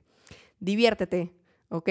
Diviértete, 0.61 1.33
¿ok? 1.71 1.89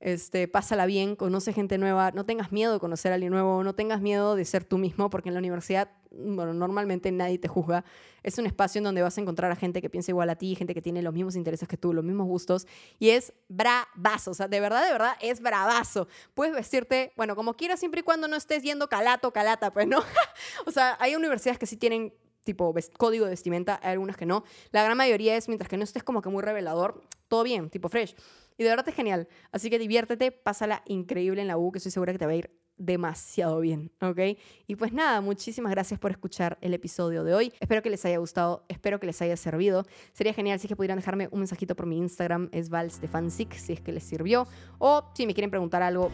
Este, 0.00 0.46
pásala 0.46 0.86
bien, 0.86 1.16
conoce 1.16 1.52
gente 1.52 1.76
nueva, 1.76 2.12
no 2.12 2.24
tengas 2.24 2.52
miedo 2.52 2.72
de 2.72 2.78
conocer 2.78 3.10
a 3.10 3.16
alguien 3.16 3.32
nuevo, 3.32 3.64
no 3.64 3.74
tengas 3.74 4.00
miedo 4.00 4.36
de 4.36 4.44
ser 4.44 4.64
tú 4.64 4.78
mismo, 4.78 5.10
porque 5.10 5.30
en 5.30 5.34
la 5.34 5.40
universidad, 5.40 5.90
bueno, 6.10 6.54
normalmente 6.54 7.10
nadie 7.12 7.38
te 7.38 7.48
juzga. 7.48 7.84
Es 8.22 8.38
un 8.38 8.46
espacio 8.46 8.78
en 8.78 8.84
donde 8.84 9.02
vas 9.02 9.16
a 9.18 9.20
encontrar 9.20 9.50
a 9.50 9.56
gente 9.56 9.80
que 9.80 9.90
piensa 9.90 10.10
igual 10.10 10.30
a 10.30 10.36
ti, 10.36 10.54
gente 10.54 10.74
que 10.74 10.82
tiene 10.82 11.02
los 11.02 11.14
mismos 11.14 11.36
intereses 11.36 11.68
que 11.68 11.76
tú, 11.76 11.92
los 11.92 12.04
mismos 12.04 12.26
gustos, 12.26 12.66
y 12.98 13.10
es 13.10 13.32
bravazo, 13.48 14.32
o 14.32 14.34
sea, 14.34 14.48
de 14.48 14.60
verdad, 14.60 14.84
de 14.84 14.92
verdad, 14.92 15.12
es 15.20 15.40
bravazo. 15.40 16.08
Puedes 16.34 16.54
vestirte, 16.54 17.12
bueno, 17.16 17.36
como 17.36 17.54
quieras, 17.54 17.80
siempre 17.80 18.00
y 18.00 18.02
cuando 18.02 18.28
no 18.28 18.36
estés 18.36 18.62
yendo 18.62 18.88
calato, 18.88 19.32
calata, 19.32 19.72
pues 19.72 19.86
no. 19.86 19.98
o 20.66 20.70
sea, 20.70 20.96
hay 21.00 21.14
universidades 21.14 21.58
que 21.58 21.66
sí 21.66 21.76
tienen 21.76 22.12
tipo 22.44 22.74
código 22.96 23.26
de 23.26 23.32
vestimenta, 23.32 23.78
hay 23.82 23.92
algunas 23.92 24.16
que 24.16 24.26
no. 24.26 24.44
La 24.70 24.82
gran 24.82 24.96
mayoría 24.96 25.36
es, 25.36 25.48
mientras 25.48 25.68
que 25.68 25.76
no 25.76 25.84
estés 25.84 26.02
como 26.02 26.22
que 26.22 26.30
muy 26.30 26.42
revelador, 26.42 27.02
todo 27.28 27.42
bien, 27.42 27.68
tipo 27.68 27.88
fresh. 27.88 28.14
Y 28.56 28.64
de 28.64 28.70
verdad 28.70 28.88
es 28.88 28.94
genial. 28.94 29.28
Así 29.52 29.70
que 29.70 29.78
diviértete, 29.78 30.32
pásala 30.32 30.82
increíble 30.86 31.42
en 31.42 31.48
la 31.48 31.58
U, 31.58 31.70
que 31.70 31.78
estoy 31.78 31.92
segura 31.92 32.12
que 32.12 32.18
te 32.18 32.26
va 32.26 32.32
a 32.32 32.36
ir 32.36 32.50
demasiado 32.78 33.60
bien, 33.60 33.90
¿ok? 34.00 34.38
Y 34.66 34.76
pues 34.76 34.92
nada, 34.92 35.20
muchísimas 35.20 35.70
gracias 35.70 35.98
por 36.00 36.10
escuchar 36.10 36.58
el 36.60 36.74
episodio 36.74 37.24
de 37.24 37.34
hoy. 37.34 37.52
Espero 37.60 37.82
que 37.82 37.90
les 37.90 38.04
haya 38.04 38.18
gustado, 38.18 38.64
espero 38.68 39.00
que 39.00 39.06
les 39.06 39.20
haya 39.20 39.36
servido. 39.36 39.84
Sería 40.12 40.32
genial 40.32 40.58
si 40.58 40.66
es 40.66 40.68
que 40.68 40.76
pudieran 40.76 40.98
dejarme 40.98 41.28
un 41.30 41.40
mensajito 41.40 41.74
por 41.74 41.86
mi 41.86 41.98
Instagram, 41.98 42.48
es 42.52 42.70
valstefansic, 42.70 43.52
si 43.54 43.74
es 43.74 43.80
que 43.80 43.92
les 43.92 44.04
sirvió. 44.04 44.46
O 44.78 45.04
si 45.14 45.26
me 45.26 45.34
quieren 45.34 45.50
preguntar 45.50 45.82
algo, 45.82 46.10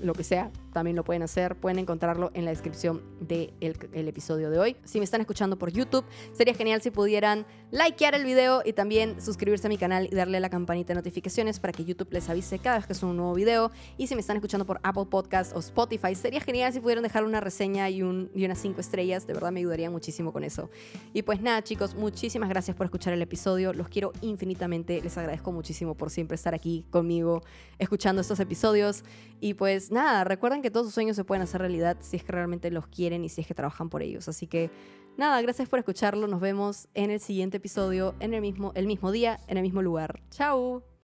lo 0.00 0.14
que 0.14 0.24
sea, 0.24 0.50
también 0.72 0.96
lo 0.96 1.04
pueden 1.04 1.22
hacer. 1.22 1.56
Pueden 1.56 1.78
encontrarlo 1.78 2.30
en 2.34 2.44
la 2.44 2.50
descripción 2.50 3.02
del 3.20 3.52
el 3.60 4.08
episodio 4.08 4.50
de 4.50 4.58
hoy. 4.58 4.76
Si 4.84 4.98
me 4.98 5.04
están 5.04 5.20
escuchando 5.20 5.58
por 5.58 5.70
YouTube, 5.70 6.04
sería 6.32 6.54
genial 6.54 6.82
si 6.82 6.90
pudieran 6.90 7.46
likear 7.70 8.14
el 8.14 8.24
video 8.24 8.62
y 8.64 8.72
también 8.72 9.20
suscribirse 9.20 9.66
a 9.66 9.70
mi 9.70 9.78
canal 9.78 10.08
y 10.10 10.14
darle 10.14 10.38
a 10.38 10.40
la 10.40 10.50
campanita 10.50 10.88
de 10.88 10.94
notificaciones 10.96 11.60
para 11.60 11.72
que 11.72 11.84
YouTube 11.84 12.08
les 12.12 12.28
avise 12.28 12.58
cada 12.58 12.78
vez 12.78 12.86
que 12.86 12.94
suba 12.94 13.10
un 13.10 13.16
nuevo 13.16 13.34
video. 13.34 13.70
Y 13.96 14.06
si 14.06 14.14
me 14.14 14.20
están 14.20 14.36
escuchando 14.36 14.64
por 14.64 14.80
Apple 14.82 15.06
Podcast 15.10 15.54
o 15.54 15.58
Spotify, 15.60 16.14
sería 16.14 16.40
genial 16.40 16.72
si 16.72 16.80
pudieran 16.80 17.02
dejar 17.02 17.24
una 17.24 17.40
reseña 17.40 17.88
y, 17.90 18.02
un, 18.02 18.30
y 18.34 18.44
unas 18.44 18.58
5 18.58 18.80
estrellas. 18.80 19.26
De 19.26 19.34
verdad 19.34 19.52
me 19.52 19.60
ayudaría 19.60 19.90
muchísimo 19.90 20.32
con 20.32 20.44
eso. 20.44 20.70
Y 21.12 21.22
pues 21.22 21.40
nada, 21.40 21.62
chicos, 21.62 21.94
muchísimas 21.94 22.48
gracias 22.48 22.76
por 22.76 22.86
escuchar 22.86 23.12
el 23.12 23.22
episodio. 23.22 23.72
Los 23.72 23.88
quiero 23.88 24.12
infinitamente. 24.20 25.00
Les 25.00 25.16
agradezco 25.18 25.52
muchísimo 25.52 25.94
por 25.94 26.10
siempre 26.10 26.34
estar 26.34 26.54
aquí 26.54 26.84
conmigo 26.90 27.42
escuchando 27.78 28.22
estos 28.22 28.40
episodios. 28.40 29.04
Y 29.40 29.54
pues 29.90 30.04
nada, 30.04 30.22
recuerden 30.22 30.62
que 30.62 30.70
todos 30.70 30.86
sus 30.86 30.94
sueños 30.94 31.16
se 31.16 31.24
pueden 31.24 31.42
hacer 31.42 31.60
realidad 31.60 31.96
si 31.98 32.16
es 32.16 32.22
que 32.22 32.30
realmente 32.30 32.70
los 32.70 32.86
quieren 32.86 33.24
y 33.24 33.28
si 33.28 33.40
es 33.40 33.46
que 33.48 33.54
trabajan 33.54 33.90
por 33.90 34.02
ellos. 34.02 34.28
Así 34.28 34.46
que 34.46 34.70
nada, 35.16 35.42
gracias 35.42 35.68
por 35.68 35.80
escucharlo. 35.80 36.28
Nos 36.28 36.40
vemos 36.40 36.88
en 36.94 37.10
el 37.10 37.18
siguiente 37.18 37.56
episodio, 37.56 38.14
en 38.20 38.32
el 38.32 38.40
mismo, 38.40 38.70
el 38.76 38.86
mismo 38.86 39.10
día, 39.10 39.40
en 39.48 39.56
el 39.56 39.64
mismo 39.64 39.82
lugar. 39.82 40.22
Chao. 40.30 40.89